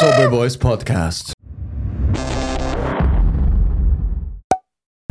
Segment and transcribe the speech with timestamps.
[0.00, 1.32] Sober Boys Podcast.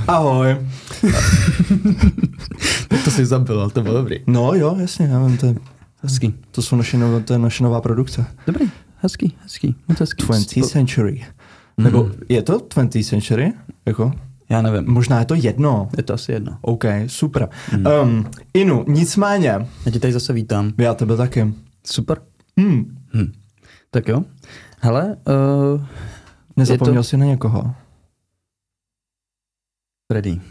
[0.07, 0.57] Ahoj.
[3.03, 4.19] To si zabil, to bylo dobrý.
[4.27, 5.55] No jo, jasně, já vím, to, je-
[6.03, 6.35] Hezký.
[6.51, 8.25] to, jsou naše nové, to je naše nová produkce.
[8.47, 8.65] Dobrý,
[8.97, 9.75] hezký, hezký.
[9.87, 10.23] Moc hezký.
[10.25, 11.25] 20th century.
[11.81, 13.53] Nebo je to 20th century?
[13.85, 14.11] Jako?
[14.49, 14.93] Já nevím.
[14.93, 15.89] Možná je to jedno.
[15.97, 16.57] Je to asi jedno.
[16.61, 17.49] OK, super.
[18.03, 20.73] Um, Inu, nicméně, Já tě tady zase vítám.
[20.77, 21.53] já tebe taky.
[21.85, 22.17] Super.
[22.59, 22.97] Hmm.
[23.13, 23.31] Hm.
[23.91, 24.23] Tak jo.
[24.79, 25.17] Hele,
[25.75, 25.81] uh,
[26.57, 27.75] Nezapomněl Je jsi na někoho?
[30.11, 30.41] Freddy,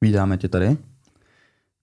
[0.00, 0.76] vítáme tě tady.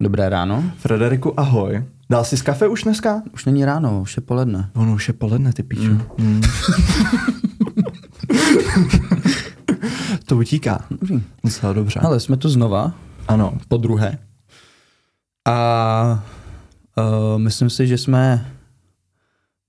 [0.03, 0.63] Dobré ráno.
[0.77, 1.85] Frederiku, ahoj.
[2.09, 3.23] Dal jsi z kafe už dneska?
[3.33, 4.69] Už není ráno, už je poledne.
[4.75, 5.99] Ono už je poledne, ty píču.
[6.17, 6.41] Mm.
[10.25, 10.85] to utíká.
[10.91, 11.23] Dobrý.
[11.43, 11.99] Docela dobře.
[11.99, 12.93] Ale jsme tu znova,
[13.27, 13.57] Ano.
[13.67, 14.17] po druhé.
[15.47, 16.23] A
[16.97, 18.51] uh, myslím si, že jsme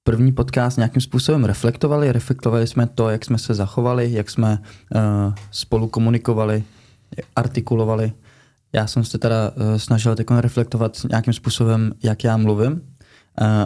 [0.05, 2.12] první podcast nějakým způsobem reflektovali.
[2.12, 4.59] Reflektovali jsme to, jak jsme se zachovali, jak jsme
[4.95, 5.01] uh,
[5.51, 6.65] spolu komunikovali,
[7.37, 8.12] artikulovali.
[8.73, 12.81] Já jsem se teda uh, snažil teď reflektovat nějakým způsobem, jak já mluvím,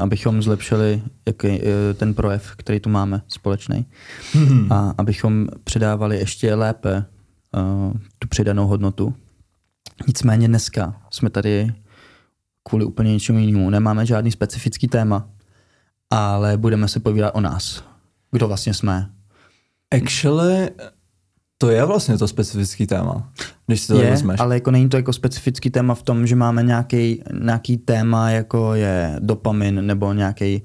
[0.00, 1.56] abychom zlepšili jaký, uh,
[1.94, 3.86] ten projev, který tu máme společný.
[4.32, 4.72] Hmm.
[4.72, 7.04] A abychom předávali ještě lépe
[7.54, 9.14] uh, tu přidanou hodnotu.
[10.06, 11.74] Nicméně dneska jsme tady
[12.62, 13.70] kvůli úplně něčemu jinému.
[13.70, 15.28] Nemáme žádný specifický téma,
[16.10, 17.84] ale budeme se povídat o nás.
[18.30, 19.10] Kdo vlastně jsme.
[19.90, 20.70] Actually,
[21.58, 23.32] to je vlastně to specifický téma,
[23.66, 24.40] když si to je, vezmeš.
[24.40, 28.74] ale jako není to jako specifický téma v tom, že máme nějaký, nějaký téma, jako
[28.74, 30.62] je dopamin, nebo nějaký,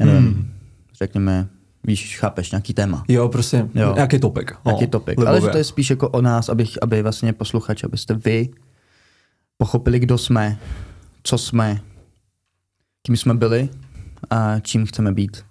[0.00, 0.52] já nevím, Hmm.
[0.98, 1.48] řekněme,
[1.84, 3.04] víš, chápeš, nějaký téma.
[3.08, 3.92] Jo, prostě Jo.
[3.94, 4.52] nějaký topik.
[4.64, 5.08] Nějaký No, topik.
[5.18, 5.28] libově.
[5.28, 8.48] Ale že to je spíš jako o nás, abych, aby vlastně posluchači, abyste vy
[9.58, 10.58] pochopili, kdo jsme,
[11.22, 11.80] co jsme,
[13.02, 13.68] kým jsme byli
[14.30, 15.44] a čím chceme být.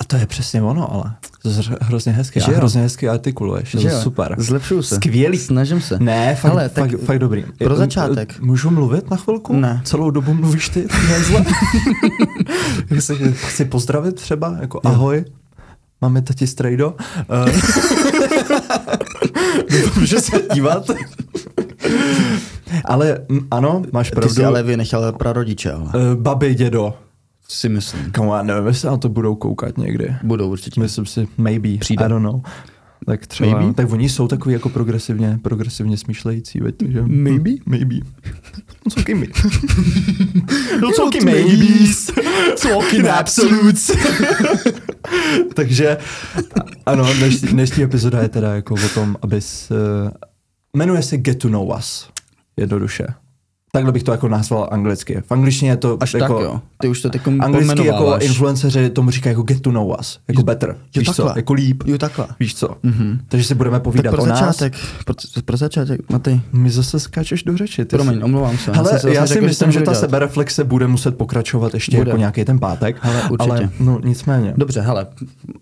[0.00, 1.14] A to je přesně ono, ale.
[1.42, 2.40] To je hro- hrozně hezky.
[2.40, 2.56] Že A jo?
[2.56, 3.74] hrozně hezky artikuluješ.
[3.74, 4.00] Je Že to jo?
[4.02, 4.34] super.
[4.38, 4.94] Zlepšuju se.
[4.94, 5.38] Skvělý.
[5.38, 5.98] Snažím se.
[5.98, 7.44] Ne, fakt, Hele, tak fakt, fakt dobrý.
[7.58, 8.40] pro začátek.
[8.40, 9.56] Můžu mluvit na chvilku?
[9.56, 9.80] Ne.
[9.84, 10.86] Celou dobu mluvíš ty
[12.98, 15.24] chci, chci pozdravit třeba, jako ahoj.
[16.00, 16.94] Máme tati strejdo.
[17.28, 17.46] Uh,
[19.98, 20.90] Může se dívat.
[22.84, 23.18] ale
[23.50, 24.34] ano, máš Ty pravdu.
[24.34, 26.94] jsi ale vynechal prarodiče, ale Uh, babi, dědo.
[27.48, 28.10] Si myslím.
[28.10, 30.14] Kamu, já nevím, jestli na to budou koukat někdy.
[30.22, 30.80] Budou určitě.
[30.80, 32.04] Myslím si, maybe, Přijde.
[32.04, 32.40] I don't know.
[33.06, 33.74] Tak třeba, Maybe?
[33.74, 37.02] tak oni jsou takový jako progresivně, progresivně smýšlející, veď, takže...
[37.02, 37.50] Maybe?
[37.66, 37.94] Maybe.
[38.84, 39.28] No co kimi?
[40.80, 41.32] No co co kimi?
[41.32, 42.10] maybes?
[42.62, 43.90] Talking absolutes.
[45.54, 45.96] takže,
[46.86, 49.70] ano, dnešní, dnešní epizoda je teda jako o tom, abys...
[49.70, 50.10] Uh,
[50.76, 52.08] jmenuje se Get to know us.
[52.56, 53.06] Jednoduše.
[53.76, 55.22] Takhle bych to jako nazval anglicky.
[55.26, 56.34] V angličtině je to Až jako...
[56.34, 56.60] tak jo.
[56.80, 60.42] Ty už to teď Anglicky jako influenceři tomu říkají jako get to know us, jako
[60.42, 61.32] better, jo, víš co, takhle.
[61.38, 62.26] jako líp, Jo, takhle.
[62.40, 62.68] víš co.
[62.82, 63.20] Mhm.
[63.28, 64.38] Takže si budeme Tak povídat pro o nás.
[64.38, 65.14] začátek, pro,
[65.44, 67.84] pro začátek, Matej, My zase skáčeš do řeči.
[67.84, 68.22] Ty promiň, jsi...
[68.22, 68.72] omlouvám se.
[68.72, 71.96] Hele, jsem si já vlastně si řekl, myslím, že ta sebereflexe bude muset pokračovat ještě
[71.96, 72.10] Bude.
[72.10, 72.96] jako nějaký ten pátek.
[73.00, 73.50] Hele, určitě.
[73.50, 74.54] Ale no nicméně.
[74.56, 75.06] Dobře, hele,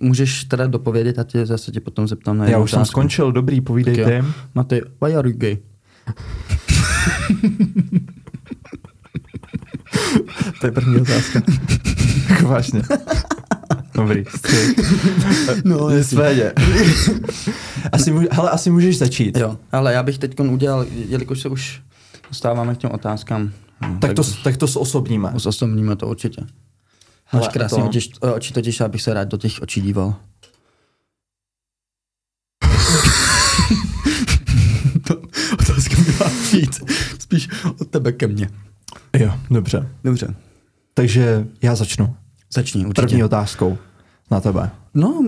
[0.01, 3.61] můžeš teda dopovědět a tě zase tě potom zeptám na já už jsem skončil, dobrý,
[3.61, 4.15] povídej Tak ty.
[4.17, 4.25] jo.
[4.55, 5.59] Matej, why are you gay?
[10.61, 11.43] To je první otázka.
[12.31, 12.83] Jako vážně.
[13.95, 14.75] Dobrý, střih.
[15.65, 16.53] No, Nicméně.
[17.93, 19.37] asi, může, hele, asi můžeš začít.
[19.37, 21.83] Jo, ale já bych teď udělal, jelikož se už
[22.29, 23.51] dostáváme k těm otázkám.
[23.87, 25.31] hm, Tak to, tak to osobníme.
[25.31, 26.41] Osobníme to určitě.
[26.41, 26.49] Máš
[27.43, 28.01] Hele, krásný to- oči,
[28.35, 30.15] oči, totiž já bych se rád do těch očí díval.
[36.57, 36.81] Být
[37.19, 37.49] spíš
[37.81, 38.49] od tebe ke mně.
[39.19, 39.89] Jo, dobře.
[40.05, 40.35] Dobře,
[40.95, 42.15] Takže já začnu.
[42.55, 43.03] začni určitě.
[43.07, 43.79] První otázkou
[44.31, 44.71] na tebe.
[44.95, 45.23] No,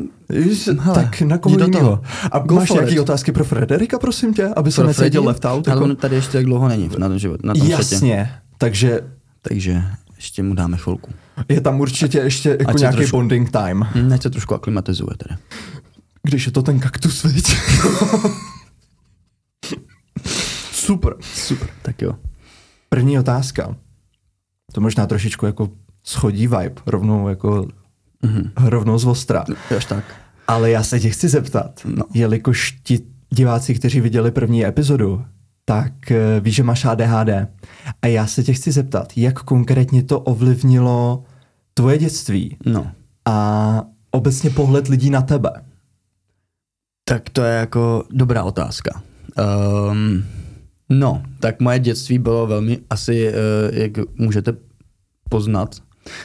[0.81, 2.03] hele, tak na koho toho.
[2.33, 5.69] A Go máš nějaké otázky pro Frederika, prosím tě, aby se necítil left out?
[5.69, 5.85] Ale Jako?
[5.85, 7.73] on tady ještě tak dlouho není na tom, život, na tom světě.
[7.95, 9.01] Jasně, takže
[9.43, 9.83] Takže
[10.17, 11.11] ještě mu dáme chvilku.
[11.49, 13.87] je tam určitě ještě jako Ať nějaký trošku- bonding time.
[13.95, 15.41] Hm, Ať se trošku aklimatizuje tedy.
[16.23, 17.57] Když je to ten kaktus, viď?
[20.87, 21.15] Super.
[21.21, 21.69] Super.
[21.83, 22.13] Tak jo.
[22.89, 23.77] První otázka.
[24.73, 25.69] To možná trošičku jako
[26.05, 27.67] schodí vibe, rovnou jako
[28.23, 28.51] Mhm.
[28.57, 29.45] rovnou z ostra.
[29.77, 30.05] Až tak.
[30.49, 32.05] Ale já se tě chci zeptat, No.
[32.15, 32.99] jelikož ti
[33.31, 35.25] diváci, kteří viděli první epizodu,
[35.65, 37.49] tak eh, víš, že máš ADHD.
[38.03, 41.25] A já se tě chci zeptat, jak konkrétně to ovlivnilo
[41.75, 42.91] tvoje dětství No.
[43.25, 45.51] a obecně pohled lidí na tebe.
[47.05, 49.03] Tak to je jako dobrá otázka.
[49.91, 50.25] Um,
[50.89, 54.53] no, tak moje dětství bylo velmi asi, uh, jak můžete
[55.31, 55.75] poznat,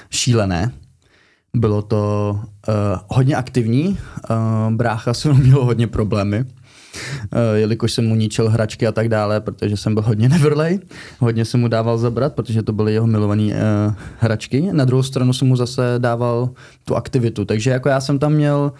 [0.10, 0.72] šílené.
[1.56, 2.32] Bylo to
[2.68, 2.74] uh,
[3.08, 6.46] hodně aktivní, uh, brácha se měl hodně problémy,
[7.34, 10.80] Uh, jelikož jsem mu ničil hračky a tak dále, protože jsem byl hodně nevrlej,
[11.20, 14.70] hodně jsem mu dával zabrat, protože to byly jeho milované uh, hračky.
[14.72, 16.50] Na druhou stranu jsem mu zase dával
[16.86, 18.72] tu aktivitu, takže jako já jsem tam měl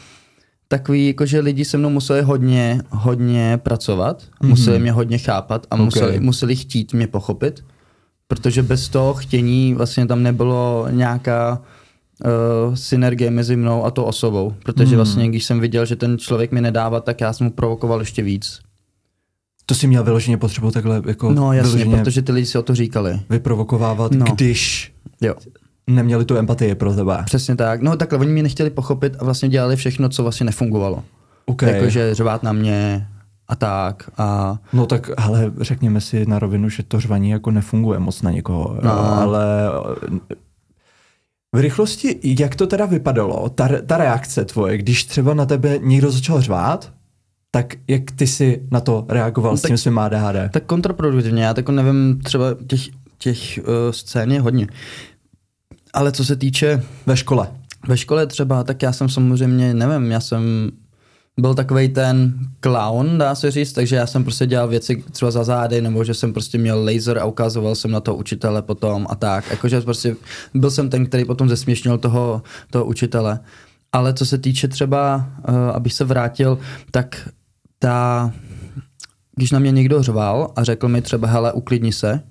[0.72, 4.48] takový, jako že lidi se mnou museli hodně, hodně pracovat, mm-hmm.
[4.48, 5.86] museli mě hodně chápat a okay.
[5.86, 7.64] museli, museli chtít mě pochopit,
[8.28, 14.54] protože bez toho chtění vlastně tam nebylo nějaká uh, synergie mezi mnou a tou osobou,
[14.64, 14.96] protože mm.
[14.96, 18.24] vlastně když jsem viděl, že ten člověk mi nedává, tak já jsem mu provokoval ještě
[18.24, 18.60] víc.
[19.66, 22.76] To si měl vyloženě potřebu takhle jako No jasně, protože ty lidi si o to
[22.76, 23.20] říkali.
[23.30, 24.26] Vyprovokovávat, no.
[24.26, 25.36] když jo.
[25.88, 27.24] Neměli tu empatii pro tebe.
[27.26, 27.82] Přesně tak.
[27.82, 31.04] No takhle, oni mě nechtěli pochopit a vlastně dělali všechno, co vlastně nefungovalo.
[31.46, 31.74] Okay.
[31.74, 33.08] Jakože řvát na mě
[33.48, 34.10] a tak.
[34.18, 34.58] A...
[34.74, 38.78] No tak, ale řekněme si na rovinu, že to řvaní jako nefunguje moc na někoho.
[38.84, 38.92] No.
[39.00, 39.46] Ale
[41.56, 46.12] v rychlosti, jak to teda vypadalo, ta, ta reakce tvoje, když třeba na tebe někdo
[46.12, 46.92] začal řvát,
[47.52, 50.52] tak jak ty si na to reagoval no, s tím svým ADHD?
[50.52, 52.82] Tak kontraproduktivně, já tak nevím, třeba těch,
[53.18, 54.68] těch uh, scén je hodně.
[55.94, 56.84] Ale co se týče...
[57.06, 57.48] Ve škole.
[57.88, 60.72] Ve škole třeba, tak já jsem samozřejmě, nevím, já jsem
[61.40, 65.44] byl takový ten clown, dá se říct, takže já jsem prostě dělal věci třeba za
[65.44, 69.16] zády, nebo že jsem prostě měl laser a ukazoval jsem na to učitele potom a
[69.16, 69.52] tak.
[69.52, 70.16] Jakože prostě
[70.54, 73.40] byl jsem ten, který potom zesměšnil toho, toho učitele.
[73.92, 76.60] Ale co se týče třeba, uh, abych se vrátil,
[76.92, 77.30] tak
[77.80, 78.32] ta,
[79.36, 82.22] když na mě někdo řval a řekl mi třeba, hele, uklidni se,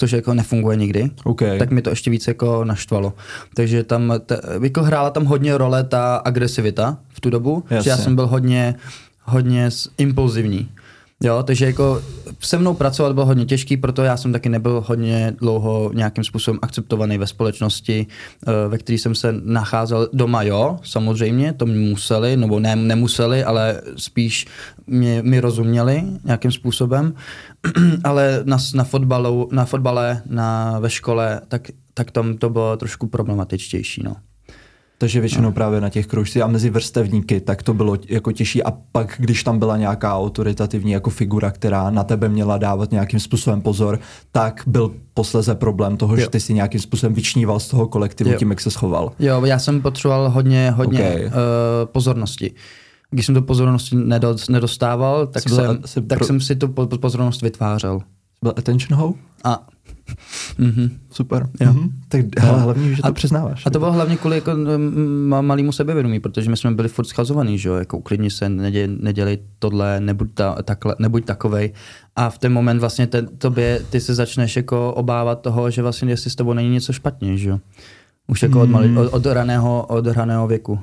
[0.00, 1.58] což jako nefunguje nikdy, okay.
[1.58, 3.12] tak mi to ještě víc jako naštvalo.
[3.54, 7.84] Takže tam te, jako hrála tam hodně role ta agresivita v tu dobu, Jasně.
[7.84, 8.74] že já jsem byl hodně,
[9.22, 10.68] hodně impulzivní.
[11.24, 12.02] Jo, takže jako
[12.40, 16.58] se mnou pracovat bylo hodně těžký, proto já jsem taky nebyl hodně dlouho nějakým způsobem
[16.62, 18.06] akceptovaný ve společnosti,
[18.46, 23.44] eh, ve které jsem se nacházel doma, jo, samozřejmě, to mi museli, nebo ne, nemuseli,
[23.44, 24.46] ale spíš
[24.86, 27.14] mě, mi rozuměli nějakým způsobem,
[28.04, 31.62] ale na, na, fotbalu, na fotbale, na, ve škole, tak,
[31.94, 34.16] tak tam to bylo trošku problematičtější, no.
[35.00, 35.52] Takže většinou no.
[35.52, 38.62] právě na těch kroužcích a mezi vrstevníky, tak to bylo jako těžší.
[38.62, 43.20] A pak, když tam byla nějaká autoritativní jako figura, která na tebe měla dávat nějakým
[43.20, 43.98] způsobem pozor,
[44.32, 46.20] tak byl posleze problém toho, jo.
[46.20, 48.38] že ty si nějakým způsobem vyčníval z toho kolektivu jo.
[48.38, 49.12] tím, jak se schoval.
[49.18, 51.26] Jo, já jsem potřeboval hodně, hodně okay.
[51.26, 51.32] uh,
[51.84, 52.54] pozornosti.
[53.10, 53.92] Když jsem tu pozornost
[54.48, 56.26] nedostával, tak, jsem, tak pro...
[56.26, 56.68] jsem si tu
[57.00, 58.00] pozornost vytvářel.
[58.42, 59.12] Byl attention hoe?
[59.44, 59.66] A
[60.58, 60.90] Mm-hmm.
[61.10, 61.48] Super.
[61.60, 61.72] Jo.
[61.72, 61.90] Mm-hmm.
[62.08, 62.64] Tak hele, no.
[62.64, 63.66] hlavně, že to a, přiznáváš.
[63.66, 64.52] A to bylo hlavně kvůli jako,
[65.40, 69.38] malému sebevědomí, protože my jsme byli furt schazovaný, že jo, jako uklidni se, nedě, nedělej
[69.58, 71.72] tohle, nebuď, ta, takhle, nebuď takovej.
[72.16, 76.12] A v ten moment vlastně ten, tobě, ty se začneš jako obávat toho, že vlastně
[76.12, 77.60] jestli s tebou není něco špatně, že jo.
[78.28, 78.62] Už jako mm.
[78.62, 80.80] od, malý, od, od, raného, od raného věku.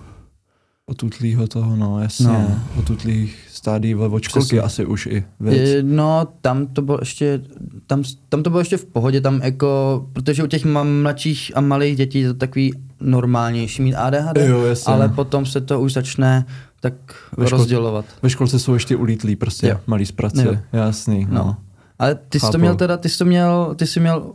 [0.85, 2.27] Od utlýho toho, no jasně.
[2.27, 2.61] No.
[2.79, 5.83] Od utlých stádii ve školky asi už i věc.
[5.83, 7.41] No, tam to bylo ještě,
[7.87, 11.95] tam, tam to bylo ještě v pohodě, tam jako, protože u těch mladších a malých
[11.97, 14.93] dětí je to takový normálnější mít ADHD, jo, jasně.
[14.93, 16.45] ale potom se to už začne
[16.79, 16.93] tak
[17.37, 18.05] ve škol, rozdělovat.
[18.21, 19.79] Ve školce jsou ještě ulítlí prostě jo.
[19.87, 20.57] malí z prace, jo.
[20.73, 21.27] jasný.
[21.29, 21.35] No.
[21.37, 21.57] no.
[21.99, 24.33] Ale ty jsi to měl teda, ty jsi to měl, ty jsi měl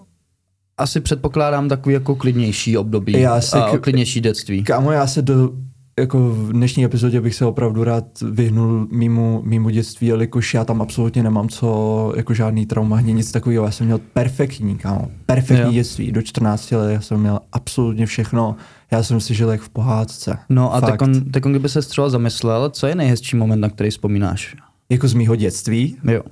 [0.79, 4.65] asi předpokládám takový jako klidnější období já se, a klidnější dětství.
[4.65, 5.51] Kámo, já se do
[5.99, 10.83] jako v dnešní epizodě bych se opravdu rád vyhnul mimo, mimo dětství, jelikož já tam
[10.83, 13.65] absolutně nemám co, jako žádný trauma, ani nic takového.
[13.65, 15.73] Já jsem měl perfektní, kámo, perfektní jo.
[15.73, 16.13] dětství.
[16.13, 18.57] Do 14 let já jsem měl absolutně všechno.
[18.91, 20.39] Já jsem si žil jak v pohádce.
[20.49, 23.69] No a tak on, tak on, kdyby se třeba zamyslel, co je nejhezčí moment, na
[23.69, 24.57] který vzpomínáš?
[24.89, 25.97] Jako z mýho dětství?
[26.11, 26.23] Jo.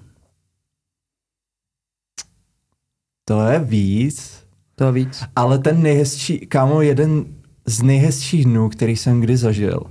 [3.25, 4.41] To je víc.
[4.75, 5.25] To je víc.
[5.37, 7.25] Ale ten nejhezčí, kámo, jeden
[7.71, 9.83] z nejhezčích dnů, který jsem kdy zažil,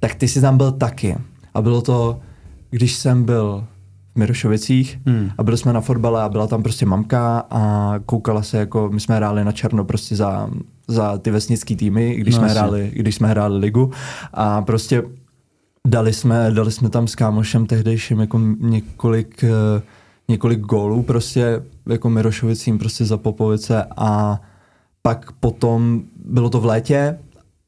[0.00, 1.16] tak ty jsi tam byl taky.
[1.54, 2.20] A bylo to,
[2.70, 3.64] když jsem byl
[4.14, 5.30] v Mirošovicích hmm.
[5.38, 9.00] a byli jsme na fotbale a byla tam prostě mamka a koukala se jako, my
[9.00, 10.50] jsme hráli na černo prostě za,
[10.88, 13.90] za ty vesnický týmy, když, no, jsme hráli, když jsme hráli ligu
[14.32, 15.02] a prostě
[15.88, 19.82] dali jsme, dali jsme tam s kámošem tehdejším jako několik, eh,
[20.28, 24.40] několik gólů prostě jako Mirošovicím prostě za Popovice a
[25.02, 27.18] pak potom bylo to v létě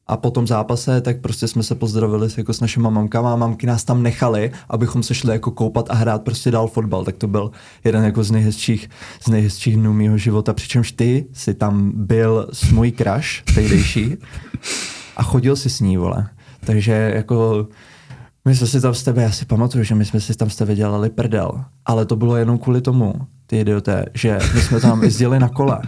[0.07, 3.67] a po tom zápase, tak prostě jsme se pozdravili jako s našimi mamkama a mamky
[3.67, 7.05] nás tam nechali, abychom se šli jako koupat a hrát prostě dál fotbal.
[7.05, 7.51] Tak to byl
[7.83, 8.89] jeden jako z nejhezčích,
[9.21, 10.53] z nejhezčích dnů mého života.
[10.53, 14.17] Přičemž ty si tam byl s můj crush tehdejší
[15.17, 16.29] a chodil si s ní, vole.
[16.65, 17.67] Takže jako
[18.47, 20.55] My jsme si tam s tebe, já si pamatuju, že my jsme si tam s
[20.55, 23.13] tebe dělali prdel, ale to bylo jenom kvůli tomu,
[23.47, 25.79] ty idioté, že my jsme tam jezdili na kole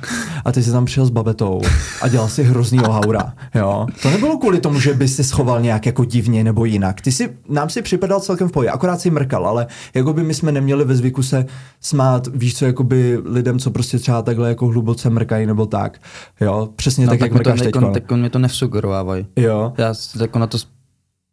[0.45, 1.61] a ty jsi tam přijel s babetou
[2.01, 3.87] a dělal si hrozný ohaura, jo.
[4.01, 7.01] To nebylo kvůli tomu, že bys se schoval nějak jako divně nebo jinak.
[7.01, 10.33] Ty si, nám si připadal celkem v pohodě, akorát si mrkal, ale jako by my
[10.33, 11.45] jsme neměli ve zvyku se
[11.81, 15.99] smát, víš co, jako by lidem, co prostě třeba takhle jako hluboce mrkají nebo tak,
[16.41, 16.69] jo.
[16.75, 17.73] Přesně No, tak, tak, jak mrkáš teď.
[17.73, 19.25] tak, tak mě to nevsugerovávají.
[19.35, 19.73] Jo.
[19.77, 20.57] Já jako na to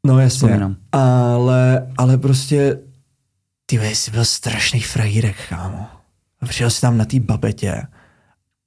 [0.07, 0.37] No jasně.
[0.37, 0.77] vzpomínám.
[0.93, 2.79] Ale, ale prostě,
[3.67, 5.87] ty jsi byl strašný frajírek, kámo.
[6.47, 7.83] A Přijel jsi tam na té babetě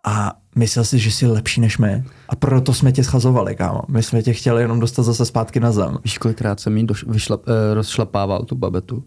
[0.05, 2.03] a myslel si, že jsi lepší než my.
[2.29, 3.81] A proto jsme tě schazovali, kámo.
[3.87, 5.97] My jsme tě chtěli jenom dostat zase zpátky na zem.
[6.03, 9.03] Víš, kolikrát jsem jí doš, vyšlap, eh, rozšlapával tu babetu?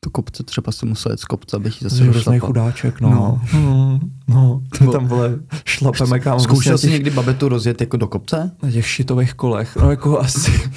[0.00, 2.46] Tu kopce třeba jsem musel jet z kopce, abych ji zase hrozný rozšlapal.
[2.46, 3.10] chudáček, no.
[3.10, 3.40] No.
[3.52, 4.62] No, no.
[4.80, 6.40] My tam vole šlapeme, kámo.
[6.40, 8.50] Zkoušel jsi těch, někdy babetu rozjet jako do kopce?
[8.62, 9.76] na těch šitových kolech.
[9.76, 10.50] No jako asi.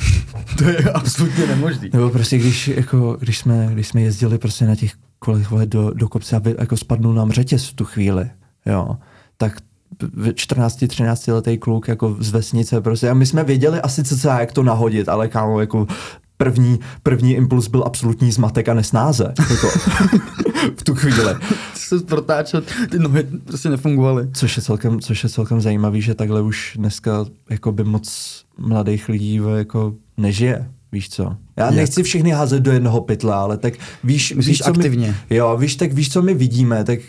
[0.58, 1.90] To je absolutně nemožný.
[1.94, 4.92] Nebo prostě když, jako, když, jsme, když jsme jezdili prostě na těch
[5.26, 8.30] kolech vole, do, do kopce a vy- jako spadnul nám řetěz v tu chvíli,
[8.66, 8.98] jo,
[9.38, 9.58] tak
[10.02, 14.52] v 14-13 letý kluk jako z vesnice prostě a my jsme věděli asi co jak
[14.52, 15.88] to nahodit, ale kámo jako
[16.38, 19.34] první, první impuls byl absolutní zmatek a nesnáze.
[19.50, 19.68] Jako,
[20.78, 21.36] v tu chvíli.
[21.74, 24.30] Se protáčel, ty nohy prostě nefungovaly.
[24.34, 29.10] Což je celkem, což je celkem zajímavý, že takhle už dneska jako by moc mladých
[29.10, 30.70] lidí jako nežije.
[30.96, 31.36] Víš co?
[31.58, 31.76] Já Jak?
[31.76, 33.74] nechci všechny házet do jednoho pytla, ale tak
[34.04, 35.16] víš, Myslíš víš co aktivně?
[35.30, 37.00] My, jo, víš, tak víš, co my vidíme, tak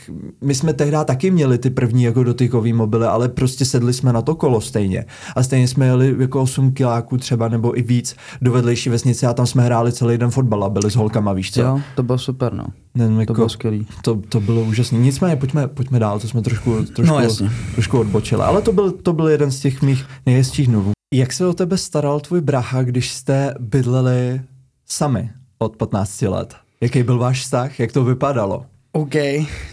[0.45, 4.23] my jsme tehdy taky měli ty první jako dotykový mobily, ale prostě sedli jsme na
[4.23, 5.05] to kolo stejně.
[5.37, 9.33] A stejně jsme jeli jako 8 kiláků třeba nebo i víc do vedlejší vesnice a
[9.35, 11.61] tam jsme hráli celý den fotbal a byli s holkama, víš co?
[11.61, 12.65] Jo, to bylo super, no.
[12.95, 13.87] Ne, To jako, bylo skvělý.
[14.03, 14.99] to, to bylo úžasné.
[14.99, 17.51] Nicméně pojďme, pojďme dál, to jsme trošku, trošku, No, jasně.
[17.75, 18.43] trošku odbočili.
[18.43, 20.96] Ale to byl, to byl jeden z těch mých nejhezčích dnů.
[21.17, 24.43] Jak se o tebe staral tvůj bracha, když jste bydleli
[24.87, 26.57] sami od 15 let?
[26.81, 27.81] Jaký byl váš vztah?
[27.81, 28.67] Jak to vypadalo?
[28.93, 29.15] OK,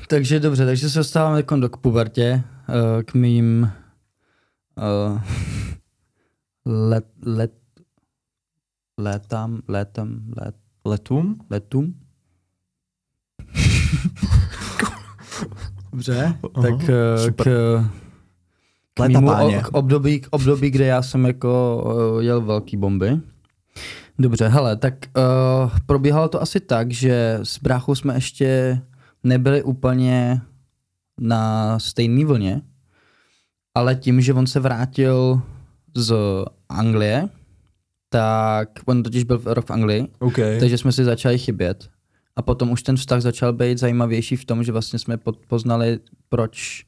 [0.07, 3.71] takže dobře, takže se dostáváme jako do k pubertě, eh, k mým
[4.77, 5.21] uh,
[6.89, 7.53] let, let,
[8.97, 11.35] letám, letem, let, Letům?
[11.49, 11.95] letům.
[15.91, 17.47] Dobře, Aha, tak eh, super.
[17.47, 17.49] k,
[18.93, 19.57] k, Léta mýmu, páně.
[19.59, 21.83] o- k, období, k období, kde já jsem jako
[22.15, 23.19] uh, jel velký bomby.
[24.19, 28.81] Dobře, hele, tak uh, probíhalo to asi tak, že s bráchou jsme ještě
[29.23, 30.41] nebyli úplně
[31.19, 32.61] na stejné vlně,
[33.75, 35.41] ale tím, že on se vrátil
[35.95, 36.15] z
[36.69, 37.29] Anglie,
[38.09, 40.35] tak on totiž byl rok v Anglii, OK.
[40.59, 41.89] takže jsme si začali chybět.
[42.35, 46.85] A potom už ten vztah začal být zajímavější v tom, že vlastně jsme poznali, proč,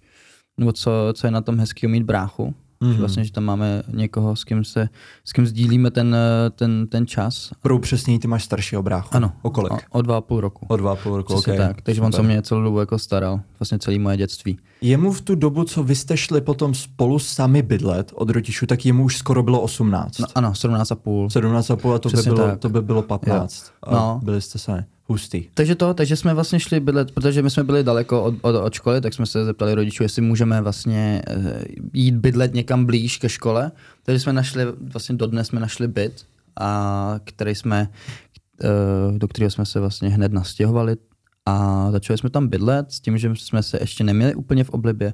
[0.58, 2.44] nebo co, co je na tom hezký mít bráchu.
[2.82, 2.88] Mm-hmm.
[2.88, 3.00] Že Mhm.
[3.00, 4.90] vlastně, že tam máme někoho, s kým, se,
[5.26, 6.16] s kým sdílíme ten,
[6.56, 7.52] ten, ten čas.
[7.62, 9.10] Pro upřesnění, ty máš staršího bráchu.
[9.16, 9.72] Ano, O kolik?
[9.74, 10.66] O, o dva a půl roku.
[10.70, 11.60] O dva a půl roku, Přesně OK.
[11.60, 11.82] tak.
[11.82, 12.26] Takže on se Super.
[12.32, 14.58] mě celou dobu jako staral, vlastně celé moje dětství.
[14.82, 18.86] Jemu v tu dobu, co vy jste šli potom spolu sami bydlet od rodičů, tak
[18.86, 20.20] jemu už skoro bylo 18.
[20.20, 21.30] No, ano, 17 a půl.
[21.30, 22.60] 17 a půl a to by, bylo, tak.
[22.60, 23.72] to by bylo 15.
[23.84, 24.20] A No.
[24.24, 24.82] byli jste sami.
[25.08, 25.44] Hustý.
[25.54, 28.74] Takže to, takže jsme vlastně šli bydlet, protože my jsme byli daleko od, od, od
[28.74, 33.30] školy, tak jsme se zeptali rodičů, jestli můžeme vlastně eh, jít bydlet někam blíž ke
[33.30, 33.72] škole.
[34.04, 36.26] Takže jsme našli, vlastně dodnes jsme našli byt,
[36.60, 37.90] a který jsme,
[38.64, 40.96] eh, do kterého jsme se vlastně hned nastěhovali
[41.46, 45.14] a začali jsme tam bydlet s tím, že jsme se ještě neměli úplně v oblibě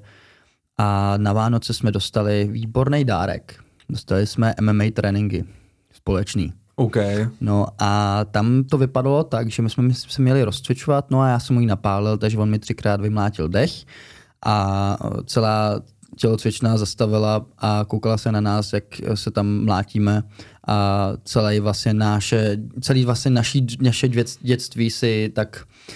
[0.77, 3.63] a na Vánoce jsme dostali výborný dárek.
[3.89, 5.45] Dostali jsme MMA tréninky
[5.93, 6.53] společný.
[6.75, 6.97] OK.
[7.41, 11.39] No a tam to vypadalo tak, že my jsme se měli rozcvičovat, no a já
[11.39, 13.71] jsem mu ji napálil, takže on mi třikrát vymlátil dech
[14.45, 15.81] a celá
[16.15, 20.23] tělocvičná zastavila a koukala se na nás, jak se tam mlátíme
[20.67, 25.91] a celý vlastně naše, celý vlastně naší, naše dět- dětství si tak uh,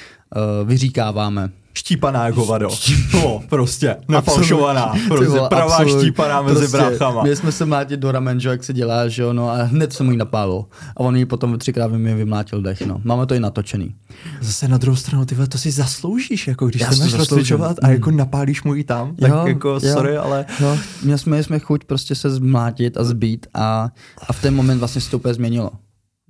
[0.65, 1.49] vyříkáváme.
[1.77, 2.69] Štípaná jako vado.
[3.13, 3.95] No, prostě.
[4.07, 4.93] Nefalšovaná.
[5.07, 6.01] Prostě vole, pravá absolut.
[6.01, 7.23] štípaná mezi Prostě, bráchama.
[7.23, 9.93] My jsme se mlátit do ramen, že jak se dělá, že jo, no a hned
[9.93, 10.65] jsem mu ji napálil.
[10.97, 13.01] A on ji potom třikrát mi vymlátil dech, no.
[13.03, 13.95] Máme to i natočený.
[14.41, 17.77] Zase na druhou stranu, ty vole, to si zasloužíš, jako když Já se máš rozcvičovat
[17.83, 19.93] a jako napálíš mu i tam, tak Jo, jako jo.
[19.93, 23.89] sorry, ale Jo, měli jsme, jsme chuť prostě se zmlátit a zbít a,
[24.27, 25.71] a v ten moment vlastně se to úplně změnilo.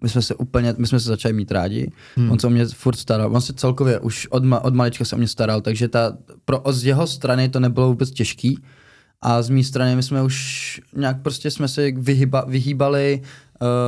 [0.03, 2.31] My jsme se úplně, my jsme se začali mít rádi, hmm.
[2.31, 5.15] on se o mě furt staral, on se celkově už od, ma, od malička se
[5.15, 8.59] o mě staral, takže ta, pro, z jeho strany to nebylo vůbec těžký
[9.21, 13.21] a z mé strany my jsme už nějak prostě jsme se vyhyba, vyhýbali,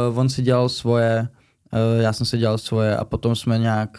[0.09, 1.27] uh, on si dělal svoje,
[1.73, 3.97] uh, já jsem si dělal svoje a potom jsme nějak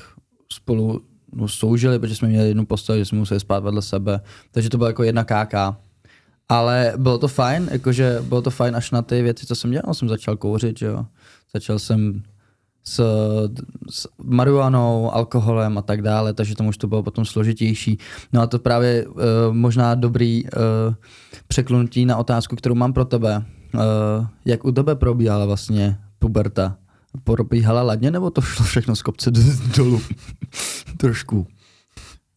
[0.52, 1.00] spolu
[1.34, 4.20] no, soužili, protože jsme měli jednu postel, že jsme museli spát vedle sebe,
[4.52, 5.54] takže to bylo jako jedna KK.
[6.48, 9.94] Ale bylo to fajn, jakože bylo to fajn až na ty věci, co jsem dělal.
[9.94, 11.06] Jsem začal kouřit, že jo.
[11.55, 12.23] Začal jsem
[12.85, 13.02] s,
[13.90, 17.99] s marihuanou, alkoholem a tak dále, takže tomu už to bylo potom složitější.
[18.33, 20.50] No a to právě uh, možná dobrý uh,
[21.49, 23.45] překlunutí na otázku, kterou mám pro tebe.
[23.75, 23.81] Uh,
[24.45, 26.76] jak u tebe probíhala vlastně puberta?
[27.25, 29.31] Probíhala ladně, nebo to šlo všechno z kopce
[29.76, 30.00] dolů?
[30.97, 31.47] Trošku.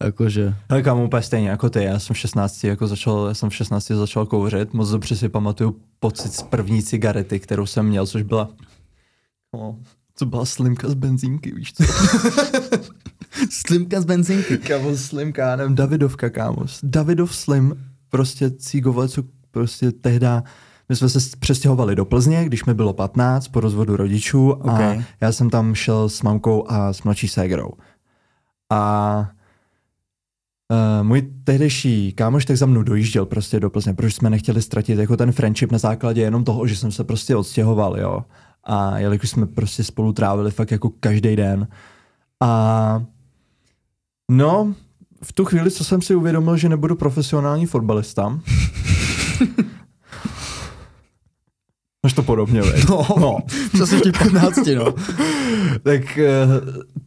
[0.04, 0.54] Jakože.
[0.68, 3.54] Ale kam úplně stejně jako ty, já jsem v 16 jako začal, já jsem v
[3.54, 8.22] 16 začal kouřit, moc dobře si pamatuju pocit z první cigarety, kterou jsem měl, což
[8.22, 8.48] byla,
[9.52, 9.78] no,
[10.18, 11.84] to byla slimka z benzínky, víš co?
[13.50, 14.58] slimka z benzínky.
[14.58, 16.64] Kámo, slimka, já nevím, Davidovka, kámo.
[16.82, 20.42] Davidov slim, prostě cígové, co prostě tehda,
[20.88, 24.98] my jsme se přestěhovali do Plzně, když mi bylo 15 po rozvodu rodičů okay.
[24.98, 27.70] a já jsem tam šel s mamkou a s mladší ségrou.
[28.70, 29.30] A
[30.72, 34.98] Uh, můj tehdejší kámoš tak za mnou dojížděl prostě do Plzně, protože jsme nechtěli ztratit
[34.98, 38.24] jako ten friendship na základě jenom toho, že jsem se prostě odstěhoval, jo.
[38.64, 41.68] A jelikož jsme prostě spolu trávili fakt jako každý den.
[42.40, 43.04] A
[44.30, 44.74] no,
[45.22, 48.38] v tu chvíli, co jsem si uvědomil, že nebudu profesionální fotbalista,
[52.06, 52.88] Máš to podobně, veď?
[52.88, 53.38] No, no.
[53.72, 54.94] přesně v těch 15, no.
[55.82, 56.46] tak, eh,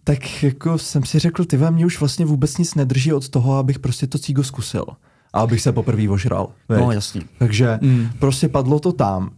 [0.04, 3.80] tak jako jsem si řekl, ty mě už vlastně vůbec nic nedrží od toho, abych
[3.80, 4.86] prostě to cígo zkusil.
[5.34, 6.48] A abych se poprvé ožral.
[6.70, 6.80] Veď?
[6.80, 7.22] No, jasně.
[7.38, 8.10] Takže mm.
[8.20, 9.30] prostě padlo to tam.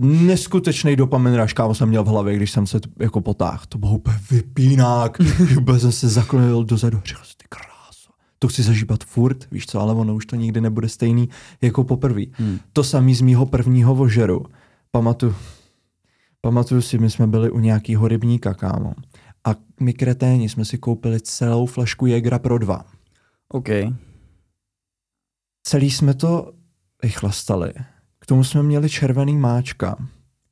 [0.00, 3.62] Neskutečný dopamin rush, kámo jsem měl v hlavě, když jsem se jako potáhl.
[3.68, 5.18] To bylo úplně vypínák.
[5.54, 7.00] Vůbec jsem se zaklonil dozadu.
[7.04, 8.10] Řekl ty kráso.
[8.38, 11.28] To chci zažívat furt, víš co, ale ono už to nikdy nebude stejný
[11.62, 12.22] jako poprvé.
[12.38, 12.58] Mm.
[12.72, 14.46] To samý z mýho prvního vožeru
[14.90, 15.34] pamatuju,
[16.40, 18.94] pamatuju si, my jsme byli u nějakýho rybníka, kámo.
[19.44, 22.84] A my kreténi jsme si koupili celou flašku Jägra pro dva.
[23.48, 23.68] OK.
[25.62, 26.52] Celý jsme to
[27.02, 27.72] vychlastali.
[28.28, 29.96] Tomu jsme měli červený máčka.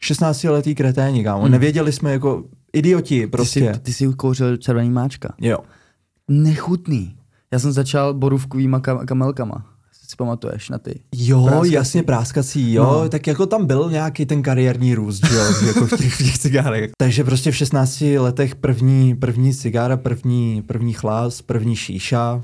[0.03, 1.43] 16-letý kreténi, kámo.
[1.43, 1.53] Hmm.
[1.53, 3.61] Nevěděli jsme jako idioti prostě.
[3.61, 5.35] Ty jsi, ty jsi ukouřil červený máčka?
[5.41, 5.59] Jo.
[6.29, 7.17] Nechutný.
[7.53, 9.77] Já jsem začal borůvkovýma kam- kamelkama
[10.09, 11.01] si pamatuješ na ty.
[11.15, 11.73] Jo, práskací.
[11.73, 13.09] jasně práskací, jo, no.
[13.09, 16.91] tak jako tam byl nějaký ten kariérní růst, jo, jako v těch, v těch cigárech.
[16.99, 22.43] Takže prostě v 16 letech první, první cigára, první, první chlás, první šíša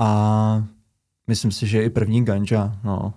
[0.00, 0.64] a
[1.28, 3.14] myslím si, že i první ganja, no.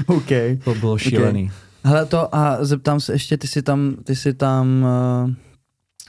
[0.06, 0.28] OK.
[0.64, 1.44] To bylo šílený.
[1.44, 1.56] Okay.
[1.84, 4.86] Hele to a zeptám se ještě, ty jsi tam, ty jsi tam
[5.24, 5.30] uh,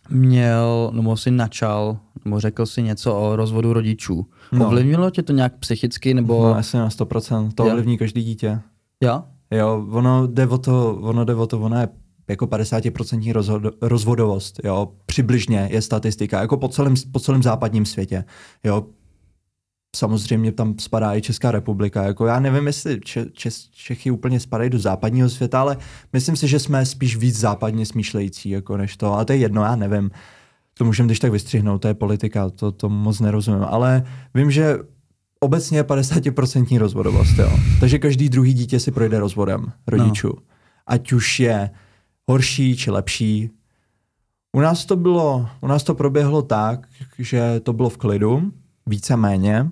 [0.10, 4.26] měl, nebo jsi načal, nebo řekl si něco o rozvodu rodičů.
[4.52, 4.68] No.
[4.68, 6.44] Ovlivnilo tě to nějak psychicky, nebo...
[6.44, 7.52] No, asi na 100%.
[7.56, 8.60] To ovlivní každý dítě.
[9.02, 9.24] Jo?
[9.52, 11.88] Jo, ono jde o to, ono jde o to, ono je
[12.28, 18.24] jako 50% rozhod, rozvodovost, jo, přibližně je statistika, jako po celém, po celém západním světě,
[18.64, 18.86] jo,
[19.96, 22.04] samozřejmě tam spadá i Česká republika.
[22.04, 25.78] Jako já nevím, jestli Če- Če- Čechy úplně spadají do západního světa, ale
[26.14, 29.14] myslím si, že jsme spíš víc západně smýšlející, jako než to.
[29.14, 30.12] Ale to je jedno, já nevím.
[30.74, 33.64] To můžeme když tak vystřihnout, to je politika, to, to moc nerozumím.
[33.64, 34.78] Ale vím, že
[35.40, 37.60] obecně je 50% rozvodovost, jo.
[37.80, 40.28] Takže každý druhý dítě si projde rozvodem rodičů.
[40.28, 40.44] No.
[40.88, 41.70] Ať už je
[42.30, 43.50] horší či lepší.
[44.56, 46.88] U nás to bylo, u nás to proběhlo tak,
[47.20, 48.52] že to bylo v klidu,
[48.86, 49.72] víceméně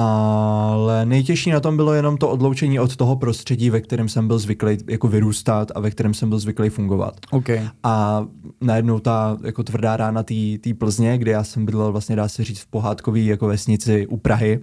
[0.00, 4.38] ale nejtěžší na tom bylo jenom to odloučení od toho prostředí, ve kterém jsem byl
[4.38, 7.14] zvyklý jako vyrůstat a ve kterém jsem byl zvyklý fungovat.
[7.30, 7.68] Okay.
[7.82, 8.26] A
[8.60, 12.60] najednou ta jako tvrdá rána té Plzně, kde já jsem bydlel vlastně dá se říct
[12.60, 14.60] v pohádkové jako vesnici u Prahy,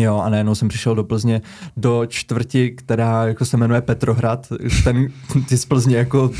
[0.00, 1.42] Jo, a najednou jsem přišel do Plzně,
[1.76, 4.46] do čtvrti, která jako se jmenuje Petrohrad.
[4.84, 5.08] Ten,
[5.48, 6.30] ty z Plzně jako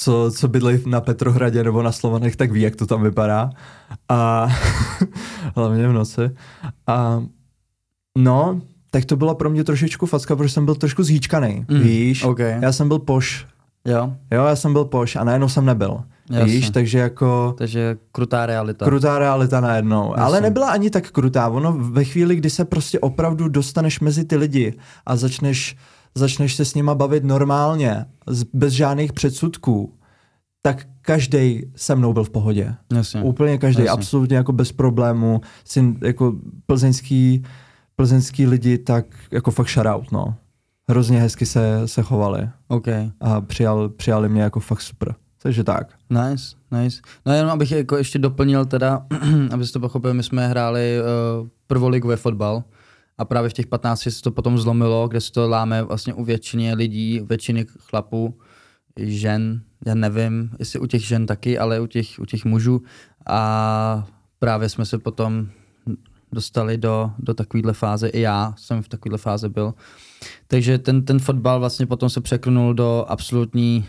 [0.00, 3.50] co, co bydlí na Petrohradě nebo na Slovanech, tak ví, jak to tam vypadá.
[4.08, 4.48] A
[5.56, 6.30] hlavně v noci.
[6.86, 7.22] A
[8.18, 12.24] no, tak to byla pro mě trošičku facka, protože jsem byl trošku zhýčkaný, mm, víš?
[12.24, 12.58] Okay.
[12.60, 13.46] Já jsem byl poš.
[13.84, 14.12] Jo.
[14.32, 16.00] Jo, já jsem byl poš a najednou jsem nebyl.
[16.30, 16.52] Jasně.
[16.52, 17.54] Víš, takže jako...
[17.58, 18.84] Takže krutá realita.
[18.84, 20.10] Krutá realita najednou.
[20.10, 20.22] Jasně.
[20.22, 21.48] Ale nebyla ani tak krutá.
[21.48, 24.74] Ono ve chvíli, kdy se prostě opravdu dostaneš mezi ty lidi
[25.06, 25.76] a začneš
[26.14, 28.06] začneš se s nima bavit normálně,
[28.52, 29.94] bez žádných předsudků,
[30.62, 32.74] tak každý se mnou byl v pohodě.
[32.92, 33.22] Jasně.
[33.22, 35.40] Úplně každý, absolutně jako bez problému.
[35.64, 36.32] Syn, jako
[36.66, 37.42] plzeňský,
[37.96, 40.34] plzeňský lidi, tak jako fakt shoutout, no.
[40.90, 42.48] Hrozně hezky se, se chovali.
[42.68, 43.10] Okay.
[43.20, 45.14] A přijal, přijali mě jako fakt super.
[45.42, 45.94] Takže tak.
[46.10, 47.00] Nice, nice.
[47.26, 49.06] No jenom abych jako ještě doplnil teda,
[49.50, 50.98] abyste to pochopili, my jsme hráli
[51.40, 52.62] uh, prvoligové fotbal
[53.18, 56.24] a právě v těch 15 se to potom zlomilo, kde se to láme vlastně u
[56.24, 58.38] většiny lidí, většiny chlapů,
[58.96, 62.82] žen, já nevím, jestli u těch žen taky, ale u těch, u těch mužů.
[63.26, 65.48] A právě jsme se potom
[66.32, 68.08] dostali do, do takovéhle fáze.
[68.08, 69.74] I já jsem v takovéhle fáze byl.
[70.46, 73.86] Takže ten, ten fotbal vlastně potom se překlnul do absolutní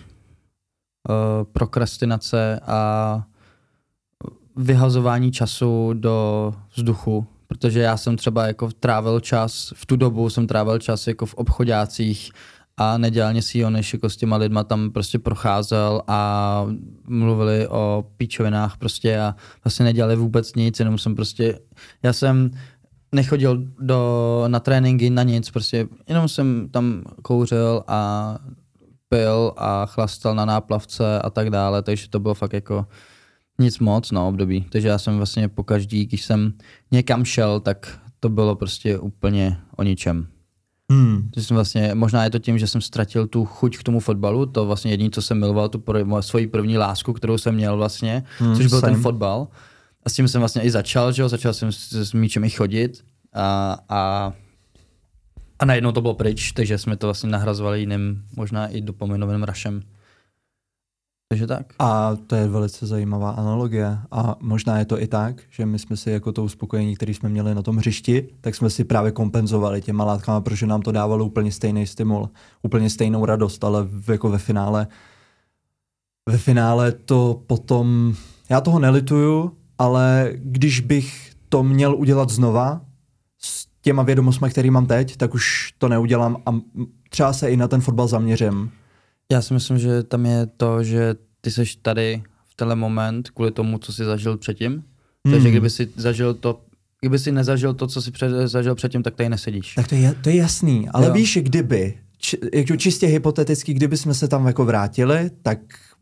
[1.54, 3.24] prokrastinace a
[4.56, 10.48] vyhazování času do vzduchu, protože já jsem třeba jako trávil čas, v tu dobu jsem
[10.48, 12.32] trávil čas jako v obchodácích
[12.78, 16.66] a nedělně si ho, než jako s těma lidma tam prostě procházel a
[17.08, 21.60] mluvili o píčovinách prostě a vlastně nedělali vůbec nic, jenom jsem prostě,
[22.04, 22.52] já jsem
[23.12, 28.38] nechodil do, na tréninky, na nic, prostě jenom jsem tam kouřil a
[29.10, 32.86] pil a chlastal na náplavce a tak dále, takže to bylo fakt jako
[33.60, 34.66] nic moc na no, období.
[34.70, 36.54] Takže já jsem vlastně po každý, když jsem
[36.92, 40.28] někam šel, tak to bylo prostě úplně o ničem.
[40.92, 41.30] Hmm.
[41.38, 44.66] Jsem vlastně, možná je to tím, že jsem ztratil tu chuť k tomu fotbalu, to
[44.66, 48.56] vlastně jediné, co jsem miloval, tu prv, svoji první lásku, kterou jsem měl vlastně, hmm,
[48.56, 48.94] což byl same.
[48.94, 49.48] ten fotbal.
[50.04, 52.50] A s tím jsem vlastně i začal, že jo, začal jsem s, s míčem i
[52.50, 54.34] chodit a, a,
[55.60, 59.82] a najednou to bylo pryč, takže jsme to vlastně nahrazovali jiným, možná i dopomenovým rašem.
[61.32, 61.74] Takže tak.
[61.80, 63.98] A to je velice zajímavá analogie.
[64.12, 67.30] A možná je to i tak, že my jsme si jako to uspokojení, které jsme
[67.30, 71.26] měli na tom hřišti, tak jsme si právě kompenzovali těma látkama, protože nám to dávalo
[71.26, 72.30] úplně stejný stimul,
[72.64, 74.88] úplně stejnou radost, ale v, jako ve finále
[76.30, 78.14] ve finále to potom,
[78.50, 82.82] já toho nelituju, ale když bych to měl udělat znova,
[83.42, 86.56] s těma vědomostmi, které mám teď, tak už to neudělám a
[87.10, 88.72] třeba se i na ten fotbal zaměřím.
[89.32, 93.52] Já si myslím, že tam je to, že ty seš tady v tenhle moment kvůli
[93.52, 94.72] tomu, co jsi zažil předtím.
[95.26, 95.34] Hmm.
[95.34, 96.62] Takže kdyby si zažil to,
[97.02, 99.76] kdyby si nezažil to, co jsi před, zažil předtím, tak tady nesedíš.
[99.76, 101.14] Tak to je, to je jasný, ale jo.
[101.14, 105.60] víš, kdyby, či, jako čistě hypoteticky, kdyby jsme se tam jako vrátili, tak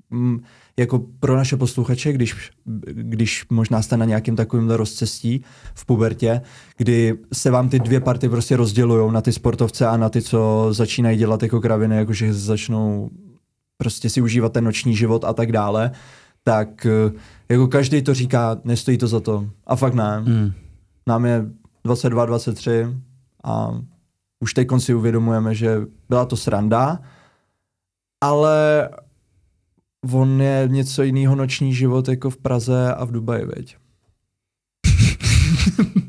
[0.09, 0.39] mm,
[0.79, 2.51] jako pro naše posluchače, když,
[2.85, 5.43] když možná jste na nějakém takovém rozcestí
[5.75, 6.41] v pubertě,
[6.77, 10.67] kdy se vám ty dvě party prostě rozdělují na ty sportovce a na ty, co
[10.71, 13.09] začínají dělat jako kraviny, jakože začnou
[13.77, 15.91] prostě si užívat ten noční život a tak dále,
[16.43, 17.11] tak eh,
[17.49, 19.49] jako každý to říká, nestojí to za to.
[19.67, 20.19] A fakt ne.
[20.19, 20.51] Mm.
[21.07, 21.45] Nám je
[21.83, 22.87] 22, 23
[23.43, 23.81] a
[24.39, 26.99] už teď si uvědomujeme, že byla to sranda,
[28.21, 28.89] ale
[30.11, 33.75] on je něco jiného noční život jako v Praze a v Dubaji, veď.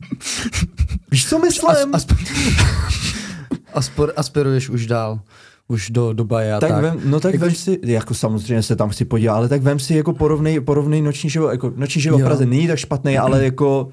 [1.10, 1.70] Víš, co myslím?
[1.70, 2.06] As, as,
[3.74, 5.20] aspor, aspiruješ už dál
[5.68, 6.70] už do Dubaje a tak.
[6.70, 6.82] tak.
[6.82, 9.78] Vem, no tak jako, vem si, jako samozřejmě se tam chci podívat, ale tak vem
[9.78, 13.44] si jako porovnej, porovnej noční život, jako noční život v Praze není tak špatný, ale
[13.44, 13.88] jako...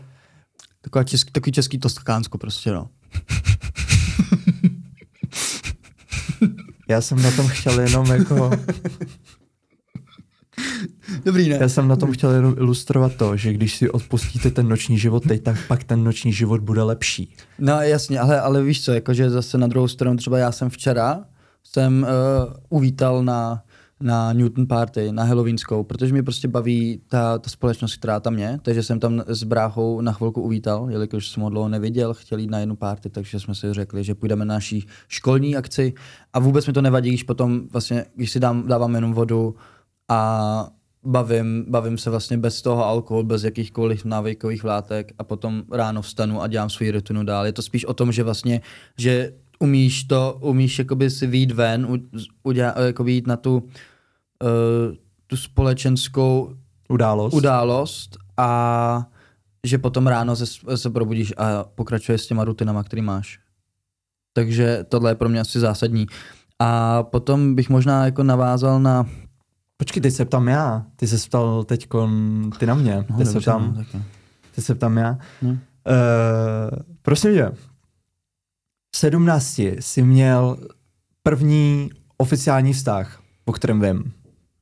[0.81, 2.89] Taková český, takový český Toskánsko prostě, no.
[6.89, 8.51] Já jsem na tom chtěl jenom jako
[11.25, 11.57] Dobrý, ne?
[11.61, 15.23] Já jsem na tom chtěl jenom ilustrovat to, že když si odpustíte ten noční život
[15.27, 17.35] teď, tak pak ten noční život bude lepší.
[17.59, 21.25] No jasně, ale, ale víš co, jakože zase na druhou stranu třeba já jsem včera
[21.63, 23.63] jsem uh, uvítal na,
[24.01, 28.59] na Newton Party, na Halloweenskou, protože mě prostě baví ta, ta společnost, která tam je,
[28.61, 32.49] takže jsem tam s bráchou na chvilku uvítal, jelikož jsem ho dlouho neviděl, chtěl jít
[32.49, 35.93] na jednu party, takže jsme si řekli, že půjdeme na naší školní akci
[36.33, 39.55] a vůbec mi to nevadí, když potom vlastně, když si dám, dávám jenom vodu
[40.09, 40.69] a
[41.05, 46.41] bavím, bavím se vlastně bez toho alkoholu, bez jakýchkoliv návykových látek a potom ráno vstanu
[46.41, 47.45] a dělám svůj rutinu dál.
[47.45, 48.61] Je to spíš o tom, že vlastně,
[48.97, 51.97] že umíš to, umíš jakoby si výjít ven, u,
[52.43, 54.95] udělat, jakoby jít na tu, uh,
[55.27, 56.55] tu společenskou
[56.89, 57.33] událost.
[57.33, 59.09] událost a
[59.65, 60.45] že potom ráno se,
[60.77, 63.39] se probudíš a pokračuješ s těma rutinama, který máš.
[64.33, 66.07] Takže tohle je pro mě asi zásadní.
[66.59, 69.05] A potom bych možná jako navázal na
[69.77, 70.85] Počkej, teď se ptám já.
[70.95, 71.87] Ty se ptal teď
[72.59, 73.05] ty na mě.
[73.09, 74.01] No, teď, se ptám, no,
[74.55, 75.17] teď se ptám já.
[75.41, 75.49] No.
[75.49, 75.57] Uh,
[77.01, 77.51] prosím tě,
[78.95, 80.57] v 17 jsi měl
[81.23, 84.13] první oficiální vztah, o kterém vím.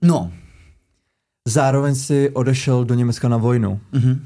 [0.02, 0.32] No.
[1.48, 3.80] Zároveň si odešel do Německa na vojnu.
[3.94, 4.20] Mm-hmm.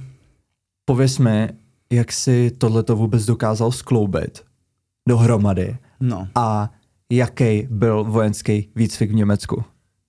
[0.86, 1.50] Pověz mi,
[1.91, 4.43] jak jsi tohleto vůbec dokázal skloubit
[5.10, 5.78] dohromady.
[6.00, 6.28] No.
[6.36, 6.71] A
[7.12, 9.63] jaký byl vojenský výcvik v Německu?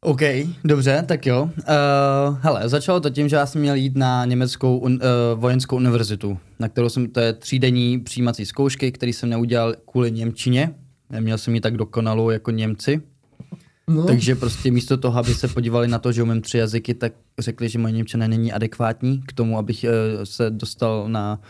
[0.04, 0.20] OK,
[0.64, 1.42] dobře, tak jo.
[1.42, 5.76] Uh, hele, začalo to tím, že já jsem měl jít na německou un, uh, vojenskou
[5.76, 10.74] univerzitu, na kterou jsem, to je třídenní přijímací zkoušky, který jsem neudělal kvůli Němčině.
[11.10, 13.02] Neměl jsem ji tak dokonalou jako Němci.
[13.88, 14.06] No.
[14.06, 17.68] Takže prostě místo toho, aby se podívali na to, že umím tři jazyky, tak řekli,
[17.68, 21.40] že moje Němčina není adekvátní k tomu, abych uh, se dostal na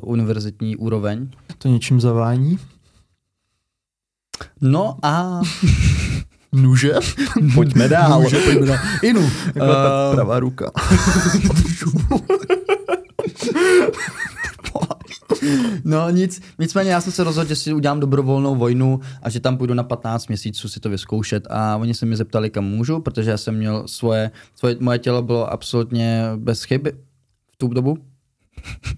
[0.00, 1.30] uh, univerzitní úroveň.
[1.58, 2.58] To něčím zavání?
[4.60, 5.40] No a
[6.52, 6.92] Nuže?
[7.54, 8.22] Pojďme dál.
[8.22, 8.78] Nuže, pojďme dál.
[9.02, 9.20] Inu.
[9.20, 10.70] uh, ta pravá ruka.
[15.84, 19.56] No nic, nicméně já jsem se rozhodl, že si udělám dobrovolnou vojnu a že tam
[19.56, 23.30] půjdu na 15 měsíců si to vyzkoušet a oni se mi zeptali, kam můžu, protože
[23.30, 26.92] já jsem měl svoje, svoje moje tělo bylo absolutně bez chyby
[27.52, 27.98] v tu dobu.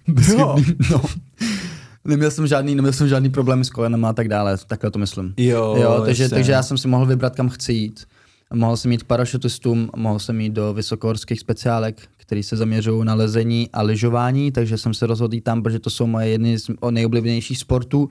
[0.08, 1.02] bez chyby, no.
[2.04, 5.34] Neměl jsem žádný, neměl jsem žádný problém s kolenama a tak dále, takhle to myslím.
[5.36, 8.06] Jo, jo takže, takže já jsem si mohl vybrat, kam chci jít.
[8.54, 13.14] Mohl jsem jít k parašutistům, mohl jsem jít do vysokohorských speciálek, který se zaměřují na
[13.14, 16.70] lezení a lyžování, takže jsem se rozhodl jít tam, protože to jsou moje jedny z
[16.90, 18.08] nejoblíbenějších sportů.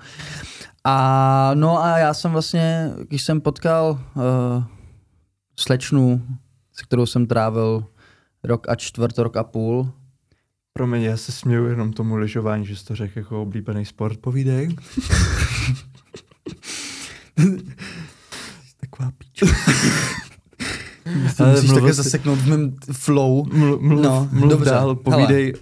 [0.83, 4.63] A no a já jsem vlastně, když jsem potkal uh,
[5.59, 6.21] slečnu,
[6.73, 7.85] se kterou jsem trávil
[8.43, 9.91] rok a čtvrt, rok a půl,
[10.79, 14.75] Promiň, já se směju jenom tomu lyžování, že jsi to řekl jako oblíbený sport, povídej.
[18.79, 19.45] Taková píča.
[21.39, 23.45] Ale musíš také jsi- zaseknout v mém flow.
[23.53, 24.69] Mluv, mluv, No, mluv dobře.
[24.69, 25.53] dál, povídej.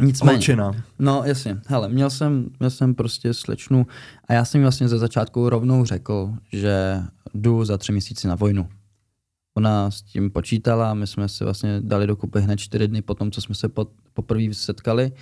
[0.00, 0.72] Nicméně, Holčina.
[0.98, 3.86] No jasně, hele, měl jsem, měl jsem prostě slečnu
[4.28, 7.02] a já jsem jí vlastně ze začátku rovnou řekl, že
[7.34, 8.68] jdu za tři měsíce na vojnu.
[9.56, 13.30] Ona s tím počítala my jsme si vlastně dali dokupy hned čtyři dny po tom,
[13.30, 15.12] co jsme se po, poprvé setkali,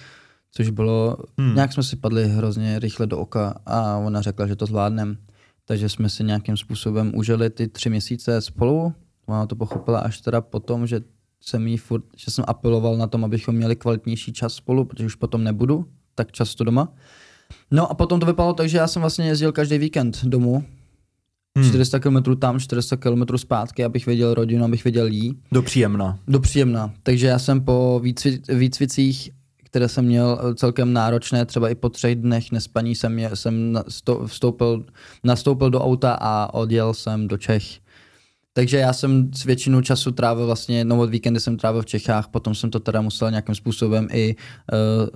[0.53, 1.55] což bylo, Hmm.
[1.55, 5.17] nějak jsme si padli hrozně rychle do oka a ona řekla, že to zvládnem.
[5.65, 8.95] Takže jsme si nějakým způsobem užili ty tři měsíce spolu.
[9.27, 11.01] Ona to pochopila až teda potom, že
[11.41, 15.15] jsem jí furt, že jsem apeloval na tom, abychom měli kvalitnější čas spolu, protože už
[15.15, 16.93] potom nebudu tak často doma.
[17.71, 20.65] No a potom to vypadalo tak, že já jsem vlastně jezdil každý víkend domů.
[21.59, 21.69] Hmm.
[21.69, 25.39] 400 km tam, 400 km zpátky, abych viděl rodinu, abych viděl jí.
[25.53, 26.19] Do příjemna.
[26.29, 26.95] Do příjemna.
[27.03, 29.31] Takže já jsem po výcvi, výcvicích,
[29.65, 33.79] které jsem měl eh, celkem náročné, třeba i po třech dnech nespaní, jsem, je, jsem
[34.27, 34.85] vstoupil,
[35.25, 37.81] nastoupil do auta a odjel jsem do Čech.
[38.53, 42.29] Takže já jsem s většinu času trávil vlastně, no od víkendy jsem trávil v Čechách,
[42.29, 45.09] potom jsem to teda musel nějakým způsobem i uh,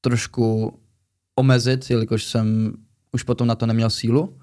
[0.00, 0.78] trošku
[1.34, 2.72] omezit, jelikož jsem
[3.12, 4.36] už potom na to neměl sílu.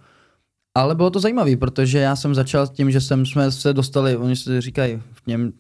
[0.76, 4.36] Ale bylo to zajímavé, protože já jsem začal tím, že jsem, jsme se dostali, oni
[4.36, 5.54] se říkají v, něm,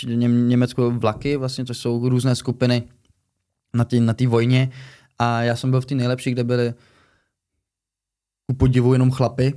[0.00, 2.82] v něm, Německu vlaky, vlastně to jsou různé skupiny
[3.74, 4.70] na té na vojně
[5.18, 6.74] a já jsem byl v té nejlepší, kde byly
[8.46, 9.54] ku podivu jenom chlapy,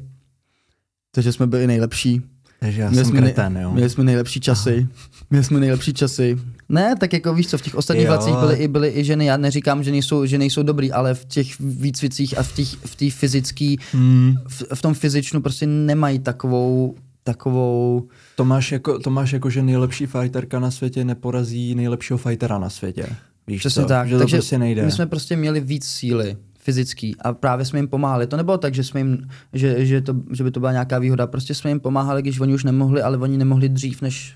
[1.12, 2.22] takže jsme byli nejlepší.
[2.60, 3.72] Takže já Měli jsem kretén, jo.
[3.72, 4.88] Měli jsme nejlepší časy.
[5.30, 6.38] Měli jsme nejlepší časy.
[6.70, 8.12] Ne, tak jako víš co, v těch ostatních Jo.
[8.14, 9.26] vlacích byly i, byly i ženy.
[9.26, 12.96] Já neříkám, že nejsou, že nejsou dobrý, ale v těch výcvicích a v té v
[12.96, 14.36] té fyzický, Hmm.
[14.48, 19.62] v, v tom fyzičnu prostě nemají takovou, takovou, To máš, jako, to máš jako, že
[19.64, 23.06] nejlepší fighterka na světě neporazí nejlepšího fightera na světě.
[23.48, 23.88] Víš přesně co?
[23.88, 24.08] tak.
[24.08, 24.86] Že to Takže prostě nejde.
[24.86, 28.28] my jsme prostě měli víc síly fyzický a právě jsme jim pomáhali.
[28.28, 31.28] To nebylo tak, že, jsme jim, že, že, to, že by to byla nějaká výhoda,
[31.28, 34.36] prostě jsme jim pomáhali, když oni už nemohli, ale oni nemohli dřív než,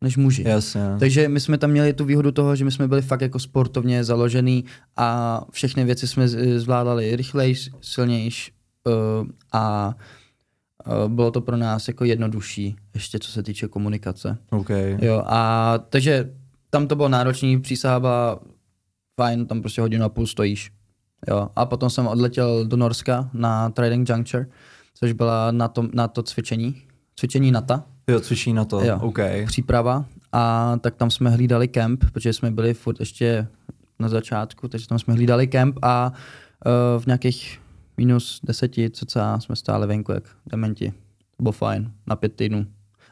[0.00, 0.44] než muži.
[0.48, 0.80] Jasně.
[0.98, 4.04] Takže my jsme tam měli tu výhodu toho, že my jsme byli fakt jako sportovně
[4.04, 4.64] založený
[4.96, 8.52] a všechny věci jsme zvládali rychleji, silnějš
[8.86, 9.94] uh, a
[10.86, 14.38] uh, bylo to pro nás jako jednodušší, ještě co se týče komunikace.
[14.50, 14.70] OK.
[14.98, 16.30] Jo, a takže
[16.70, 18.40] tam to bylo náročný, přísaha byla
[19.16, 20.70] fajn, tam prostě hodinu a půl stojíš.
[21.28, 24.46] Jo, a potom jsem odletěl do Norska na Trading Juncture,
[24.94, 26.82] což byla na to, na to cvičení,
[27.16, 28.84] cvičení NATO Jo, cvičí na to.
[28.84, 28.98] Jo.
[29.00, 29.18] OK.
[29.46, 33.46] příprava a tak tam jsme hlídali kemp, protože jsme byli furt ještě
[33.98, 36.12] na začátku, takže tam jsme hlídali kemp a
[36.66, 37.60] uh, v nějakých
[37.96, 40.92] minus deseti, cca jsme stáli venku jak dementi.
[41.36, 42.66] To bylo fajn, na pět týdnů.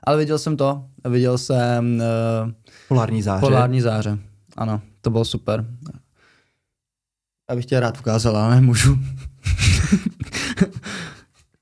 [0.04, 2.02] Ale viděl jsem to, viděl jsem
[2.44, 2.52] uh,
[2.88, 3.40] Polární záře.
[3.40, 4.18] polární záře.
[4.56, 5.64] Ano, to bylo super.
[7.50, 8.98] Já bych tě rád ukázal, ale nemůžu.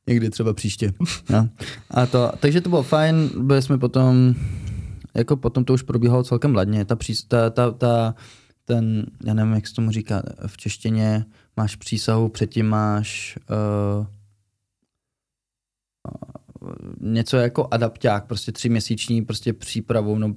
[0.07, 0.93] Někdy třeba příště.
[1.31, 1.49] No.
[1.91, 4.35] A to, takže to bylo fajn, byli jsme potom,
[5.15, 6.85] jako potom to už probíhalo celkem ladně.
[6.85, 6.97] Ta,
[7.29, 8.15] ta, ta, ta,
[8.65, 11.25] ten, já nevím, jak se tomu říká, v češtině
[11.57, 14.07] máš přísahu, předtím máš uh,
[17.01, 20.35] něco jako adapták, prostě tříměsíční prostě přípravu, no, uh,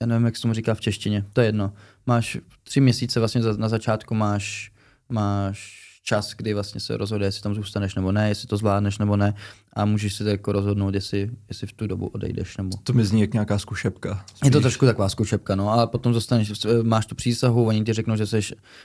[0.00, 1.72] já nevím, jak se tomu říká v češtině, to je jedno.
[2.06, 4.72] Máš tři měsíce vlastně na začátku máš,
[5.08, 9.16] máš čas, kdy vlastně se rozhoduje, jestli tam zůstaneš nebo ne, jestli to zvládneš nebo
[9.16, 9.34] ne
[9.72, 12.76] a můžeš si to jako rozhodnout, jestli, jestli v tu dobu odejdeš nebo...
[12.82, 14.24] To mi zní jak nějaká zkušebka.
[14.44, 18.16] Je to trošku taková zkušebka, no, ale potom zostaneš, máš tu přísahu, oni ti řeknou,
[18.16, 18.40] že jsi,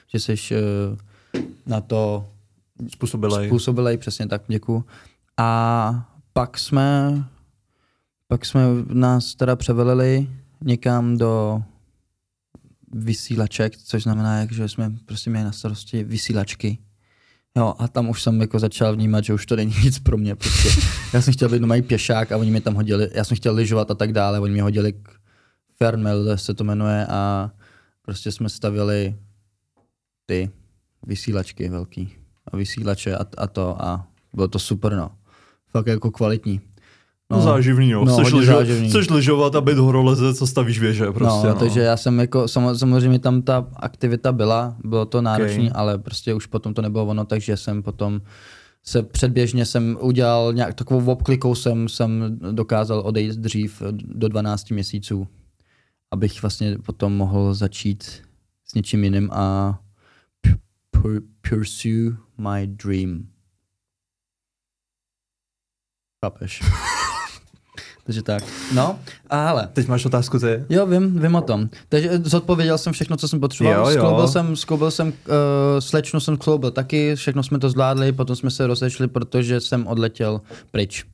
[0.08, 0.98] že jsi uh,
[1.66, 2.28] na to
[2.90, 3.48] Způsobilej.
[3.48, 4.86] způsobilej, přesně tak, děkuju.
[5.38, 7.24] A pak jsme,
[8.28, 8.62] pak jsme
[8.94, 10.28] nás teda převelili
[10.64, 11.64] někam do
[12.94, 16.78] vysílaček, což znamená, že jsme prostě měli na starosti vysílačky.
[17.58, 20.36] Jo, a tam už jsem jako začal vnímat, že už to není nic pro mě.
[20.36, 20.70] Prostě.
[21.14, 23.92] Já jsem chtěl být normální pěšák a oni mě tam hodili, já jsem chtěl lyžovat
[23.92, 25.10] a tak dále, oni mě hodili k
[25.78, 27.52] Fernmelde se to jmenuje a
[28.02, 29.16] prostě jsme stavili
[30.26, 30.50] ty
[31.08, 32.14] vysílačky velký
[32.52, 35.12] a vysílače a, a to a bylo to super, no.
[35.68, 36.62] Fakt jako kvalitní.
[37.32, 38.06] No, záživný, no.
[38.06, 38.90] no chceš, lyžo, záživný.
[38.90, 42.44] chceš lyžovat a být horolezec, co stavíš věže, prostě, no, no, takže já jsem jako,
[42.46, 45.72] samo- samozřejmě tam ta aktivita byla, bylo to náročné, Ok.
[45.76, 48.22] ale prostě už potom to nebylo ono, takže jsem potom
[48.84, 55.28] se předběžně jsem udělal nějak takovou obklikou jsem, jsem dokázal odejít dřív do 12 měsíců,
[56.12, 58.04] abych vlastně potom mohl začít
[58.66, 59.80] s něčím jiným a
[61.50, 63.28] pursue my dream.
[66.26, 66.62] Chápeš?
[68.12, 68.44] Takže tak.
[68.74, 70.66] No, a hele, Teď máš otázku ty?
[70.70, 71.70] Jo, vím, vím o tom.
[71.90, 73.92] Takže zodpověděl jsem všechno, co jsem potřeboval.
[73.92, 74.04] Jo, jo.
[74.04, 75.14] Skloubil jsem, skloubil jsem uh,
[75.80, 80.42] slečnu jsem skloubil taky, všechno jsme to zvládli, potom jsme se rozešli, protože jsem odletěl
[80.72, 81.06] pryč.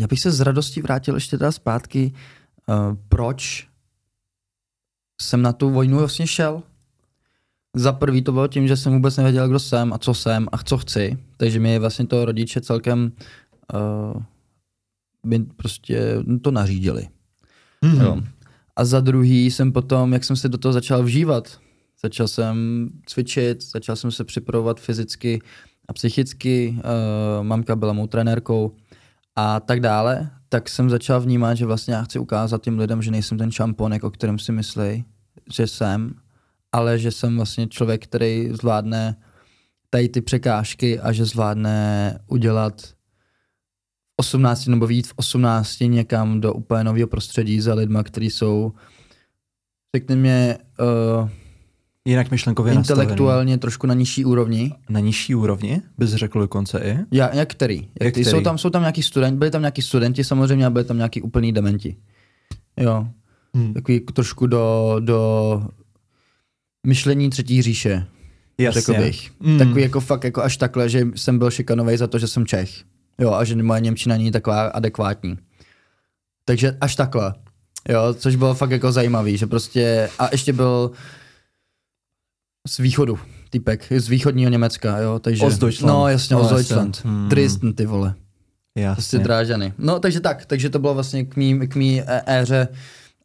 [0.00, 2.12] Já bych se s radostí vrátil ještě teda zpátky,
[2.66, 3.66] uh, proč
[5.22, 6.62] jsem na tu vojnu vlastně šel.
[7.76, 10.58] Za prvý to bylo tím, že jsem vůbec nevěděl, kdo jsem a co jsem a
[10.58, 11.18] co chci.
[11.36, 13.12] Takže mi vlastně to rodiče celkem
[14.14, 14.22] uh,
[15.24, 17.08] by prostě to nařídili.
[17.82, 18.00] Mhm.
[18.00, 18.22] Jo.
[18.76, 21.58] A za druhý jsem potom, jak jsem se do toho začal vžívat,
[22.02, 25.40] začal jsem cvičit, začal jsem se připravovat fyzicky
[25.88, 28.76] a psychicky, uh, mamka byla mou trenérkou
[29.36, 33.10] a tak dále, tak jsem začal vnímat, že vlastně já chci ukázat těm lidem, že
[33.10, 35.04] nejsem ten šamponek, o kterém si myslí,
[35.52, 36.14] že jsem,
[36.72, 39.16] ale že jsem vlastně člověk, který zvládne
[39.90, 42.93] tady ty překážky a že zvládne udělat
[44.16, 48.72] 18 nebo víc v 18 někam do úplně nového prostředí za lidma, kteří jsou,
[49.96, 50.56] řekněme,
[51.20, 51.28] uh,
[52.08, 53.02] Jinak myšlenkově nastavený.
[53.02, 54.72] intelektuálně trošku na nižší úrovni.
[54.88, 56.98] Na nižší úrovni, bys řekl dokonce i?
[57.12, 57.76] Já, jak který?
[57.76, 58.24] Jak Jak který?
[58.24, 61.22] Jsou, tam, jsou tam nějaký studenti, byli tam nějaký studenti samozřejmě a byli tam nějaký
[61.22, 61.96] úplný dementi.
[62.80, 63.06] Jo,
[63.56, 63.74] Hmm.
[63.74, 65.62] takový trošku do, do
[66.86, 68.06] myšlení třetí říše,
[68.58, 68.80] Jasně.
[68.80, 69.30] řekl bych.
[69.40, 69.58] Mm.
[69.58, 72.70] Takový jako fakt jako až takhle, že jsem byl šikanový za to, že jsem Čech.
[73.20, 75.38] Jo, a že moje Němčina není taková adekvátní.
[76.44, 77.34] Takže až takhle.
[77.88, 80.90] Jo, což bylo fakt jako zajímavý, že prostě, a ještě byl
[82.68, 83.18] z východu,
[83.50, 85.44] typek, z východního Německa, jo, takže.
[85.44, 85.94] Ostdeutschland.
[85.94, 86.44] No jasně, No, no.
[86.46, 87.04] Ostdeutschland.
[87.04, 87.28] Hmm.
[87.28, 88.14] Dresden, ty vole.
[88.74, 89.18] Prostě Jasně.
[89.18, 89.72] drážany.
[89.78, 92.68] No takže tak, takže to bylo vlastně k mý, k mý é- éře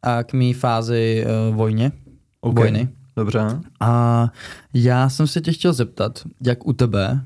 [0.02, 1.92] a k mý fázi uh, vojně,
[2.40, 2.58] Ok.
[2.58, 2.88] vojny.
[3.16, 3.40] Dobře.
[3.80, 4.26] A
[4.74, 7.20] já jsem se tě chtěl zeptat, jak u tebe,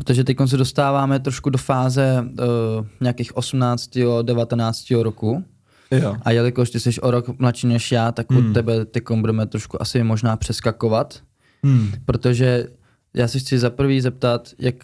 [0.00, 3.90] protože teď se dostáváme trošku do fáze uh, nějakých 18.
[4.22, 4.90] 19.
[5.02, 5.44] roku.
[5.90, 6.16] Jo.
[6.22, 8.50] A jelikož ty jsi o rok mladší než já, tak Hmm.
[8.50, 11.20] u tebe teď budeme trošku asi možná přeskakovat,
[11.64, 11.92] Hmm.
[12.04, 12.66] protože
[13.14, 14.74] já se chci za prvý zeptat, jak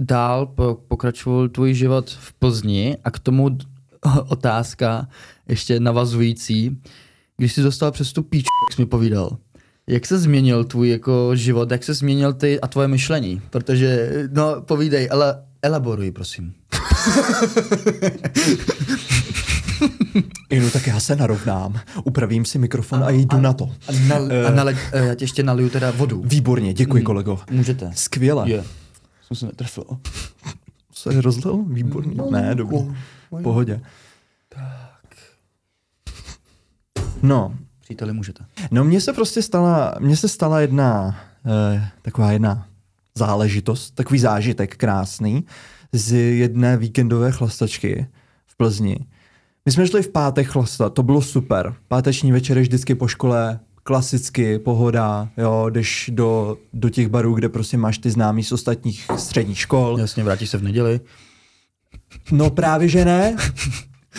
[0.00, 3.58] dál po, pokračoval tvůj život v Plzni a k tomu
[4.28, 5.08] otázka
[5.48, 6.80] ještě navazující.
[7.36, 9.36] Když jsi dostal přes tu píčku, jak jsi mi povídal,
[9.90, 13.42] jak se změnil tvůj jako život, jak se změnil ty a tvoje myšlení?
[13.50, 16.54] Protože, no povídej, ale elaboruj, prosím.
[20.50, 23.70] Inu, tak já se narovnám, upravím si mikrofon a jdu na to.
[23.88, 26.22] A, nal, a nale, eh, já ti ještě naliju teda vodu.
[26.24, 27.38] Výborně, děkuji kolego.
[27.50, 27.90] Můžete.
[27.94, 28.50] Skvěle.
[28.50, 28.64] Je.
[29.26, 29.84] Jsem se netrefil.
[30.94, 31.64] Se rozlil?
[31.68, 32.22] Výborně.
[32.30, 32.78] Ne, dobrý.
[33.30, 33.80] V pohodě.
[37.22, 37.54] No,
[37.90, 38.44] Příteli, můžete.
[38.70, 42.66] no mně se prostě stala, mně se stala jedna, eh, taková jedna
[43.14, 45.44] záležitost, takový zážitek krásný
[45.92, 48.06] z jedné víkendové chlastačky
[48.46, 48.96] v Plzni.
[49.66, 51.74] My jsme šli v pátek chlastat, to bylo super.
[51.88, 57.48] Páteční večer je vždycky po škole, klasicky, pohoda, jo, jdeš do, do těch barů, kde
[57.48, 59.96] prostě máš ty známý z ostatních středních škol.
[60.00, 61.00] Jasně, vrátíš se v neděli.
[62.32, 63.36] No právě, že ne.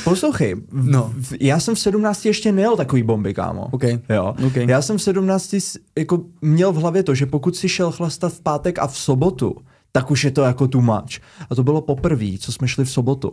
[0.04, 1.14] Poslouchej, No.
[1.18, 3.68] v, já jsem v 17 ještě nejel takový bomby, kámo.
[3.72, 3.84] OK.
[4.10, 4.36] Jo.
[4.48, 4.56] OK.
[4.56, 8.34] Já jsem v 17 s- jako měl v hlavě to, že pokud si šel chlastat
[8.34, 9.56] v pátek a v sobotu,
[9.92, 11.20] tak už je to jako too much.
[11.50, 13.32] A to bylo poprvé, co jsme šli v sobotu.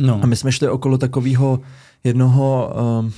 [0.00, 0.20] No.
[0.22, 1.60] A my jsme šli okolo takového
[2.04, 3.12] jednoho, um,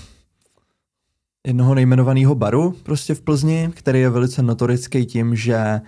[1.46, 5.80] jednoho nejmenovaného baru prostě v Plzni, který je velice notorický tím, že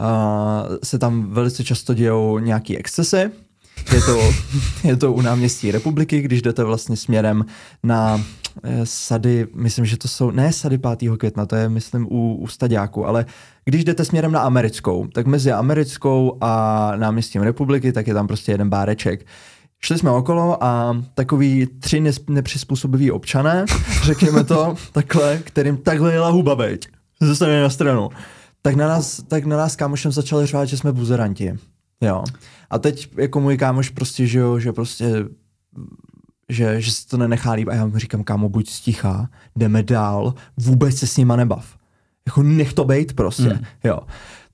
[0.00, 3.30] uh, se tam velice často dějou nějaký excesy.
[3.92, 4.32] Je to,
[4.84, 7.44] je to u náměstí republiky, když jdete vlastně směrem
[7.82, 8.20] na
[8.62, 11.16] eh, sady, myslím, že to jsou, ne sady 5.
[11.18, 13.26] května, to je myslím u, u Staďáku, ale
[13.64, 18.52] když jdete směrem na americkou, tak mezi americkou a náměstím republiky, tak je tam prostě
[18.52, 19.26] jeden báreček.
[19.80, 23.64] Šli jsme okolo a takový tři nes- nepřizpůsobiví občané,
[24.02, 26.88] řekněme to takhle, kterým takhle jela huba bejť,
[27.20, 28.10] ze strany na stranu,
[28.62, 31.58] tak na nás, tak na nás kámošem začali řvát, že jsme buzeranti.
[32.00, 32.24] Jo.
[32.72, 35.24] A teď jako můj kámoš prostě, že jo, že prostě
[36.48, 40.34] že, že se to nenechá líbit a já mu říkám, kámo, buď stichá, jdeme dál,
[40.56, 41.76] vůbec se s nima nebav.
[42.26, 43.60] Jako nech to bejt prostě, Mm.
[43.84, 43.98] jo.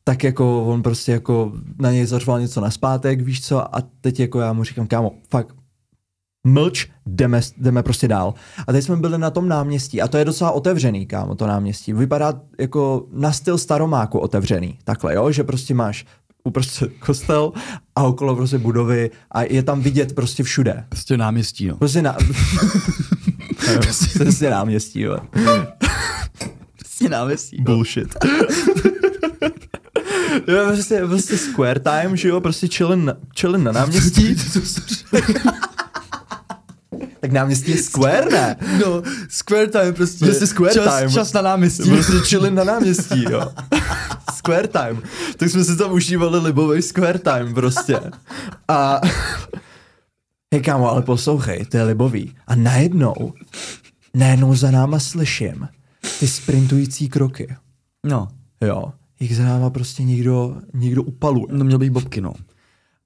[0.05, 4.21] tak jako on prostě jako na něj zařval něco na zpátek, víš co, a teď
[4.21, 5.55] jako já mu říkám, kámo, fakt,
[6.47, 8.35] mlč, jdeme, jdeme prostě dál.
[8.67, 11.93] A teď jsme byli na tom náměstí a to je docela otevřený, kámo, to náměstí.
[11.93, 16.07] Vypadá jako na styl staromáku otevřený, takhle, jo, že prostě máš
[16.49, 17.53] uprostřed kostel
[17.97, 20.85] a okolo prostě budovy a je tam vidět prostě všude.
[20.89, 21.77] Prostě náměstí, no.
[21.77, 22.17] Prostě na...
[24.19, 25.19] prostě náměstí, jo.
[26.77, 27.57] Prostě náměstí.
[27.61, 28.17] Bullshit.
[30.49, 34.37] jo, prostě, prostě square time, že jo, prostě chillin na, chillin na náměstí.
[37.21, 38.57] tak náměstí je square, ne?
[38.81, 40.25] No, square time prostě.
[40.25, 41.11] Prostě square čas, time.
[41.11, 41.91] Čas na náměstí.
[41.91, 43.53] Prostě chillin na náměstí, jo.
[44.49, 45.03] square time.
[45.37, 48.01] Tak jsme si tam užívali libový square time prostě.
[48.69, 49.01] A
[50.55, 52.35] hej kámo, ale poslouchej, to je libový.
[52.47, 53.33] A najednou,
[54.15, 55.69] najednou za náma slyším
[56.21, 57.57] ty sprintující kroky.
[58.07, 58.29] No,
[58.61, 58.93] Jo.
[59.21, 61.47] Jak za náma prostě někdo, někdo upaluje.
[61.51, 62.33] no měl být bobky, no.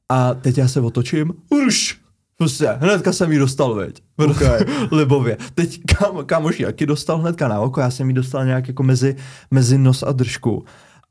[0.09, 1.99] A teď já se otočím, už,
[2.36, 4.03] prostě, hnedka jsem jí dostal, veď.
[4.16, 4.61] Okay.
[4.93, 5.36] Libově.
[5.55, 9.16] Teď kam, kámoš jaký dostal hnedka na oko, já jsem jí dostal nějak jako mezi,
[9.51, 10.64] mezi nos a držku.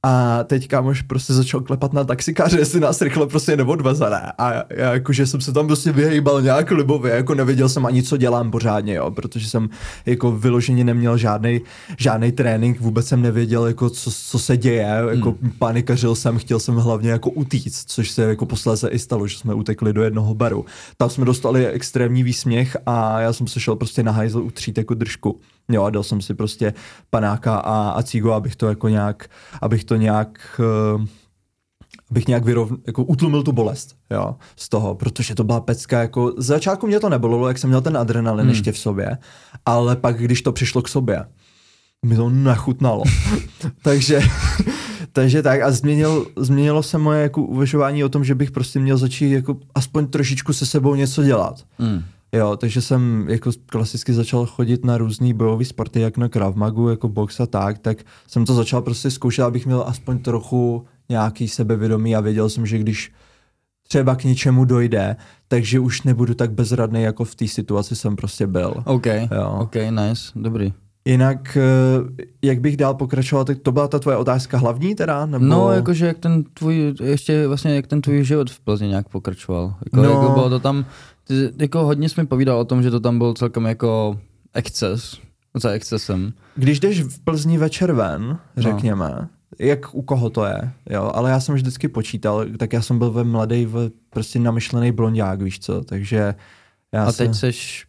[0.06, 4.32] A teď kámoš prostě začal klepat na taxikáře, jestli nás rychle prostě neodveze, ne?
[4.38, 8.04] A já, já jakože jsem se tam prostě vyhejbal nějak libově, jako nevěděl jsem ani,
[8.04, 9.70] co dělám pořádně, jo, protože jsem
[10.06, 11.62] jako vyloženě neměl žádný
[11.98, 15.52] žádný trénink, vůbec jsem nevěděl, jako co, co se děje, jako hmm.
[15.60, 19.54] panikařil jsem, chtěl jsem hlavně jako utíct, což se jako posléze i stalo, že jsme
[19.54, 20.66] utekli do jednoho baru.
[20.98, 24.94] Tam jsme dostali extrémní výsměch a já jsem se šel prostě na hajzl utřít jako
[24.94, 25.40] držku.
[25.72, 26.74] Jo, a dal jsem si prostě
[27.10, 29.28] panáka a, a cígo, abych to jako nějak,
[29.62, 30.62] abych to nějak,
[30.96, 31.06] uh,
[32.12, 36.34] abych nějak vyrov, jako utlumil tu bolest, jo, z toho, protože to byla pecka, jako,
[36.38, 38.50] z začátku mě to nebolilo, jak jsem měl ten adrenalin hmm.
[38.50, 39.18] ještě v sobě,
[39.66, 41.26] ale pak, když to přišlo k sobě,
[42.06, 43.04] mi to nachutnalo.
[43.84, 44.22] takže,
[45.12, 48.98] takže tak a změnil, změnilo se moje jako uvažování o tom, že bych prostě měl
[48.98, 51.64] začít jako aspoň trošičku se sebou něco dělat.
[51.80, 52.04] Mm.
[52.34, 56.90] Jo, takže jsem jako klasicky začal chodit na různé bojové sporty, jak na Krav Magu,
[56.90, 61.48] jako box a tak, tak jsem to začal prostě zkoušet, abych měl aspoň trochu nějaký
[61.48, 63.12] sebevědomí a věděl jsem, že když
[63.88, 65.16] třeba k něčemu dojde,
[65.48, 68.74] takže už nebudu tak bezradný, jako v té situaci jsem prostě byl.
[68.86, 69.58] OK, Jo.
[69.62, 70.74] OK, nice, dobrý.
[71.06, 75.26] Jinak, eh, jak bych dál pokračoval, tak to byla ta tvoje otázka hlavní teda?
[75.26, 75.46] Nebo...
[75.46, 79.74] No, jakože jak ten tvůj, ještě vlastně jak ten tvůj život v Plzni nějak pokračoval.
[79.86, 80.04] Jako, No.
[80.04, 80.10] no.
[80.10, 80.86] jako bylo to tam,
[81.24, 84.20] ty, jako hodně jsi mi povídal o tom, že to tam byl celkem jako
[84.54, 85.20] exces,
[85.54, 86.34] za excesem.
[86.56, 89.28] Když jdeš v Plzni večer ven, řekněme, no.
[89.60, 93.12] jak u koho to je, jo, ale já jsem vždycky počítal, tak já jsem byl
[93.12, 96.36] ve mladý, v, prostě namyšlený blondák, víš co, takže
[96.94, 97.86] já A jsem, teď seš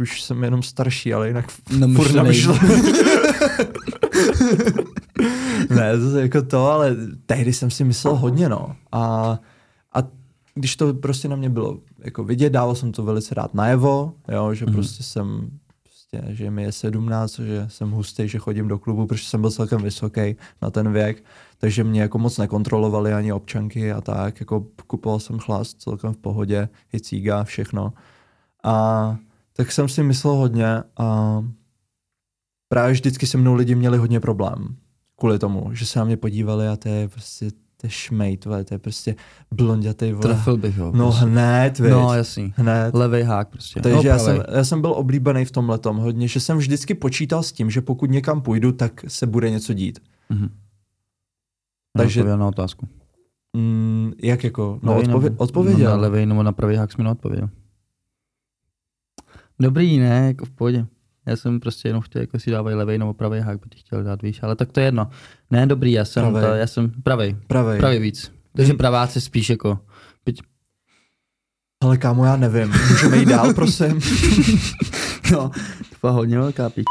[0.00, 2.16] už jsem jenom starší, ale jinak furt namyšlený.
[2.16, 2.82] namyšlený.
[5.70, 6.96] ne, to je jako to, ale
[7.26, 8.76] tehdy jsem si myslel hodně, no.
[8.92, 9.02] A,
[9.94, 10.02] a
[10.54, 14.54] když to prostě na mě bylo jako vidět, dával jsem to velice rád najevo, jo,
[14.54, 14.72] že mm.
[14.72, 15.50] prostě jsem
[15.82, 19.50] prostě, že mi je 17, že jsem hustý, že chodím do klubu, protože jsem byl
[19.50, 21.24] celkem vysoký na ten věk,
[21.58, 26.16] takže mě jako moc nekontrolovali ani občanky a tak, jako kupoval jsem chlast celkem v
[26.16, 27.92] pohodě, i cíga, všechno.
[28.64, 29.16] A
[29.52, 31.42] tak jsem si myslel hodně a
[32.68, 34.76] právě vždycky se mnou lidi měli hodně problém
[35.16, 38.64] kvůli tomu, že se na mě podívali a to je prostě to je šmejt, vole,
[38.64, 39.14] to je prostě
[39.54, 40.22] blondětej, vole.
[40.22, 40.92] Trefil bych ho.
[40.94, 41.24] No prostě.
[41.24, 41.90] hned, viď.
[41.92, 42.52] no jasný.
[42.56, 42.94] hned.
[42.94, 43.80] Levej hák prostě.
[43.80, 44.36] Takže no, já, pravej.
[44.36, 47.80] jsem, já jsem byl oblíbený v tomhle hodně, že jsem vždycky počítal s tím, že
[47.80, 49.98] pokud někam půjdu, tak se bude něco dít.
[50.30, 50.48] Mhm.
[51.96, 52.88] Takže- Neodpověděl na otázku.
[53.56, 54.78] Mm, jak jako?
[54.82, 55.90] No Levej odpově- nebo- odpověděl.
[55.90, 57.50] No, na levej nebo na pravý hák jsi mi neodpověděl.
[59.60, 60.86] Dobrý, ne, jako v pohodě.
[61.26, 64.02] Já jsem prostě jenom chtěl, jako si dávají levej nebo pravý hák, by ti chtěl
[64.04, 65.10] dát, víš, ale tak to je jedno.
[65.50, 66.42] Ne, dobrý, já jsem, Pravej.
[66.50, 67.78] to, já jsem pravej, Pravej.
[67.78, 68.32] pravý víc.
[68.56, 68.78] Takže Hmm.
[68.78, 69.78] praváci spíš jako,
[70.26, 70.40] byť,
[71.82, 72.72] Ale kámo, já nevím.
[72.90, 74.00] Můžeme jít dál, prosím.
[75.32, 75.48] no,
[75.90, 76.84] to byla hodně velká píč.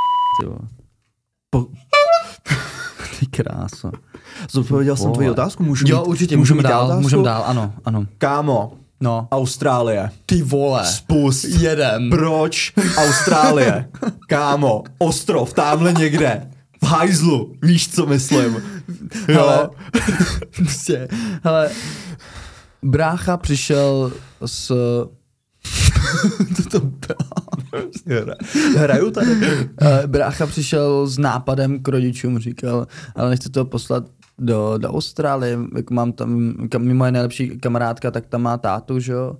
[1.50, 1.68] Po-
[3.20, 3.92] Ty kráso.
[4.52, 8.06] Zodpověděl jsem tvoji otázku, můžu Jo, mít, určitě, můžeme dál, můžeme dál, ano, ano.
[8.18, 9.28] Kámo, No.
[9.32, 10.10] Austrálie.
[10.26, 10.86] Ty vole.
[10.86, 11.44] Spust.
[11.44, 12.10] Jedem.
[12.10, 13.90] Proč Austrálie?
[14.28, 16.50] Kámo, ostrov, tamhle někde.
[16.84, 18.54] V hajzlu, víš, co myslím.
[18.54, 18.62] Jo.
[19.28, 19.70] Hele,
[20.56, 21.08] prostě,
[21.44, 21.70] hele,
[22.84, 24.12] brácha přišel
[24.46, 24.72] s...
[26.56, 28.26] Co to bylo?
[28.78, 29.32] Hraju tady.
[29.82, 34.04] Eh, Brácha přišel s nápadem k rodičům, říkal, ale nechci to poslat
[34.40, 39.12] do, do Austrálie, jak mám tam, kam, moje nejlepší kamarádka, tak tam má tátu, že
[39.12, 39.38] jo.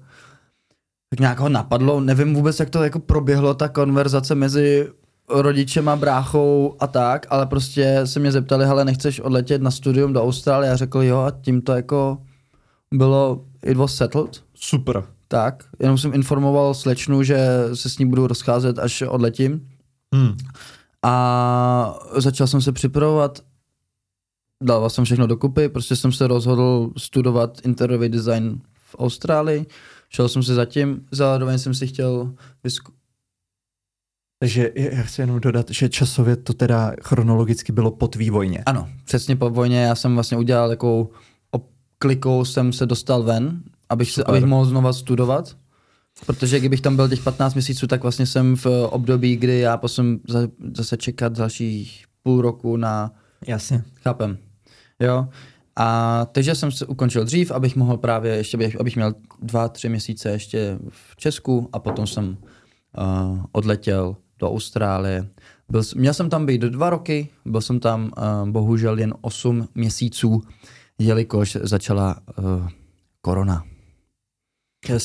[1.10, 4.90] Tak nějak ho napadlo, nevím vůbec, jak to jako proběhlo, ta konverzace mezi
[5.30, 10.24] rodičema, bráchou a tak, ale prostě se mě zeptali, hele, nechceš odletět na studium do
[10.24, 10.70] Austrálie?
[10.70, 12.18] Já řekl jo a tím to jako
[12.94, 14.44] bylo, it was settled.
[14.56, 15.04] Super.
[15.28, 17.38] Tak, jenom jsem informoval slečnu, že
[17.74, 19.68] se s ní budu rozcházet, až odletím.
[20.16, 20.38] Hmm.
[21.04, 23.40] A začal jsem se připravovat,
[24.64, 29.66] dával jsem všechno dokupy, prostě jsem se rozhodl studovat interiérový design v Austrálii.
[30.10, 32.34] Šel jsem se zatím, zároveň jsem si chtěl
[32.64, 32.92] vysku-
[34.40, 38.64] Takže já chci jenom dodat, že časově to teda chronologicky bylo po tvý vojně.
[38.66, 41.10] Ano, přesně po vojně já jsem vlastně udělal takovou
[41.98, 45.58] klikou jsem se dostal ven, abych, se, abych mohl znova studovat.
[46.26, 50.20] Protože kdybych tam byl těch 15 měsíců, tak vlastně jsem v období, kdy já posím
[50.78, 53.12] zase čekat dalších půl roku na...
[53.48, 53.84] Jasně.
[54.04, 54.38] Chápem.
[55.00, 55.28] Jo.
[55.76, 60.30] A takže jsem se ukončil dřív, abych mohl právě ještě, abych měl dva, tři měsíce
[60.30, 62.38] ještě v Česku a potom jsem
[62.98, 65.28] uh, odletěl do Austrálie.
[65.70, 70.42] Byl, měl jsem tam být dva roky, byl jsem tam uh, bohužel jen 8 měsíců,
[70.98, 72.68] jelikož začala uh,
[73.22, 73.64] korona.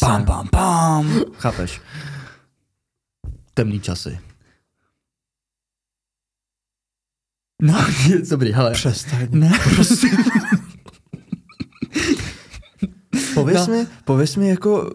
[0.01, 1.21] Pam, pam, pam.
[1.33, 1.81] Chápeš?
[3.55, 4.30] Temný časy.
[7.61, 7.75] No,
[8.31, 8.71] dobrý, hele.
[8.71, 9.29] Přestaň.
[9.31, 10.07] Ne, prostě.
[13.35, 13.75] Pověz, no.
[13.75, 14.91] mi, pověz mi, jako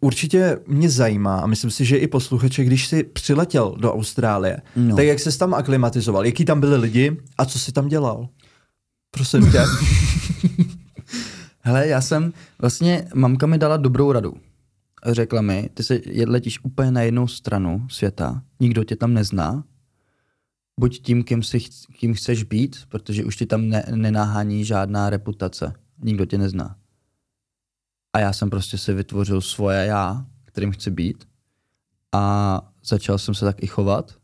[0.00, 4.96] určitě mě zajímá a myslím si, že i posluchače, když jsi přiletěl do Austrálie, no.
[4.96, 8.28] tak jak jsi tam aklimatizoval, jaký tam byli lidi a co jsi tam dělal?
[9.10, 9.60] Prosím tě.
[11.60, 14.34] Hele, já jsem, vlastně mamka mi dala dobrou radu.
[15.06, 19.64] Řekla mi, ty se letíš úplně na jednou stranu světa, nikdo tě tam nezná,
[20.80, 21.60] buď tím, kým, si,
[21.98, 25.72] kým chceš být, protože už ti tam ne, nenáhání žádná reputace.
[26.02, 26.76] Nikdo tě nezná.
[28.12, 31.28] A já jsem prostě si vytvořil svoje já, kterým chci být.
[32.12, 34.14] A začal jsem se tak i chovat.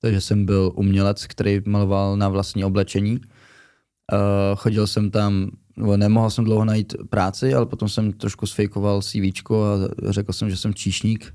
[0.00, 3.20] Takže jsem byl umělec, který maloval na vlastní oblečení.
[3.20, 9.02] Uh, chodil jsem tam, nebo nemohl jsem dlouho najít práci, ale potom jsem trošku sfejkoval
[9.02, 11.34] CV a řekl jsem, že jsem číšník.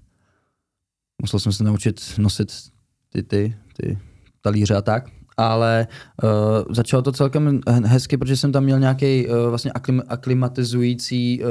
[1.22, 2.52] Musel jsem se naučit nosit
[3.10, 3.98] ty, ty, ty
[4.42, 5.10] talíře a tak.
[5.38, 5.88] Ale
[6.24, 6.30] uh,
[6.76, 11.50] začalo to celkem hezky, protože jsem tam měl nějaký uh, vlastně aklim, aklimatizující uh,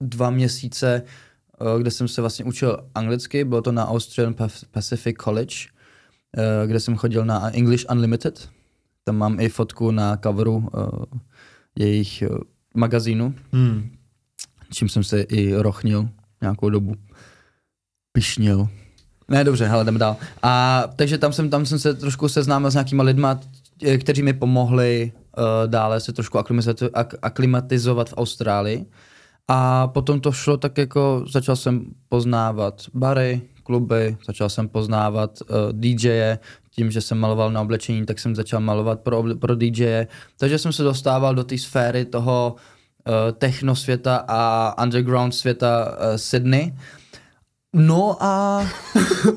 [0.00, 1.02] dva měsíce,
[1.60, 3.44] uh, kde jsem se vlastně učil anglicky.
[3.44, 4.34] Bylo to na Austrian
[4.70, 5.54] Pacific College,
[6.36, 8.48] uh, kde jsem chodil na English Unlimited.
[9.04, 10.88] Tam mám i fotku na coveru uh,
[11.78, 12.38] jejich uh,
[12.74, 13.90] magazínu, hmm.
[14.72, 16.08] čím jsem se i rochnil
[16.40, 16.94] nějakou dobu.
[18.12, 18.68] Pišnil.
[19.28, 20.16] Ne, dobře, hele, jdeme dál.
[20.42, 23.40] A takže tam jsem, tam jsem se trošku seznámil s nějakýma lidma,
[23.98, 26.38] kteří mi pomohli uh, dále se trošku
[27.22, 28.86] aklimatizovat v Austrálii.
[29.48, 35.56] A potom to šlo tak jako, začal jsem poznávat bary, kluby, začal jsem poznávat uh,
[35.56, 36.38] eh, DJe,
[36.70, 40.06] tím, že jsem maloval na oblečení, tak jsem začal malovat pro, pro DJe,
[40.38, 46.16] takže jsem se dostával do té sféry toho uh, techno světa a underground světa uh,
[46.16, 46.72] Sydney.
[47.76, 48.64] No a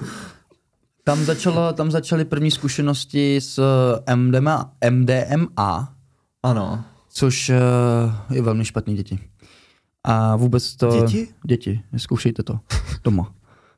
[1.04, 3.60] tam, začalo, tam začaly první zkušenosti s
[4.16, 5.94] MDMA, MDMA
[6.44, 6.84] ano.
[7.10, 9.20] což uh, je velmi špatný děti.
[10.04, 11.02] A vůbec to...
[11.02, 11.28] Děti?
[11.46, 12.60] Děti, zkoušejte to
[13.04, 13.34] doma.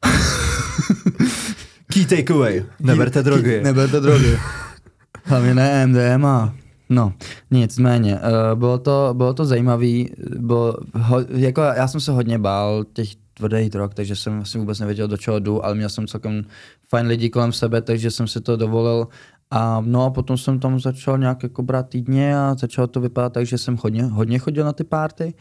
[1.93, 3.43] Key takeaway, neberte drogy.
[3.43, 4.39] Key, neberte drogy.
[5.23, 6.53] Hlavně ne MDMA.
[6.89, 7.13] No,
[7.51, 10.03] nicméně, uh, bylo to, bylo to zajímavé,
[10.37, 14.79] bylo, ho, jako já jsem se hodně bál těch tvrdý drog, takže jsem vlastně vůbec
[14.79, 16.45] nevěděl, do čeho jdu, ale měl jsem celkem
[16.89, 19.07] fajn lidi kolem sebe, takže jsem si to dovolil.
[19.51, 23.33] A no a potom jsem tam začal nějak jako brát týdně a začalo to vypadat
[23.33, 25.33] tak, že jsem hodně, hodně chodil na ty párty.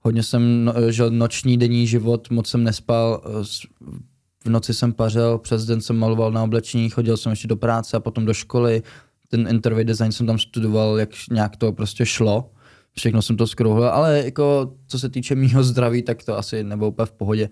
[0.00, 3.22] Hodně jsem no, žil noční denní život, moc jsem nespal,
[4.44, 7.96] v noci jsem pařil, přes den jsem maloval na oblečení, chodil jsem ještě do práce
[7.96, 8.82] a potom do školy.
[9.28, 12.50] Ten interview design jsem tam studoval, jak nějak to prostě šlo
[12.98, 16.90] všechno jsem to skrouhl, ale jako co se týče mýho zdraví, tak to asi nebylo
[16.90, 17.48] úplně v pohodě.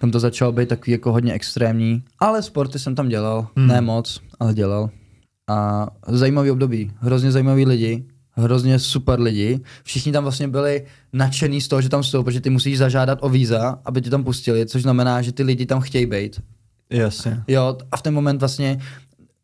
[0.00, 3.66] Tam to začalo být takový jako hodně extrémní, ale sporty jsem tam dělal, hmm.
[3.66, 4.90] ne moc, ale dělal.
[5.48, 9.60] A zajímavý období, hrozně zajímaví lidi, hrozně super lidi.
[9.84, 13.28] Všichni tam vlastně byli nadšený z toho, že tam jsou, protože ty musíš zažádat o
[13.28, 16.40] víza, aby tě tam pustili, což znamená, že ty lidi tam chtějí být.
[16.90, 17.42] Jasně.
[17.48, 18.80] Jo, a v ten moment vlastně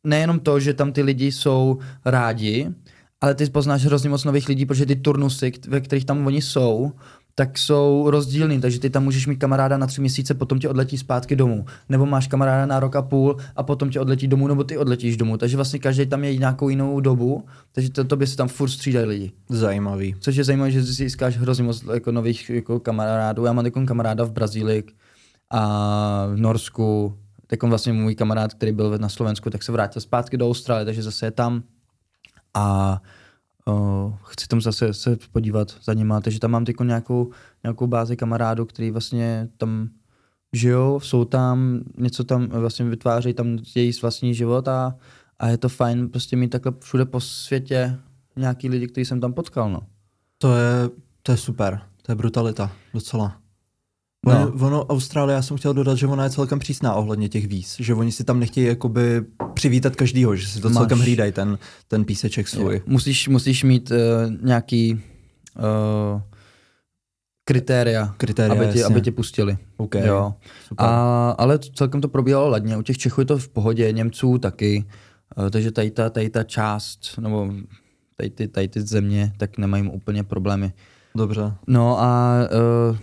[0.04, 2.68] nejenom to, že tam ty lidi jsou rádi,
[3.20, 6.92] ale ty poznáš hrozně moc nových lidí, protože ty turnusy, ve kterých tam oni jsou,
[7.38, 10.98] tak jsou rozdílný, takže ty tam můžeš mít kamaráda na tři měsíce, potom tě odletí
[10.98, 11.66] zpátky domů.
[11.88, 15.16] Nebo máš kamaráda na rok a půl a potom tě odletí domů, nebo ty odletíš
[15.16, 15.36] domů.
[15.36, 18.68] Takže vlastně každý tam je nějakou jinou dobu, takže to, to by se tam furt
[18.68, 19.32] střídají lidi.
[19.48, 20.14] Zajímavý.
[20.20, 23.44] Což je zajímavé, že získáš hrozně moc jako nových jako kamarádů.
[23.44, 24.84] Já mám jako kamaráda v Brazílii
[25.50, 30.02] a v Norsku, tak on vlastně můj kamarád, který byl na Slovensku, tak se vrátil
[30.02, 31.62] zpátky do Austrálie, takže zase je tam
[32.56, 33.00] a
[33.64, 37.30] uh, chci tam zase se podívat za nima, takže tam mám teď nějakou,
[37.62, 39.88] nějakou bázi kamarádů, který vlastně tam
[40.52, 44.96] žijou, jsou tam, něco tam vlastně vytvářejí tam její vlastní život a,
[45.38, 47.98] a je to fajn prostě mít takhle všude po světě
[48.36, 49.80] nějaký lidi, který jsem tam potkal, no.
[50.38, 50.90] To je,
[51.22, 53.45] to je super, to je brutalita, docela.
[54.26, 54.52] No.
[54.66, 57.94] Ono, Austrálie, já jsem chtěl dodat, že ona je celkem přísná ohledně těch víz, že
[57.94, 60.76] oni si tam nechtějí jakoby přivítat každýho, že si to Máš.
[60.76, 61.58] celkem hlídají, ten,
[61.88, 62.82] ten píseček svůj.
[62.86, 63.96] Musíš, musíš mít uh,
[64.42, 66.20] nějaký uh,
[67.44, 69.58] kritéria, kritéria aby, tě, aby tě pustili.
[69.76, 70.06] Okay.
[70.06, 70.34] Jo.
[70.68, 70.86] Super.
[70.86, 74.84] A, ale celkem to probíhalo ladně, u těch Čechů je to v pohodě, Němců taky,
[75.36, 77.52] uh, takže tady ta, tady ta část, nebo
[78.16, 80.72] tady ty, tady ty země, tak nemají úplně problémy.
[81.14, 81.52] Dobře.
[81.66, 82.34] No a
[82.90, 82.96] uh,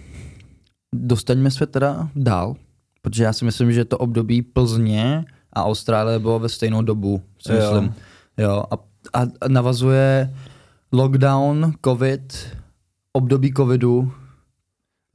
[0.94, 2.56] dostaňme se teda dál,
[3.02, 7.52] protože já si myslím, že to období Plzně a Austrálie bylo ve stejnou dobu, si
[7.52, 7.84] myslím.
[8.38, 8.50] Jo.
[8.50, 8.76] jo a,
[9.14, 10.34] a navazuje
[10.92, 12.58] lockdown, covid,
[13.14, 14.12] období covidu.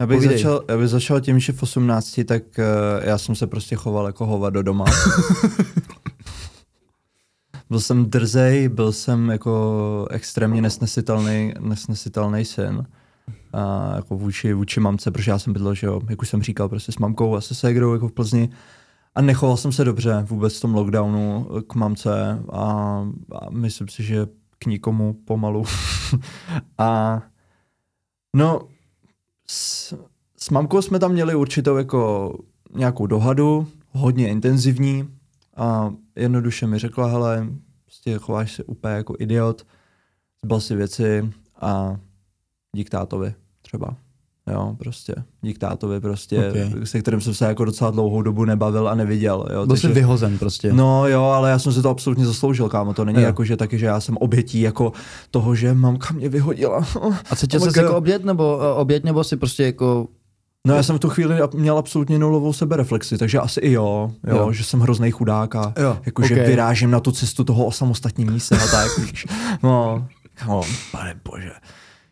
[0.01, 2.65] Já bych, začal, já bych začal tím, že v 18, tak uh,
[3.03, 4.85] já jsem se prostě choval jako hovado doma.
[7.69, 12.85] byl jsem drzej, byl jsem jako extrémně nesnesitelný, nesnesitelný syn
[13.53, 16.69] a jako vůči, vůči mamce, protože já jsem bydlel, že jo, jak už jsem říkal,
[16.69, 18.49] prostě s mamkou a se ségrou jako v Plzni
[19.15, 22.63] a nechoval jsem se dobře vůbec v tom lockdownu k mamce a,
[23.35, 24.27] a myslím si, že
[24.59, 25.63] k nikomu pomalu.
[26.77, 27.21] a
[28.35, 28.61] no,
[29.47, 29.93] s,
[30.37, 32.33] s mamkou jsme tam měli určitou jako
[32.75, 35.09] nějakou dohadu, hodně intenzivní
[35.55, 37.47] a jednoduše mi řekla, hele,
[37.85, 39.67] prostě chováš se úplně jako idiot,
[40.43, 41.99] zbal si věci a
[42.75, 43.95] diktátovi třeba.
[44.51, 45.15] Jo, prostě.
[45.43, 46.85] Diktátovi prostě, okay.
[46.85, 49.47] se kterým jsem se jako docela dlouhou dobu nebavil a neviděl.
[49.53, 50.73] Jo, Byl jsi vyhozen prostě.
[50.73, 52.93] No jo, ale já jsem si to absolutně zasloužil, kámo.
[52.93, 53.25] To není jo.
[53.25, 54.93] jako, že taky, že já jsem obětí jako
[55.31, 56.85] toho, že mamka mě vyhodila.
[57.29, 60.07] A cítil jsi jako obět nebo, eh, obět, nebo si prostě jako
[60.67, 64.37] No já jsem v tu chvíli měl absolutně nulovou sebereflexi, takže asi i jo, jo,
[64.37, 64.51] jo.
[64.51, 65.73] že jsem hrozný chudák a
[66.05, 66.47] jakože okay.
[66.47, 68.87] vyrážím na tu cestu toho osamostatnění se a tak.
[69.63, 70.07] No,
[70.47, 70.61] no,
[70.91, 71.51] pane bože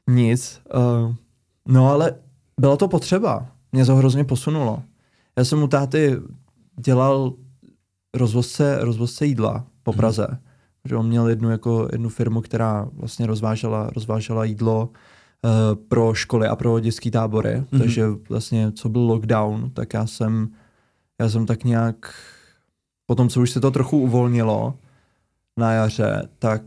[0.07, 0.61] nic.
[0.75, 1.15] Uh,
[1.67, 2.15] no ale
[2.59, 3.47] bylo to potřeba.
[3.71, 4.83] Mě to hrozně posunulo.
[5.37, 6.15] Já jsem u táty
[6.79, 7.33] dělal
[8.13, 9.97] rozvozce, rozvozce jídla po mhm.
[9.97, 10.27] Praze.
[10.29, 10.39] Hmm.
[10.85, 15.51] Že on měl jednu, jako, jednu firmu, která vlastně rozvážela, rozvážela jídlo uh,
[15.87, 17.53] pro školy a pro dětské tábory.
[17.53, 17.79] Hmm.
[17.79, 20.49] Takže vlastně, co byl lockdown, tak já jsem,
[21.21, 22.13] já jsem tak nějak,
[23.05, 24.73] potom, co už se to trochu uvolnilo
[25.57, 26.61] na jaře, tak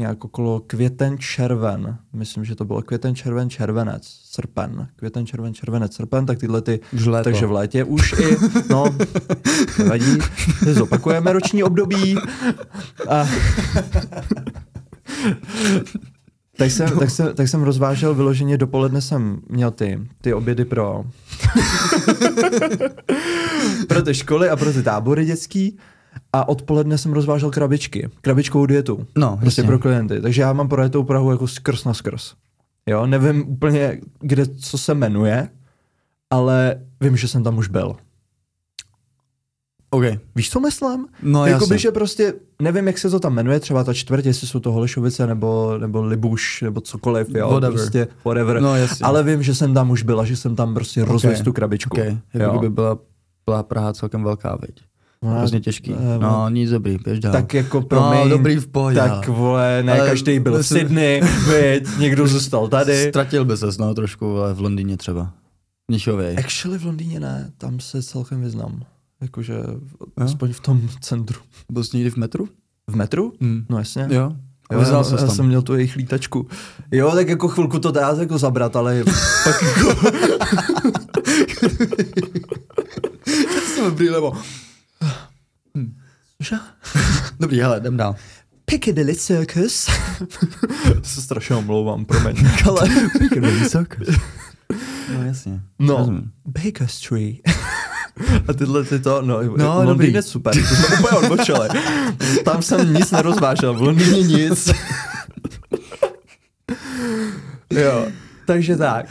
[0.00, 5.94] nějak okolo květen, červen, myslím, že to bylo květen, červen, červenec, srpen, květen, červen, červenec,
[5.94, 6.80] srpen, tak tyhle ty,
[7.24, 8.36] takže v létě už i,
[8.70, 8.84] no,
[9.78, 10.18] nevadí,
[10.72, 12.16] zopakujeme roční období.
[13.08, 13.28] A,
[16.56, 21.04] tak jsem, tak, jsem, tak jsem rozvážel vyloženě, dopoledne jsem měl ty, ty obědy pro
[23.88, 25.78] pro ty školy a pro ty tábory dětský
[26.32, 29.06] a odpoledne jsem rozvážel krabičky, krabičkovou dietu.
[29.16, 30.20] No, prostě pro klienty.
[30.20, 32.34] Takže já mám projetou Prahu jako skrz na skrz.
[32.86, 35.48] Jo, nevím úplně, kde, co se jmenuje,
[36.30, 37.96] ale vím, že jsem tam už byl.
[39.90, 40.04] OK.
[40.36, 41.06] Víš, co myslím?
[41.22, 44.60] No, Jakoby, že prostě, nevím, jak se to tam jmenuje, třeba ta čtvrť, jestli jsou
[44.60, 47.78] to Holešovice nebo, nebo Libuš, nebo cokoliv, jo, whatever.
[47.78, 48.60] prostě whatever.
[48.60, 49.06] No, jasně.
[49.06, 51.12] Ale vím, že jsem tam už byl a že jsem tam prostě okay.
[51.12, 51.96] rozvez tu krabičku.
[51.96, 52.18] Okay.
[52.34, 52.98] Jako by byla,
[53.46, 54.89] byla Praha celkem velká, veď.
[55.24, 55.90] No, hrozně těžký.
[55.90, 57.32] No, no, nic dobrý, běž dál.
[57.32, 58.96] Tak jako pro no, dobrý v pohodě.
[58.96, 63.08] Tak vole, ne Ale každý byl v Sydney, věď, někdo zůstal tady.
[63.08, 65.32] Ztratil by ses, no, trošku, ale v Londýně třeba.
[65.90, 66.34] Nišově.
[66.36, 68.82] Actually v Londýně ne, tam se celkem vyznám.
[69.20, 69.54] Jakože,
[70.16, 71.40] aspoň v tom centru.
[71.70, 72.48] Byl jsi někdy v metru?
[72.86, 73.32] V metru?
[73.40, 73.64] Hmm.
[73.68, 74.06] No jasně.
[74.10, 74.32] Jo.
[74.72, 76.46] Jo, já, já jsem měl tu jejich lítačku.
[76.90, 79.04] Jo, tak jako chvilku to dá jako zabrat, ale
[79.44, 79.94] pak jako...
[83.74, 83.96] jsem?
[87.50, 88.14] Dobrý, hele, jdem dál.
[88.64, 89.86] Piccadilly Circus.
[91.02, 92.36] se strašně omlouvám, promiň.
[92.68, 92.80] Ale
[93.18, 94.08] Piccadilly Circus.
[95.14, 95.60] No jasně.
[95.78, 96.30] No, Rozumím.
[96.46, 97.36] Baker Street.
[98.48, 101.68] A tyhle ty to, no, no Londýn je super, to jsme úplně odbočili.
[102.44, 104.72] Tam jsem nic nerozvážel, v Londýně nic.
[107.70, 108.06] jo,
[108.46, 109.06] takže tak.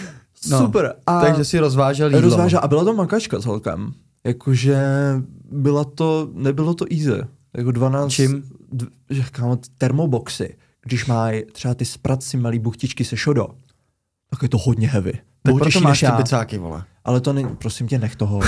[0.49, 0.95] No, super.
[1.07, 2.21] A takže si rozvážel jídlo.
[2.21, 3.93] Rozvážel a byla to makačka celkem.
[4.23, 4.83] Jakože
[5.51, 7.38] byla to, nebylo to easy.
[7.57, 8.11] Jako 12...
[8.11, 8.43] Čím?
[9.09, 13.47] Že, kámo, termoboxy, když mají třeba ty zpraci malý buchtičky se šodo,
[14.29, 15.13] tak je to hodně heavy.
[15.43, 16.83] Tak proto máš ty picáky, vole.
[17.05, 18.39] ale to není, prosím tě, nech toho.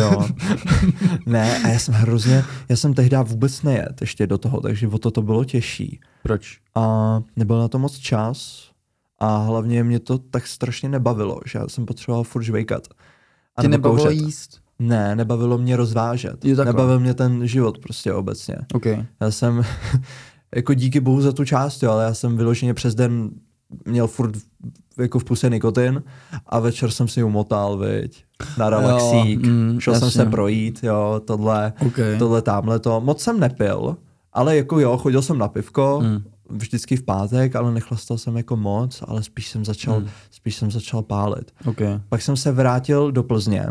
[0.00, 0.28] Jo.
[1.26, 4.98] ne, a já jsem hrozně, já jsem tehdy vůbec nejet ještě do toho, takže o
[4.98, 6.00] to to bylo těžší.
[6.22, 6.58] Proč?
[6.74, 8.68] A nebyl na to moc čas
[9.18, 12.88] a hlavně mě to tak strašně nebavilo, že já jsem potřeboval furt žvejkat.
[13.56, 14.24] A Tě nebavilo kouřet.
[14.24, 14.61] jíst?
[14.78, 16.44] Ne, nebavilo mě rozvážet.
[16.44, 18.56] Nebavil mě ten život prostě obecně.
[18.74, 19.06] Okay.
[19.20, 19.62] Já jsem,
[20.54, 23.30] jako díky bohu za tu část, jo, ale já jsem vyloženě přes den
[23.84, 24.36] měl furt
[24.98, 26.02] jako v puse nikotin
[26.46, 28.24] a večer jsem si umotal, viď,
[28.58, 30.10] na relaxík, jo, mm, šel jasně.
[30.10, 32.18] jsem se projít, jo, tohle, okay.
[32.18, 33.00] tohle tamhle to.
[33.00, 33.96] Moc jsem nepil,
[34.32, 36.22] ale jako jo, chodil jsem na pivko, mm.
[36.50, 40.08] vždycky v pátek, ale nechlastal jsem jako moc, ale spíš jsem začal, mm.
[40.30, 41.52] spíš jsem začal pálit.
[41.66, 42.00] Okay.
[42.08, 43.66] Pak jsem se vrátil do Plzně,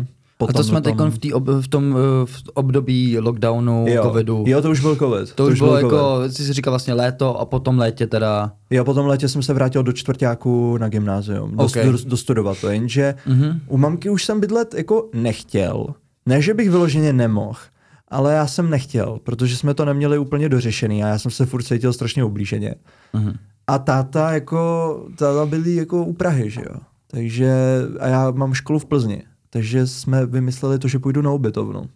[0.48, 4.04] Potom, a to jsme teď v, tý ob, v tom eh, v období lockdownu, jo.
[4.04, 4.44] covidu.
[4.48, 5.30] Jo, to už byl covid.
[5.30, 6.36] To, to už bylo jako, COVID.
[6.36, 8.52] jsi si říkal vlastně léto a potom létě teda.
[8.70, 11.86] Jo, potom létě jsem se vrátil do čtvrtáku na gymnázium, okay.
[11.86, 13.60] do, do, studovat to, jenže mm-hmm.
[13.68, 15.88] u mamky už jsem bydlet jako nechtěl.
[16.26, 17.60] Ne, že bych vyloženě nemohl,
[18.08, 21.64] ale já jsem nechtěl, protože jsme to neměli úplně dořešený a já jsem se furt
[21.64, 22.76] cítil strašně ublíženě.
[23.14, 23.34] Mm-hmm.
[23.68, 26.76] A táta jako, táta byli jako u Prahy, že jo.
[27.08, 27.54] Takže,
[28.00, 29.24] a já mám školu v Plzni.
[29.54, 31.90] Takže jsme vymysleli to, že půjdu na ubytovnu.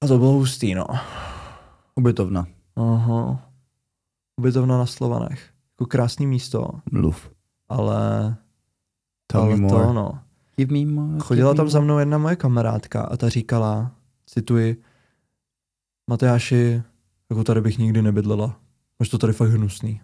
[0.00, 0.86] A to bylo hustý, no.
[1.94, 2.46] Ubytovna.
[2.76, 3.50] Aha.
[4.36, 5.50] Ubytovna na Slovanech.
[5.72, 6.70] Jako krásný místo.
[6.92, 7.30] Mluv.
[7.68, 8.36] Ale...
[9.26, 10.18] Tell ale me to, no.
[10.56, 13.90] Give me more, Chodila give tam za mnou jedna moje kamarádka a ta říkala,
[14.26, 14.82] cituji,
[16.10, 16.82] Matyáši,
[17.30, 18.60] jako tady bych nikdy nebydlela.
[19.00, 20.00] Máš to tady fakt hnusný.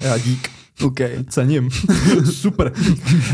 [0.00, 0.53] Já dík.
[0.82, 0.98] OK,
[1.28, 1.70] cením.
[2.32, 2.72] Super.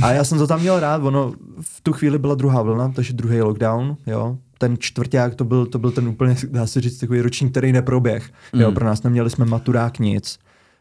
[0.02, 3.12] A já jsem to tam měl rád, ono v tu chvíli byla druhá vlna, takže
[3.12, 4.36] druhý lockdown, jo.
[4.58, 8.30] Ten čtvrták to byl, to byl ten úplně, dá se říct, takový ročník, který neproběh.
[8.52, 8.60] Mm.
[8.60, 10.38] Jo, pro nás neměli jsme maturák nic.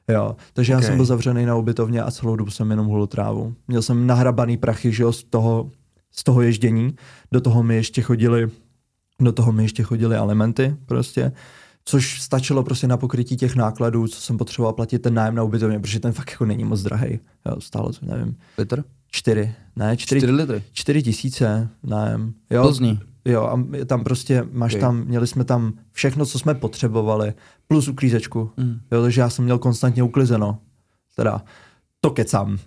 [0.10, 0.84] Jo, takže okay.
[0.84, 3.56] já jsem byl zavřený na ubytovně a celou dobu jsem jenom hulil trávu.
[3.68, 5.72] Měl jsem nahrabaný prachy, že jo, z toho,
[6.12, 6.96] z toho ježdění.
[7.32, 8.50] Do toho mi ještě chodili,
[9.22, 11.32] do toho mi ještě chodili alimenty prostě
[11.86, 15.80] což stačilo prostě na pokrytí těch nákladů, co jsem potřeboval platit ten nájem na ubytovně,
[15.80, 17.20] protože ten fakt jako není moc drahý.
[17.46, 18.36] Jo, stálo to, nevím.
[18.58, 18.84] Litr?
[19.12, 19.54] Čtyři.
[19.76, 20.64] Ne, čtyři, čtyři litry.
[20.72, 22.34] Čtyři tisíce nájem.
[22.50, 23.00] Jo, Plzní.
[23.26, 24.82] Jo, a tam prostě máš okay.
[24.82, 27.34] tam, měli jsme tam všechno, co jsme potřebovali,
[27.68, 28.52] plus uklízečku.
[28.58, 28.80] Mm.
[28.92, 30.60] Jo, takže já jsem měl konstantně uklizeno.
[31.16, 31.42] Teda,
[32.02, 32.58] to kecám.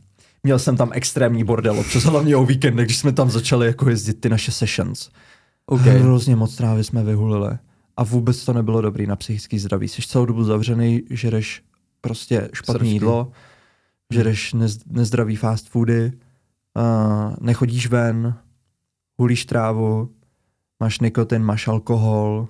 [0.42, 4.20] Měl jsem tam extrémní bordel, přes hlavně o víkend, když jsme tam začali jako jezdit
[4.20, 5.10] ty naše sessions.
[5.66, 5.98] Okay.
[5.98, 7.58] Hrozně moc trávy jsme vyhulili
[7.96, 9.88] a vůbec to nebylo dobrý na psychický zdraví.
[9.88, 11.62] Jsi celou dobu zavřený, žereš
[12.00, 12.88] prostě špatné Srvky.
[12.88, 13.32] jídlo, hmm.
[14.12, 16.12] žereš nez, nezdravý fast foody,
[16.76, 18.34] uh, nechodíš ven,
[19.18, 20.10] hulíš trávu,
[20.80, 22.48] máš nikotin, máš alkohol,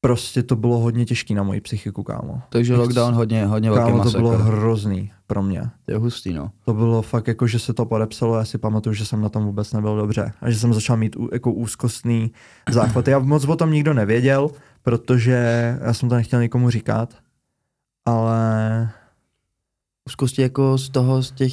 [0.00, 2.42] prostě to bylo hodně těžký na moji psychiku, kámo.
[2.48, 5.70] Takže lockdown hodně, hodně velký Kámo, to bylo hrozný pro mě.
[5.84, 6.50] To je hustý, no.
[6.64, 9.44] To bylo fakt jako, že se to podepsalo, já si pamatuju, že jsem na tom
[9.44, 10.32] vůbec nebyl dobře.
[10.40, 12.32] A že jsem začal mít jako úzkostný
[12.70, 13.08] záchvat.
[13.08, 14.50] Já moc o tom nikdo nevěděl,
[14.82, 17.14] protože já jsem to nechtěl nikomu říkat,
[18.04, 18.90] ale...
[20.08, 21.52] Úzkosti jako z toho, z těch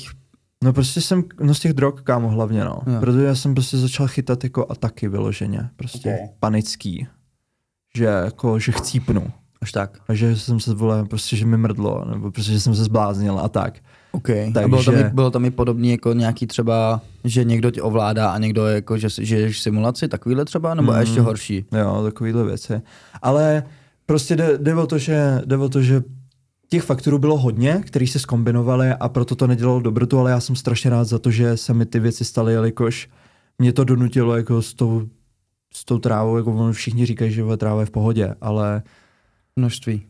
[0.63, 2.81] No prostě jsem, no z těch drog, kámo, hlavně, no.
[2.87, 2.99] Jo.
[2.99, 6.29] Protože já jsem prostě začal chytat jako ataky vyloženě, prostě okay.
[6.39, 7.07] panický
[7.95, 9.27] že jako, že chcípnu.
[9.61, 9.97] Až tak.
[10.07, 13.39] A že jsem se vole, prostě, že mi mrdlo, nebo prostě, že jsem se zbláznil
[13.39, 13.73] a tak.
[14.11, 14.27] OK.
[14.27, 14.59] Takže...
[14.63, 18.29] A bylo tam, i, bylo tam i podobný jako nějaký třeba, že někdo tě ovládá
[18.29, 21.65] a někdo jako, že žiješ v simulaci, takovýhle třeba, nebo mm, ještě horší?
[21.79, 22.81] Jo, takovýhle věci.
[23.21, 23.63] Ale
[24.05, 26.03] prostě jde, jde, o to, že, jde o to, že
[26.69, 30.55] těch faktorů bylo hodně, který se skombinovaly a proto to nedělalo dobrotu, ale já jsem
[30.55, 33.09] strašně rád za to, že se mi ty věci staly, jelikož
[33.59, 35.07] mě to donutilo jako s tou
[35.76, 38.84] s tou trávou, jako všichni říkají, že tráva je v pohodě, ale
[39.55, 40.01] množství.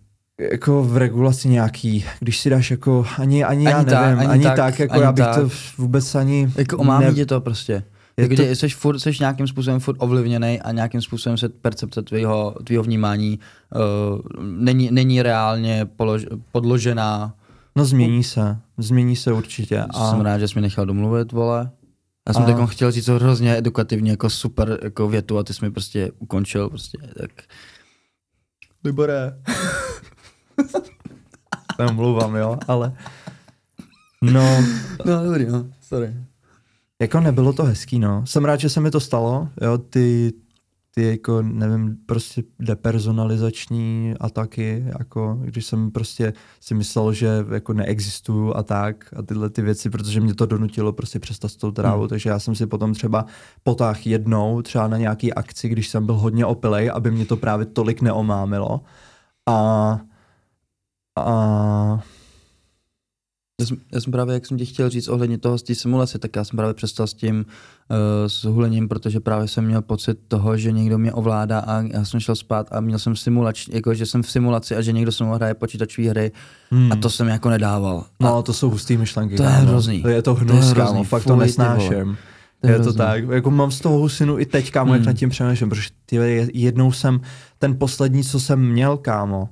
[0.52, 4.30] Jako v regulaci nějaký, když si dáš jako, ani, ani, ani já tak, nevím, ani,
[4.30, 5.36] ani tak, tak jako ani já bych tak.
[5.36, 6.52] to vůbec ani...
[6.56, 7.14] Jako omámí ne...
[7.14, 7.84] tě to prostě.
[8.18, 8.42] jako to...
[8.44, 13.40] jsi, furt, jsi nějakým způsobem furt ovlivněný a nějakým způsobem se percepce tvýho, tvýho vnímání
[13.76, 17.34] uh, není, není reálně polož, podložená.
[17.76, 19.80] No změní se, změní se určitě.
[19.90, 20.10] A...
[20.10, 21.70] Jsem rád, že jsi mi nechal domluvit, vole.
[22.28, 25.72] Já jsem teď chtěl říct hrozně edukativně, jako super jako větu a ty jsi mi
[25.72, 27.32] prostě ukončil, prostě tak.
[28.84, 29.34] Libore.
[31.92, 32.94] Mluvám, jo, ale...
[34.22, 34.64] No.
[35.06, 36.14] No, dobrý, no, sorry.
[37.02, 38.26] Jako nebylo to hezký, no.
[38.28, 40.34] Jsem rád, že se mi to stalo, jo, ty,
[40.96, 48.56] ty jako, nevím, prostě depersonalizační ataky, jako když jsem prostě si myslel, že jako neexistuju
[48.56, 52.00] a tak a tyhle ty věci, protože mě to donutilo prostě přestat s tou trávou,
[52.00, 52.10] hmm.
[52.10, 53.26] takže já jsem si potom třeba
[53.64, 57.66] potáh jednou, třeba na nějaký akci, když jsem byl hodně opilej, aby mě to právě
[57.66, 58.82] tolik neomámilo
[59.50, 60.00] a
[61.18, 62.00] a
[63.62, 66.20] Já jsem, já jsem právě, jak jsem ti chtěl říct ohledně toho z té simulace,
[66.20, 67.46] tak já jsem právě přestal s tím
[67.90, 67.96] uh,
[68.28, 72.20] s hulením, protože právě jsem měl pocit toho, že někdo mě ovládá a já jsem
[72.20, 75.24] šel spát a měl jsem simulač, jako že jsem v simulaci a že někdo se
[75.24, 76.32] mnou hraje počítačové hry
[76.72, 76.92] hmm.
[76.92, 78.06] a to jsem jako nedával.
[78.20, 79.36] No, to jsou hustý myšlenky.
[79.36, 79.68] To je kámo.
[79.68, 80.02] hrozný.
[80.02, 80.76] To je to To je hnus, hrozný.
[80.94, 82.18] kámo, fakt to nesnáším.
[82.62, 82.98] To je Je to hrozný.
[82.98, 85.06] tak, jako mám z toho husinu i teď, kámo, jak Hmm.
[85.08, 85.90] nad tím přemýšlím, protože
[86.54, 87.22] jednou jsem,
[87.60, 89.50] ten poslední, co jsem měl, kámo,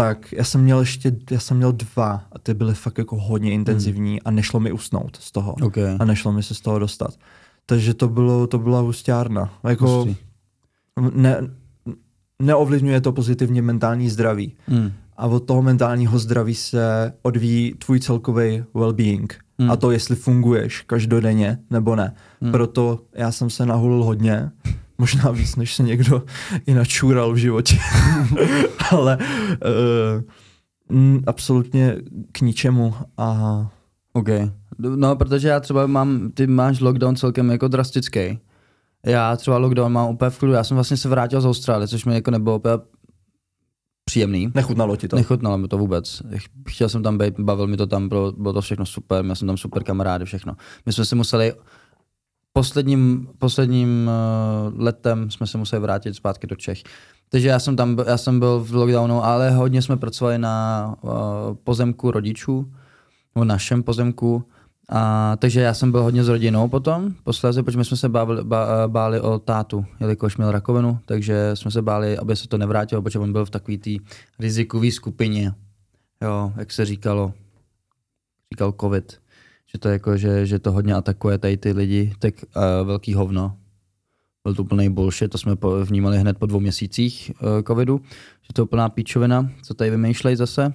[0.00, 3.52] tak já jsem měl ještě, já jsem měl dva a ty byly fakt jako hodně
[3.52, 5.54] intenzivní a nešlo mi usnout z toho.
[5.62, 5.76] OK.
[5.98, 7.14] A nešlo mi se z toho dostat.
[7.66, 9.52] Takže to bylo, to byla hustárna.
[9.68, 10.16] Jako, Hustý.
[11.14, 11.40] ne,
[12.42, 14.54] neovlivňuje to pozitivně mentální zdraví.
[14.66, 14.92] Hmm.
[15.16, 19.26] A od toho mentálního zdraví se odvíjí tvůj celkový well-being.
[19.58, 19.70] Hmm.
[19.70, 22.14] A to, jestli funguješ každodenně nebo ne.
[22.40, 22.52] Hmm.
[22.52, 24.50] Proto já jsem se nahulil hodně,
[25.00, 26.22] možná víc, než se někdo
[26.66, 27.78] i načůral v životě.
[28.90, 29.18] Ale
[30.90, 31.96] uh, mm, absolutně
[32.32, 32.94] k ničemu.
[33.18, 33.70] A
[34.12, 34.28] OK.
[34.78, 38.38] No, protože já třeba mám, ty máš lockdown celkem jako drastický.
[39.06, 40.52] Já třeba lockdown mám úplně v klidu.
[40.54, 42.74] Já jsem vlastně se vrátil z Austrálie, což mi jako nebylo úplně
[44.04, 44.52] příjemný.
[44.54, 45.16] nechutnalo ti to.
[45.16, 46.22] Nechutnalo mi to vůbec.
[46.68, 49.46] Chtěl jsem tam být, bavil mi to tam, bylo, bylo to všechno super, měl jsem
[49.46, 50.56] tam super kamarády, všechno.
[50.86, 51.52] My jsme se museli,
[52.52, 54.10] posledním, posledním
[54.68, 56.82] uh, letem jsme se museli vrátit zpátky do Čech.
[57.28, 61.10] Takže já jsem tam, já jsem byl v lockdownu, ale hodně jsme pracovali na uh,
[61.64, 62.72] pozemku rodičů,
[63.34, 64.44] o našem pozemku,
[64.92, 68.88] a, takže já jsem byl hodně s rodinou potom, posléze, protože jsme se báli, bá,
[68.88, 73.18] báli o tátu, jelikož měl rakovinu, takže jsme se báli, aby se to nevrátilo, protože
[73.18, 73.90] on byl v takové té
[74.38, 75.52] rizikové skupině,
[76.22, 77.32] jo, jak se říkalo,
[78.54, 79.20] říkal covid,
[79.72, 83.56] že to, jako, že, že to hodně atakuje tady ty lidi, tak uh, velký hovno.
[84.44, 88.00] Byl to úplný bullshit, to jsme vnímali hned po dvou měsících uh, covidu,
[88.42, 90.74] že to je úplná píčovina, co tady vymýšlej zase.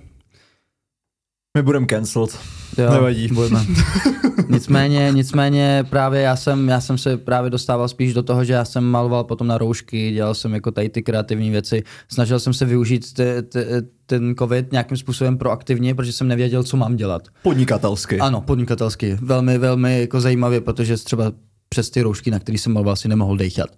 [1.55, 2.39] My budeme cancelled.
[2.77, 3.27] Jo, Nevadí.
[3.27, 3.65] Budeme.
[4.49, 8.65] nicméně, nicméně právě já jsem, já jsem se právě dostával spíš do toho, že já
[8.65, 11.83] jsem maloval potom na roušky, dělal jsem jako tady ty kreativní věci.
[12.09, 13.65] Snažil jsem se využít te, te,
[14.05, 17.21] ten covid nějakým způsobem proaktivně, protože jsem nevěděl, co mám dělat.
[17.43, 18.19] Podnikatelsky.
[18.19, 19.17] Ano, podnikatelsky.
[19.21, 21.31] Velmi, velmi jako zajímavě, protože třeba
[21.69, 23.69] přes ty roušky, na který jsem maloval, si nemohl dechat.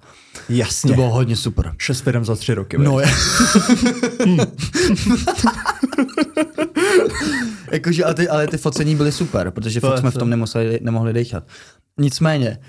[0.49, 0.89] Jasně.
[0.89, 1.73] To bylo hodně super.
[1.77, 2.77] Šest firm za tři roky.
[2.77, 2.99] No, No.
[2.99, 3.07] je.
[7.71, 10.19] Jakože, ale, ty, ale ty focení byly super, protože To fakt jsme v to.
[10.19, 11.47] tom nemuseli, nemohli dechat.
[11.99, 12.59] Nicméně,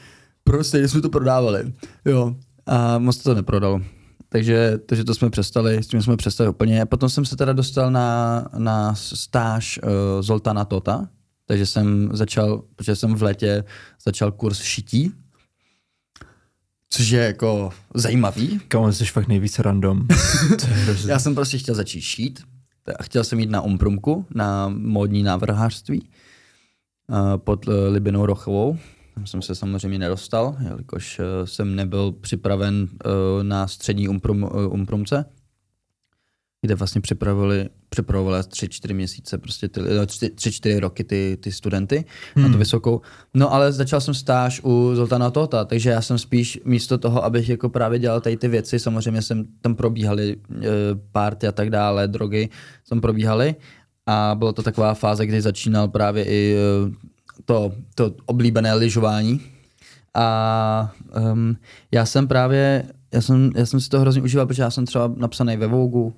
[0.44, 1.72] prostě jsme to prodávali,
[2.04, 2.36] jo,
[2.66, 3.80] a moc to neprodalo.
[4.28, 6.86] Takže, takže to jsme přestali, s tím jsme přestali úplně.
[6.86, 9.90] Potom jsem se teda dostal na, na stáž uh,
[10.22, 11.08] Zoltana Tota,
[11.46, 13.64] takže jsem začal, protože jsem v létě
[14.04, 15.12] začal kurz šití,
[16.90, 20.06] což je jako zajímavý, Kámo, jsi fakt nejvíc random.
[21.06, 22.40] já jsem prostě chtěl začít šít.
[22.98, 28.78] A chtěl jsem jít na Umprumku, na módní návrhářství eh, pod eh, Libinou Rochovou.
[29.14, 32.88] Tam jsem se samozřejmě nedostal, jelikož eh, jsem nebyl připraven
[33.42, 35.24] na střední umprum, Umprumce,
[36.62, 41.38] kde vlastně připravovali, připravovali tři, čtyři měsíce, prostě ty, no, tři, tři, čtyři roky ty,
[41.40, 42.04] ty studenty
[42.34, 42.44] hmm.
[42.44, 43.00] na tu vysokou.
[43.34, 47.48] No ale začal jsem stáž u Zoltana Tota, takže já jsem spíš místo toho, abych
[47.48, 50.66] jako právě dělal tady ty věci, samozřejmě jsem tam probíhaly e,
[51.12, 52.48] party a tak dále, drogy
[52.88, 53.54] tam probíhaly
[54.06, 57.08] a byla to taková fáze, kdy začínal právě i e,
[57.44, 59.40] to, to oblíbené lyžování.
[60.14, 60.94] A
[61.32, 61.56] um,
[61.92, 62.84] já jsem právě,
[63.14, 66.12] já jsem, já jsem si to hrozně užíval, protože já jsem třeba napsaný ve Vogue,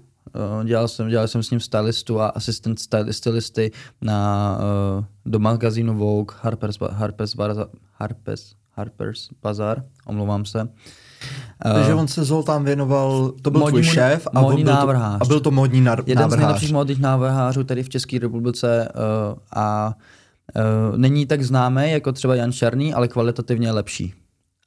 [0.65, 3.71] dělal jsem, dělal jsem s ním stylistu a asistent styli- stylisty
[4.03, 4.59] na,
[4.99, 10.63] uh, do magazínu Vogue, Harper's, Harper's, Bazaar, Harper's, Harper's Bazaar, omlouvám se.
[10.63, 14.77] Uh, Takže on se Zoltán věnoval, to byl tvůj Módnímu- šéf a, módní on byl
[14.77, 16.39] to, a byl to módní nar- jeden z návrhář.
[16.41, 19.95] nejlepších módních návrhářů tady v České republice uh, a
[20.93, 24.15] uh, není tak známý jako třeba Jan Černý, ale kvalitativně lepší.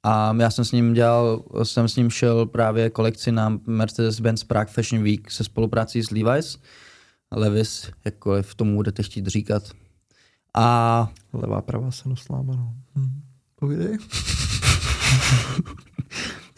[0.04, 4.74] A já jsem s ním dělal, jsem s ním šel právě kolekci na Mercedes-Benz Prague
[4.74, 6.58] Fashion Week se spoluprácí s Levi's.
[7.32, 9.64] Levis, jakkoliv tomu budete chtít říkat.
[10.56, 12.74] A Levá pravá se nosláma, no.
[12.96, 13.22] Hm.
[13.56, 13.98] Povídej.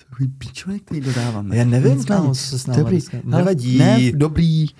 [0.09, 1.57] takový píčovek, který dodáváme.
[1.57, 2.99] Já nevím, Nicméně, kámo, co se s náma dobrý.
[3.11, 3.77] Hele, Nevadí.
[3.77, 4.65] Ne, dobrý.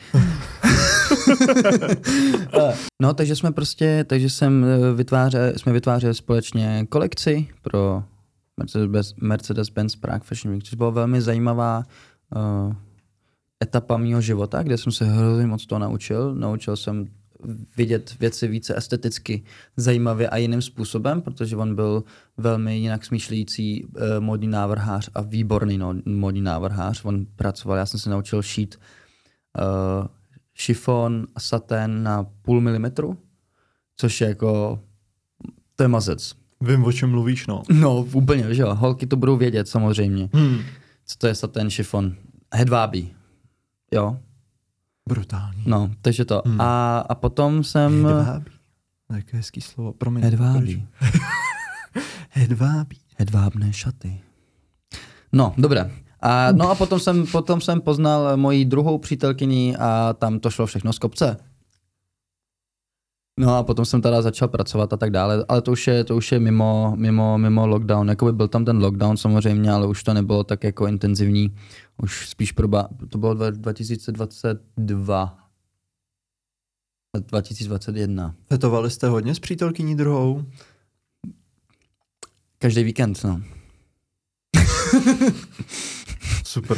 [3.01, 8.03] no, takže jsme prostě, takže jsem eh, vytvářel, jsme vytvářeli společně kolekci pro
[8.62, 11.84] Mercedes- Mercedes-Benz Prague Fashion Week, což byla velmi zajímavá
[12.36, 12.74] uh,
[13.64, 16.36] etapa mého života, kde jsem se hrozně moc toho naučil.
[16.36, 17.06] Naučil jsem
[17.78, 19.43] vidět věci více esteticky
[19.78, 22.03] zajímavě a jiným způsobem, protože on byl
[22.38, 27.06] velmi jinak smýšlející uh, modní návrhář a výborný no, modní návrhář.
[27.06, 30.08] On pracoval, já jsem se naučil šít uh,
[30.53, 33.18] šifon a satén na půl milimetru,
[33.97, 34.80] což je jako,
[35.76, 36.45] to je mazec.
[36.68, 37.63] Vím, o čem mluvíš, no.
[37.70, 40.30] No, úplně, že jo, holky to budou vědět samozřejmě.
[40.34, 40.57] Hmm.
[41.05, 42.16] Co to je satén šifon?
[42.53, 43.13] Hedvábí.
[43.91, 44.18] Jo,
[45.09, 45.63] Brutální.
[45.66, 46.41] no, takže to.
[46.45, 46.61] Hmm.
[46.61, 48.05] A, a potom jsem...
[48.05, 48.51] Hedvábí.
[49.16, 49.93] Jaké hezký slovo.
[49.93, 50.24] Promiň.
[50.24, 50.88] Hedvábí.
[52.30, 52.97] Hedvábí.
[53.18, 54.22] Hedvábné šaty.
[55.34, 55.91] No, dobré.
[56.22, 60.66] A, no a potom jsem, potom jsem poznal moji druhou přítelkyni a tam to šlo
[60.66, 61.38] všechno z kopce.
[63.39, 66.15] No a potom jsem teda začal pracovat a tak dále, ale to už je, to
[66.15, 68.09] už je mimo, mimo, mimo lockdown.
[68.09, 71.55] Jakoby byl tam ten lockdown samozřejmě, ale už to nebylo tak jako intenzivní.
[72.03, 75.38] Už spíš proba, to bylo dva- 2022.
[77.19, 78.36] 2021.
[78.49, 80.45] Fetovali jste hodně s přítelkyní druhou?
[82.57, 83.41] Každý víkend, no.
[86.43, 86.77] Super.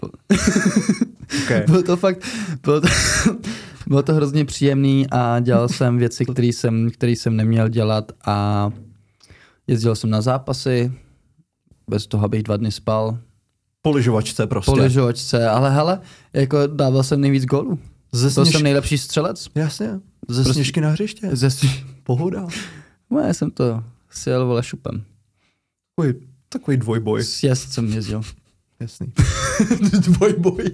[1.44, 1.62] okay.
[1.66, 2.26] Bylo to fakt,
[2.62, 2.88] bylo to,
[3.88, 8.70] bylo to hrozně příjemný a dělal jsem věci, které jsem, který jsem neměl dělat a
[9.66, 10.92] jezdil jsem na zápasy,
[11.90, 13.18] bez toho, abych dva dny spal,
[13.82, 14.70] Po lyžovačce prostě.
[14.70, 16.00] po lyžovačce, ale hele,
[16.32, 17.78] jako dával jsem nejvíc gólů.
[18.12, 18.54] Ze Byl sněž...
[18.54, 19.48] jsem nejlepší střelec.
[19.54, 19.86] Jasně.
[20.28, 21.30] Ze Prostě- sněžky na hřiště.
[21.32, 21.48] Ze
[22.02, 22.46] Pohoda.
[23.10, 25.04] no, já jsem to sjel vole šupem.
[25.96, 27.22] Takový, takový dvojboj.
[27.24, 28.22] S jezdcem jezdil.
[28.80, 29.12] Jasný.
[30.00, 30.64] Dvojboj.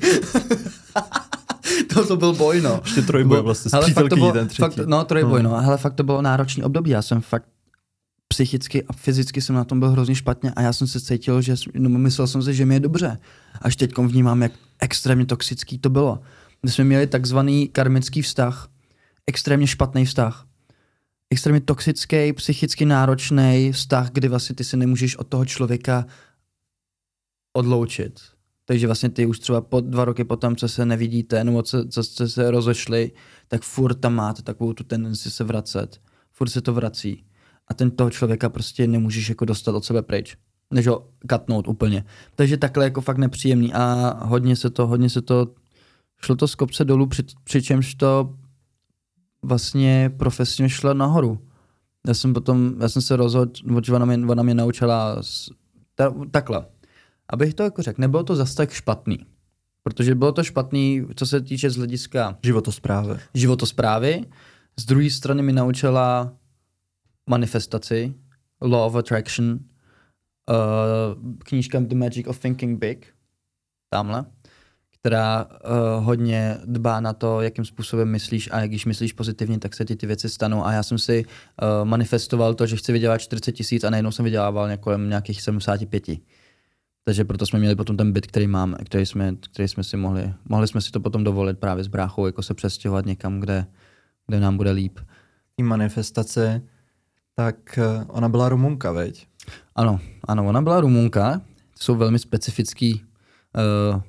[1.95, 2.81] To, to byl boj, no.
[2.85, 3.71] Ještě trojboj vlastně.
[3.75, 4.61] Hele, fakt to bylo, ten třetí.
[4.77, 5.51] fakt, no, trojboj, No.
[5.51, 5.61] no.
[5.61, 6.91] Hele, fakt to bylo náročný období.
[6.91, 7.49] Já jsem fakt
[8.29, 11.55] psychicky a fyzicky jsem na tom byl hrozně špatně a já jsem se cítil, že
[11.75, 13.19] no, myslel jsem si, že mi je dobře.
[13.63, 16.21] Až teď vnímám, jak extrémně toxický to bylo.
[16.63, 18.69] My jsme měli takzvaný karmický vztah,
[19.27, 20.47] extrémně špatný vztah.
[21.31, 26.07] Extrémně toxický, psychicky náročný vztah, kdy vlastně ty se nemůžeš od toho člověka
[27.57, 28.21] odloučit.
[28.65, 32.03] Takže vlastně ty už třeba po dva roky potom, co se nevidíte, nebo co, co
[32.03, 33.13] jste se rozešli,
[33.49, 36.01] tak furt tam máte takovou tu tendenci se vracet.
[36.33, 37.25] Furt se to vrací.
[37.69, 40.37] A ten toho člověka prostě nemůžeš jako dostat od sebe pryč.
[40.71, 42.05] Než ho katnout úplně.
[42.35, 45.55] Takže takhle jako fakt nepříjemný a hodně se to, hodně se to,
[46.23, 48.35] šlo to z kopce dolů, při, přičemž to
[49.43, 51.39] vlastně profesně šlo nahoru.
[52.07, 53.53] Já jsem potom, já jsem se rozhodl,
[53.95, 55.51] ona mě, ona mě naučila s,
[55.95, 56.67] ta, takhle.
[57.33, 59.19] Abych to jako řekl, nebylo to zas tak špatný.
[59.83, 63.19] Protože bylo to špatný, co se týče z hlediska Životosprávy.
[63.35, 64.25] životosprávy.
[64.81, 66.33] Z druhé strany mi naučila
[67.31, 68.15] manifestaci,
[68.63, 73.07] Law of Attraction, uh, knížka The Magic of Thinking Big,
[73.91, 74.25] tamhle,
[75.01, 79.75] která uh, hodně dbá na to, jakým způsobem myslíš a jak když myslíš pozitivně, tak
[79.75, 80.65] se ti ty věci stanou.
[80.65, 84.25] A já jsem si uh, manifestoval to, že chci vydělat 40 tisíc a najednou jsem
[84.25, 86.05] vydělával kolem nějakých 75.
[87.05, 90.35] Takže proto jsme měli potom ten byt, který máme, který jsme, který jsme si mohli,
[90.49, 93.67] mohli jsme si to potom dovolit právě s bráchou, jako se přestěhovat někam, kde,
[94.27, 94.99] kde nám bude líp.
[95.57, 96.63] Té manifestace,
[97.35, 99.27] tak eh, ona byla Rumunka, veď?
[99.75, 101.41] Ano, ano, ona byla Rumunka,
[101.81, 104.01] jsou velmi specifický uh,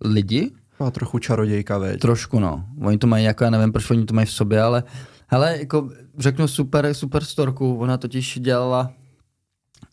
[0.00, 2.00] lidi, Byla trochu čarodějka, veď?
[2.00, 2.66] trošku no.
[2.80, 4.82] Oni to mají jako, já nevím, proč oni to mají v sobě, ale
[5.26, 8.92] hele, jako řeknu super, super storku, ona totiž dělala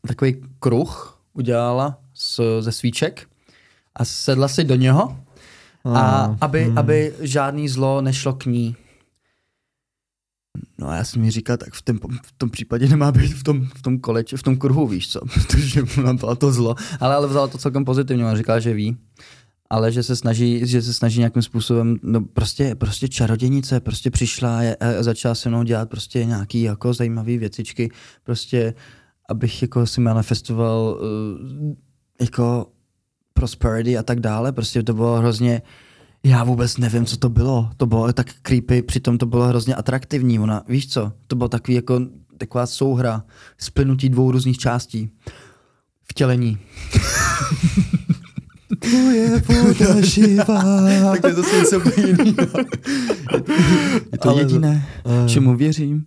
[0.08, 3.28] takový kruh, udělala z, ze svíček
[3.96, 5.20] a sedla si do něho
[5.86, 6.78] a Ah, aby, hmm.
[6.78, 8.76] aby žádný zlo nešlo k ní.
[10.78, 13.44] No a já jsem mi říkal, tak v tom, v tom případě nemá být v
[13.44, 16.76] tom, v tom koleči, v tom kruhu, víš co, protože ona byla to zlo.
[17.00, 18.98] Ale, ale vzala to celkem pozitivně, ona říkala, že ví,
[19.70, 24.60] ale že se snaží, že se snaží nějakým způsobem, no prostě, prostě čarodějnice, prostě přišla
[24.60, 27.92] a, a začala se mnou dělat prostě nějaký jako zajímavý věcičky,
[28.24, 28.74] prostě
[29.30, 31.76] abych jako si manifestoval uh,
[32.22, 32.68] jako
[33.34, 35.62] prosperity a tak dále, prostě to bylo hrozně,
[36.24, 37.70] já vůbec nevím, co to bylo.
[37.78, 40.40] To bylo tak creepy, přitom to bylo hrozně atraktivní.
[40.40, 42.00] Ona, víš co, to bylo takový jako
[42.38, 43.24] taková souhra,
[43.58, 45.10] splnutí dvou různých částí.
[46.04, 46.58] Vtělení.
[48.80, 50.64] Tvoje voda živá.
[51.12, 52.24] tak to je zase něco jiného.
[54.12, 54.88] Je to Ale- jediné,
[55.26, 55.30] eh.
[55.30, 56.06] čemu věřím.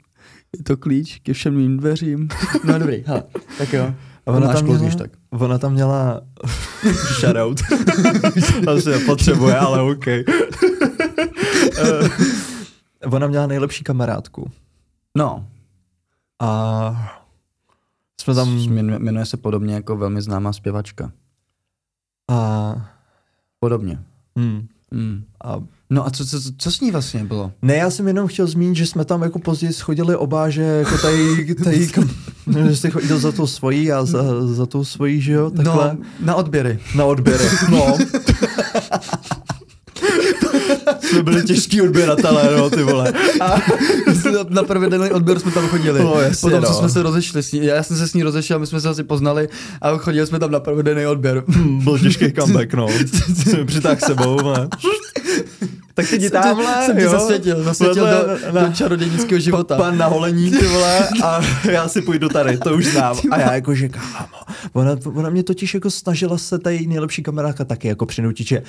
[0.59, 2.29] Je to klíč ke všem mým dveřím.
[2.65, 3.23] No dobrý, hele,
[3.59, 3.95] tak jo.
[4.27, 5.11] A ona tam, měla, tak.
[5.31, 6.21] ona tam měla
[7.21, 7.61] shoutout.
[8.77, 10.07] Asi nepotřebuje, ale OK.
[11.79, 14.51] Eh, ona měla nejlepší kamarádku.
[15.17, 15.47] No,
[16.41, 17.13] A
[18.21, 18.59] jsme tam...
[18.59, 21.13] Jmenuje, se podobně jako velmi známá zpěvačka.
[22.31, 22.75] A,
[23.61, 23.99] Podobně.
[24.39, 25.25] hm, Mm.
[25.45, 25.57] a
[25.93, 27.53] No a co, co, co s ní vlastně bylo?
[27.63, 30.99] Ne, já jsem jenom chtěl zmínit, že jsme tam jako později schodili oba, že jako
[30.99, 32.11] tady, tady kam,
[32.69, 36.27] že jsi chodil za tou svojí a za, za tou svojí, že jo, takhle, No,
[36.27, 36.79] na odběry.
[36.95, 37.45] na odběry.
[37.71, 37.97] No.
[41.01, 43.13] jsme byli těžký odběratelé, no, ty vole.
[43.41, 43.57] A
[44.49, 46.01] na první den odběr jsme tam chodili.
[46.01, 46.69] No, jasně, Potom, no.
[46.69, 48.89] co jsme se rozešli s ní, já jsem se s ní rozešel, my jsme se
[48.89, 49.49] asi poznali
[49.83, 51.45] a chodili jsme tam na první den odběr.
[51.85, 52.87] byl těžký comeback, no.
[53.51, 54.69] Jsem přitáhl sebou, ne?
[55.95, 58.07] Tak ty tě- tamhle, jsem jo, zasvětil, zasvětil
[58.53, 59.77] do, do čarodějnického života.
[59.77, 61.41] Pan na holení, ty vole, a
[61.71, 63.17] já si půjdu tady, to už znám.
[63.31, 64.37] A já jako, že kámo,
[64.73, 68.63] ona, ona mě totiž jako snažila se ta její nejlepší kamarádka taky jako přinutit, že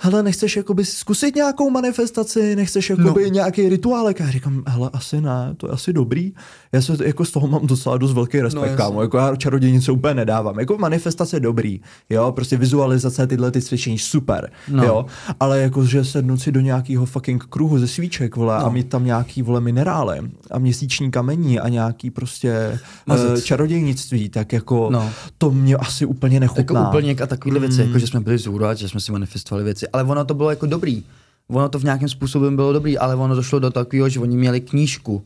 [0.00, 3.30] hele, nechceš jakoby zkusit nějakou manifestaci, nechceš jakoby no.
[3.30, 4.20] nějaký rituálek?
[4.20, 6.32] A já říkám, hele, asi ne, to je asi dobrý.
[6.76, 9.92] Já se jako z toho mám docela dost velký respekt, No, kámo, jako já čarodějnice
[9.92, 10.58] úplně nedávám.
[10.58, 14.84] Jako manifestace dobrý, jo, prostě vizualizace, tyhle ty cvičení, super, No.
[14.84, 15.06] jo,
[15.40, 18.66] ale jako, že sednout si do nějakého fucking kruhu ze svíček, vole, no.
[18.66, 20.18] a mít tam nějaký, vole, minerály
[20.50, 23.30] a měsíční kamení a nějaký prostě Mazec.
[23.38, 25.10] uh, čarodějnictví, tak jako No.
[25.38, 26.88] to mě asi úplně Jako nechutná.
[26.88, 29.88] úplně a takovéhle věci, jako že jsme byli zůru a že jsme si manifestovali věci,
[29.92, 31.02] ale ono to bylo jako dobrý.
[31.48, 34.60] Ono to v nějakém způsobem bylo dobrý, ale ono došlo do takového, že oni měli
[34.60, 35.22] knížku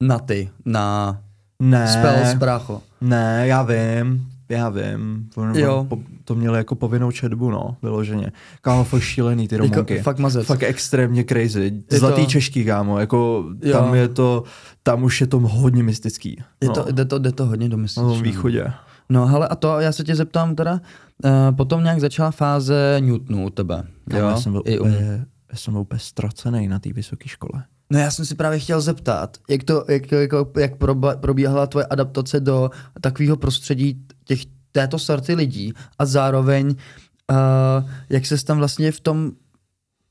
[0.00, 1.18] na ty, na
[1.62, 2.82] ne, spell z brácho.
[3.00, 5.28] ne, já vím, já vím.
[5.36, 5.66] On, Jo.
[5.66, 5.86] jo.
[5.88, 8.32] Po, to měli jako povinnou četbu, no, vyloženě.
[8.60, 9.98] Kámo, fakt šílený ty Jako, romonky.
[9.98, 10.46] fakt mazec.
[10.46, 11.82] Fakt extrémně crazy.
[11.92, 13.72] Je Zlatý to- čeští, kámo, jako Jo.
[13.72, 14.44] tam je to,
[14.82, 16.42] tam už je to hodně mystický.
[16.60, 18.02] Je no, to, jde, to, jde to hodně do na mysli.
[18.02, 18.72] tom východě.
[19.08, 23.46] No hele, a to já se tě zeptám teda, uh, potom nějak začala fáze Newtonu
[23.46, 23.82] u tebe.
[24.10, 27.64] Kámo, já jsem byl I u já jsem byl úplně ztracený na té vysoké škole.
[27.90, 31.66] No já jsem si právě chtěl zeptat, jak, to, jak, to, jako, jak proba, probíhala
[31.66, 32.70] tvoje adaptace do
[33.00, 34.40] takového prostředí těch,
[34.72, 39.32] této sorty lidí a zároveň uh, jak ses tam vlastně v tom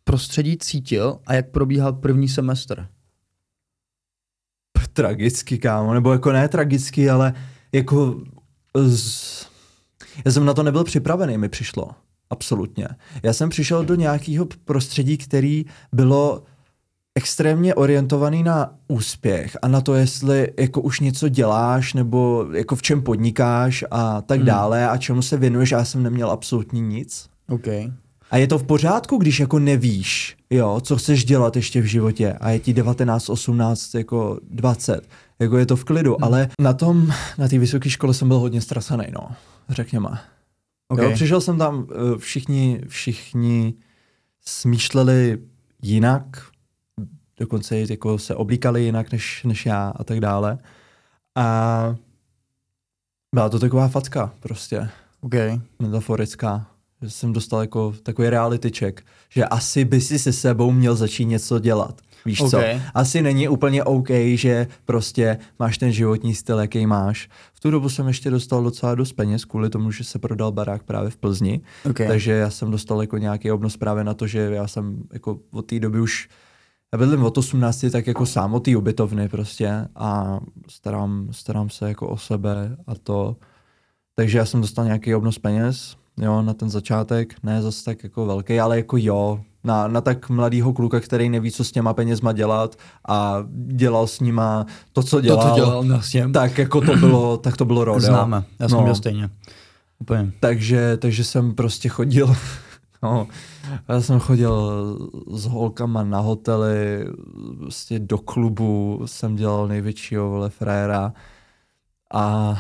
[0.04, 2.88] prostředí cítil a jak probíhal první semestr.
[4.94, 7.34] tragicky, kámo, nebo jako ne tragicky, ale
[7.72, 8.22] jako
[8.88, 9.48] z...
[10.26, 11.92] já jsem na to nebyl připravený, mi přišlo.
[12.30, 12.88] Absolutně.
[13.24, 16.44] Já jsem přišel do nějakého prostředí, který bylo
[17.16, 22.82] extrémně orientovaný na úspěch a na to, jestli jako už něco děláš nebo jako v
[22.82, 24.46] čem podnikáš a tak Hmm.
[24.48, 25.72] dále a čemu se věnuješ.
[25.72, 27.30] Já jsem neměl absolutně nic.
[27.50, 27.68] OK.
[28.32, 32.34] A je to v pořádku, když jako nevíš, jo, co chceš dělat ještě v životě
[32.34, 35.08] a je ti 19, 18, jako 20,
[35.40, 36.24] jako je to v klidu, hmm.
[36.24, 39.30] ale na tom, na té vysoké škole jsem byl hodně ztracený, no,
[39.70, 40.10] řekněme.
[40.88, 41.06] Okay.
[41.06, 43.74] Jo, přišel jsem tam, eh, všichni, všichni
[44.46, 45.38] smýšleli
[45.82, 46.24] jinak,
[47.40, 50.58] dokonce jako se oblíkali jinak než, než já a tak dále.
[51.36, 51.96] A
[53.36, 54.90] byla to taková facka prostě
[55.22, 55.34] OK.
[55.80, 56.68] metaforická.
[57.02, 61.26] Že jsem dostal jako takový reality check, že asi by si se sebou měl začít
[61.26, 62.02] něco dělat.
[62.26, 62.50] Víš OK.
[62.50, 62.60] co?
[62.94, 67.30] Asi není úplně OK, že prostě máš ten životní styl, jaký máš.
[67.54, 70.84] V tu dobu jsem ještě dostal docela dost peněz kvůli tomu, že se prodal barák
[70.84, 71.62] právě v Plzni.
[71.90, 72.08] okay.
[72.08, 75.62] Takže já jsem dostal jako nějaký obnos právě na to, že já jsem jako od
[75.66, 76.30] té doby už
[76.98, 82.08] bydlím od 18, tak jako sám od té ubytovny prostě a starám, starám se jako
[82.08, 83.36] o sebe a to.
[84.16, 88.26] Takže já jsem dostal nějaký obnos peněz, jo, na ten začátek, ne zase tak jako
[88.26, 92.32] velký, ale jako jo, na, na tak mladýho kluka, který neví, co s těma penězma
[92.32, 92.76] dělat
[93.08, 93.38] a
[93.68, 96.30] dělal s nima to, co to, dělal, co dělal vlastně.
[96.30, 98.00] tak jako to bylo, tak to bylo rodeo.
[98.08, 98.84] Známe, já jsem No.
[98.84, 99.30] měl stejně.
[100.00, 100.32] Úplně.
[100.40, 102.36] Takže, takže jsem prostě chodil,
[103.04, 103.28] no,
[103.88, 104.98] já jsem chodil
[105.32, 107.06] s holkama na hotely,
[107.58, 111.14] prostě do klubu jsem dělal největšího vole frajera
[112.14, 112.58] a,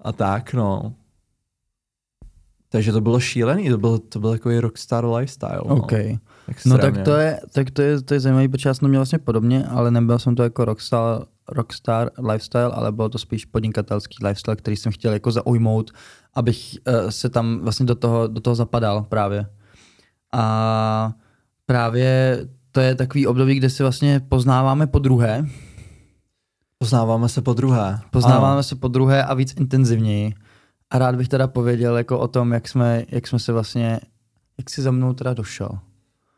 [0.00, 0.94] a tak, no.
[2.68, 5.62] Takže to bylo šílený, to byl, to byl takový rockstar lifestyle.
[5.68, 5.76] No.
[5.76, 5.92] OK.
[6.48, 6.58] Extrémně.
[6.66, 8.98] No tak to je, tak to je, to je zajímavý, protože já jsem to měl
[8.98, 14.16] vlastně podobně, ale nebyl jsem to jako rockstar, rockstar lifestyle, ale bylo to spíš podnikatelský
[14.24, 15.90] lifestyle, který jsem chtěl jako zaujmout,
[16.34, 19.46] abych uh, se tam vlastně do toho, do toho zapadal právě.
[20.32, 21.12] A
[21.66, 22.38] právě
[22.72, 25.46] to je takový období, kde si vlastně poznáváme po druhé,
[26.78, 28.00] Poznáváme se po druhé.
[28.10, 28.62] poznáváme Ano.
[28.62, 30.34] se po druhé a víc intenzivněji.
[30.90, 34.00] A rád bych teda pověděl jako o tom, jak jsme, jak jsme se vlastně,
[34.58, 35.68] jak jsi za mnou teda došel.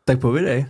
[0.05, 0.65] Tak povídej.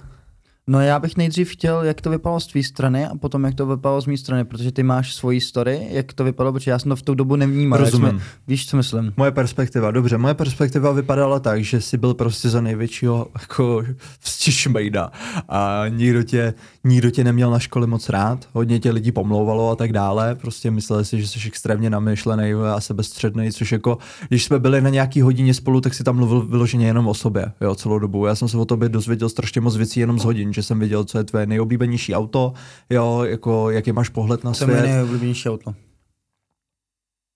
[0.70, 3.66] No já bych nejdřív chtěl, jak to vypadalo z tvé strany a potom jak to
[3.66, 6.90] vypadalo z mé strany, protože ty máš svoji story, jak to vypadalo, protože já jsem
[6.90, 7.80] to v tu dobu nevnímal.
[7.80, 8.10] Rozumím.
[8.10, 9.14] Jsme, víš, co myslím?
[9.18, 13.84] Moje perspektiva, dobře, moje perspektiva vypadala tak, že jsi byl prostě za největšího jako
[14.20, 15.12] vstišmejda
[15.50, 19.76] a nikdo tě, nikdo tě neměl na škole moc rád, hodně tě lidí pomlouvalo a
[19.76, 23.98] tak dále, prostě mysleli si, že jsi extrémně namyšlený a sebestředný, což jako,
[24.28, 27.46] když jsme byli na nějaký hodině spolu, tak si tam mluvil vyloženě jenom o sobě,
[27.62, 28.26] jo, celou dobu.
[28.26, 31.04] Já jsem se o tobě dozvěděl strašně moc věcí jenom z hodin, že jsem viděl,
[31.04, 32.54] co je tvoje nejoblíbenější auto,
[32.90, 34.92] jo, jako jaký máš pohled na To je moje svět.
[34.92, 35.76] nejoblíbenější auto.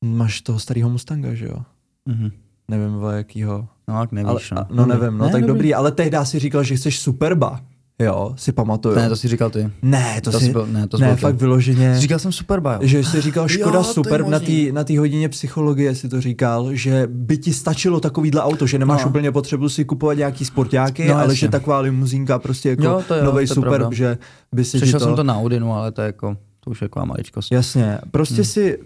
[0.06, 1.58] Máš toho starého Mustanga, že jo?
[2.06, 2.32] Mhm.
[2.68, 3.68] Nevím, o jakýho.
[3.88, 4.60] No, jak Ale, nevíš, no.
[4.60, 5.48] a- no nevím, no Ne, tak dobrý.
[5.54, 7.62] dobrý, ale tehdy si říkal, že chceš Superba.
[8.00, 8.96] Jo, si pamatuju.
[8.96, 9.70] Ne, to si říkal ty.
[9.82, 12.00] ne, to, to si, byl- ne, to ne, fakt vyloženě.
[12.00, 12.80] Říkal jsem Superba, jo.
[12.82, 16.10] Že jsi říkal Škoda Jo, to je super na té na tý hodině psychologie si
[16.10, 19.10] to říkal, že by ti stačilo takovýhle auto, že nemáš No.
[19.10, 21.36] úplně potřebu si kupovat nějaký sportáky, No, ale jasně.
[21.36, 23.96] že taková limuzínka prostě jako Jo, to jo, nový to je super, pravda.
[23.96, 24.18] že
[24.56, 25.06] by si Přešel to...
[25.06, 27.52] jsem to na Audinu, ale to je jako, to už je taková maličkost.
[27.52, 28.44] Jasně, prostě Hmm.
[28.44, 28.80] si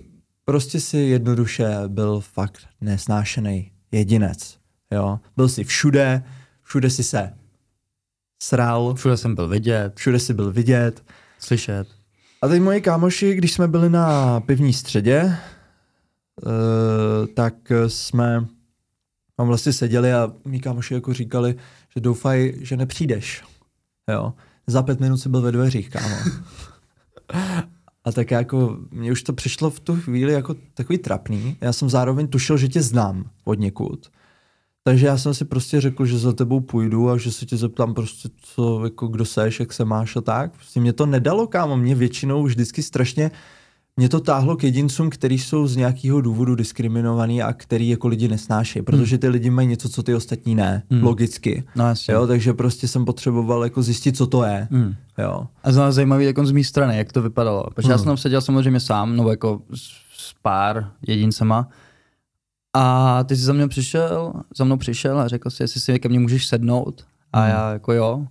[0.45, 4.57] prostě si jednoduše byl fakt nesnášený jedinec,
[4.91, 5.19] jo.
[5.37, 6.23] Byl si všude,
[6.63, 7.33] všude si se
[8.43, 11.03] sral, Všude jsem byl vidět, všude si byl vidět,
[11.39, 11.87] slyšet.
[12.41, 15.23] A teď moji kámoši, když jsme byli na pivní středě,
[16.45, 17.55] uh, tak
[17.87, 18.45] jsme
[19.37, 21.55] tam vlastně seděli a mý kámoši jako říkali,
[21.95, 23.43] že doufají, že nepřijdeš.
[24.11, 24.33] Jo.
[24.67, 26.15] Za pět minut si byl ve dveřích, kámo.
[28.05, 31.57] A tak jako, mně už to přišlo v tu chvíli jako takový trapný.
[31.61, 34.09] Já jsem zároveň tušil, že tě znám od někud.
[34.85, 37.93] Takže já jsem si prostě řekl, že za tebou půjdu a že se tě zeptám
[37.93, 40.51] prostě, co, jako kdo seš, jak se máš a tak.
[40.51, 43.31] Prostě mě to nedalo, kámo, mě většinou vždycky strašně,
[43.97, 48.27] mě to táhlo k jedincům, kteří jsou z nějakého důvodu diskriminovaný a který jako lidi
[48.27, 51.03] nesnášejí, protože ty lidi mají něco, co ty ostatní ne, Hmm.
[51.03, 51.63] logicky.
[51.75, 52.13] No jasně.
[52.13, 54.67] Jo, takže prostě jsem potřeboval jako zjistit, co to je.
[54.71, 54.95] Hmm.
[55.17, 55.47] Jo.
[55.63, 57.63] A znamená zajímavý jako z mé strany, jak to vypadalo.
[57.75, 57.99] Protože já Hmm.
[57.99, 59.81] jsem tam seděl samozřejmě sám, nebo jako s,
[60.17, 61.67] s pár jedincema.
[62.75, 66.09] A ty jsi za mnou přišel, za mnou přišel a řekl si, jestli si ke
[66.09, 67.05] mně můžeš sednout.
[67.33, 67.49] A Hmm.
[67.49, 68.27] já jako jo.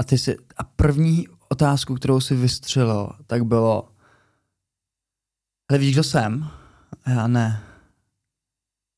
[0.00, 3.88] A ty si, a první otázku, kterou si vystřelil, tak bylo,
[5.70, 6.48] hele víš, kdo jsem?
[7.04, 7.60] A já ne.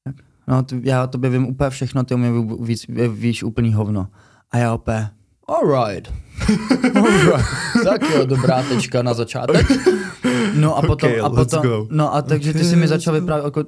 [0.05, 0.15] Tak,
[0.49, 3.73] No, ty, já o tobě vím úplně všechno, ty o mě ví- víc, víš úplný
[3.75, 4.09] hovno.
[4.51, 5.11] A já opět,
[5.49, 6.13] alright.
[6.97, 7.47] alright.
[7.85, 9.67] tak jo, dobrá tečka na začátek.
[10.55, 13.65] No a potom, Okay, a potom, no a takže ty si mi začal vyprávět jako,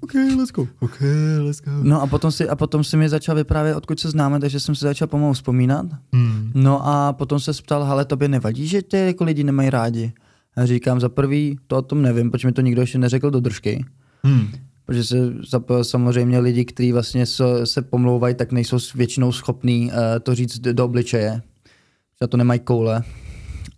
[0.00, 0.66] OK, let's go.
[0.80, 1.00] OK,
[1.38, 1.70] let's go.
[1.82, 4.74] no a potom si, a potom si mi začal vyprávět, odkud se známe, takže jsem
[4.74, 5.86] si začal pomalu vzpomínat.
[6.12, 6.52] Hmm.
[6.54, 10.12] No a potom se ptal, ale tobě nevadí, že ty jako lidi nemají rádi?
[10.56, 13.40] A říkám, za prvý, to o tom nevím, protože mi to nikdo ještě neřekl do
[13.40, 13.84] držky.
[14.22, 14.48] Hmm.
[14.86, 15.16] Protože se
[15.50, 19.92] zapojil samozřejmě lidi, kteří vlastně se, se pomlouvají, tak nejsou většinou schopní uh,
[20.22, 21.42] to říct do, do obličeje.
[22.20, 23.02] Za to nemají koule.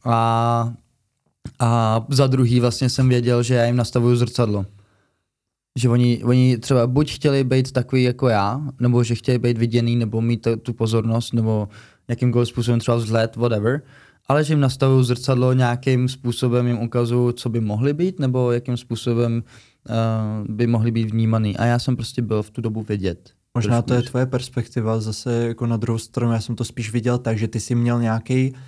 [0.05, 0.73] A,
[1.59, 4.67] a za druhý vlastně jsem věděl, že já jim nastavuju zrcadlo.
[5.79, 9.97] Že oni, oni třeba buď chtěli být takový jako já, nebo že chtěli být viděný,
[9.97, 11.69] nebo mít tu pozornost, nebo
[12.09, 13.83] jakýmkoliv způsobem třeba vzhled, whatever,
[14.29, 18.77] ale že jim nastavuju zrcadlo nějakým způsobem, jim ukazuju, co by mohli být, nebo jakým
[18.77, 19.43] způsobem
[19.89, 21.57] uh, by mohli být vnímaný.
[21.57, 23.31] A já jsem prostě byl v tu dobu vidět.
[23.55, 27.19] Možná to je tvoje perspektiva, zase jako na druhou stranu, já jsem to spíš viděl
[27.19, 28.59] tak, že ty jsi měl nějaký, uh,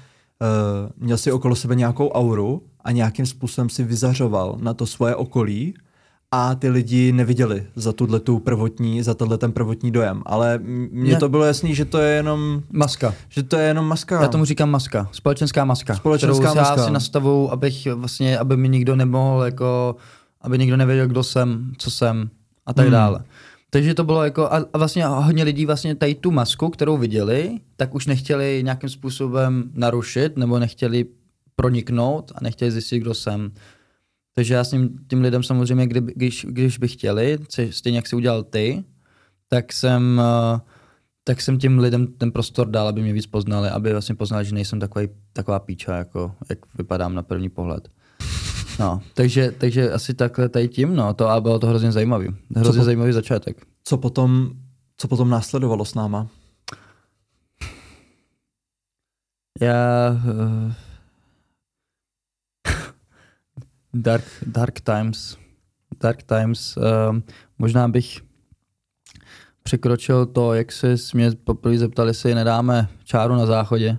[0.96, 5.74] měl si okolo sebe nějakou auru a nějakým způsobem si vyzařoval na to svoje okolí
[6.36, 10.22] a ty lidi neviděli za tuhle tu prvotní, za tenhle ten prvotní dojem.
[10.26, 10.58] Ale
[10.92, 11.18] mně Ne.
[11.18, 13.14] to bylo jasný, že to je jenom, Maska.
[13.28, 14.22] že to je jenom maska.
[14.22, 15.08] Já tomu říkám maska.
[15.12, 15.94] Společenská maska.
[15.94, 16.80] Společenská kterou maska.
[16.80, 19.96] já si nastavu, abych vlastně, aby mi nikdo nemohl jako,
[20.40, 22.30] aby nikdo nevěděl, kdo jsem, co jsem
[22.66, 22.92] a tak Hmm.
[22.92, 23.20] dále.
[23.70, 27.58] Takže to bylo jako, a, a vlastně hodně lidí vlastně tady tu masku, kterou viděli,
[27.76, 31.06] tak už nechtěli nějakým způsobem narušit, nebo nechtěli
[31.56, 33.50] proniknout a nechtěli zjistit, kdo jsem.
[34.34, 37.38] Takže já s ním, tím lidem samozřejmě, kdyby, když, když by chtěli,
[37.70, 38.84] stejně jak si udělal ty,
[39.48, 40.60] tak jsem, eh,
[41.24, 44.54] tak jsem tím lidem ten prostor dal, aby mě víc poznali, aby vlastně poznali, že
[44.54, 47.88] nejsem takový, taková píča, jako, jak vypadám na první pohled.
[48.80, 52.28] No, takže, takže asi takhle tady tím, no, to a bylo to hrozně zajímavý.
[52.56, 53.66] Hrozně po- zajímavý začátek.
[53.84, 54.50] Co potom,
[54.96, 56.28] co potom následovalo s náma?
[59.60, 60.10] Já...
[60.24, 60.72] Uh,
[63.94, 65.38] dark, dark Times.
[66.02, 66.76] Dark Times.
[66.76, 67.18] Uh,
[67.58, 68.20] možná bych
[69.62, 73.98] překročil to, jak se mě poprvé zeptali, jestli nedáme čáru na záchodě.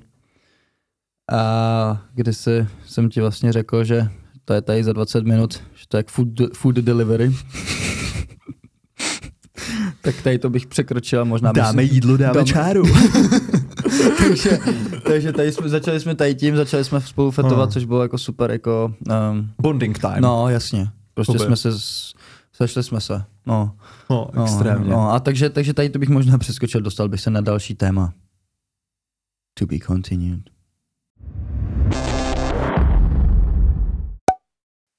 [1.32, 4.08] A když si, jsem ti vlastně řekl, že
[4.46, 7.32] to je tady za 20 minut, že to je food, food delivery.
[10.06, 12.84] Tak tady to bych překročil, možná bych si- jídlo, dáme čáru.
[14.18, 14.60] takže,
[15.08, 17.74] takže tady jsme, začali jsme tady tím, začali jsme spolu fetovat, No.
[17.74, 18.94] což bylo jako super, jako,
[19.32, 20.22] um, Bonding time.
[20.22, 21.48] no jasně, prostě Super.
[21.48, 21.70] jsme se,
[22.54, 23.72] sešli jsme se, no,
[24.10, 24.90] no no, extrémně.
[24.92, 28.14] no a takže, takže tady to bych možná přeskočil, dostal bych se na další téma.
[29.60, 30.42] To be continued.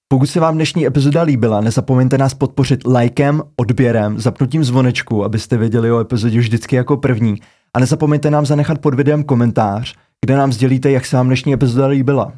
[0.09, 5.93] Pokud se vám dnešní epizoda líbila, nezapomeňte nás podpořit lajkem, odběrem, zapnutím zvonečku, abyste věděli
[5.93, 7.37] o epizodě vždycky jako první.
[7.77, 11.87] A nezapomeňte nám zanechat pod videem komentář, kde nám sdělíte, jak se vám dnešní epizoda
[11.87, 12.33] líbila.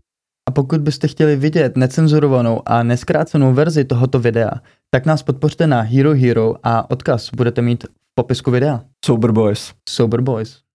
[0.48, 4.50] A pokud byste chtěli vidět necenzurovanou a neskrácenou verzi tohoto videa,
[4.90, 8.80] tak nás podpořte na Hero Hero a odkaz budete mít v popisku videa.
[9.04, 9.72] Sober Boys.
[9.88, 10.67] Sober Boys.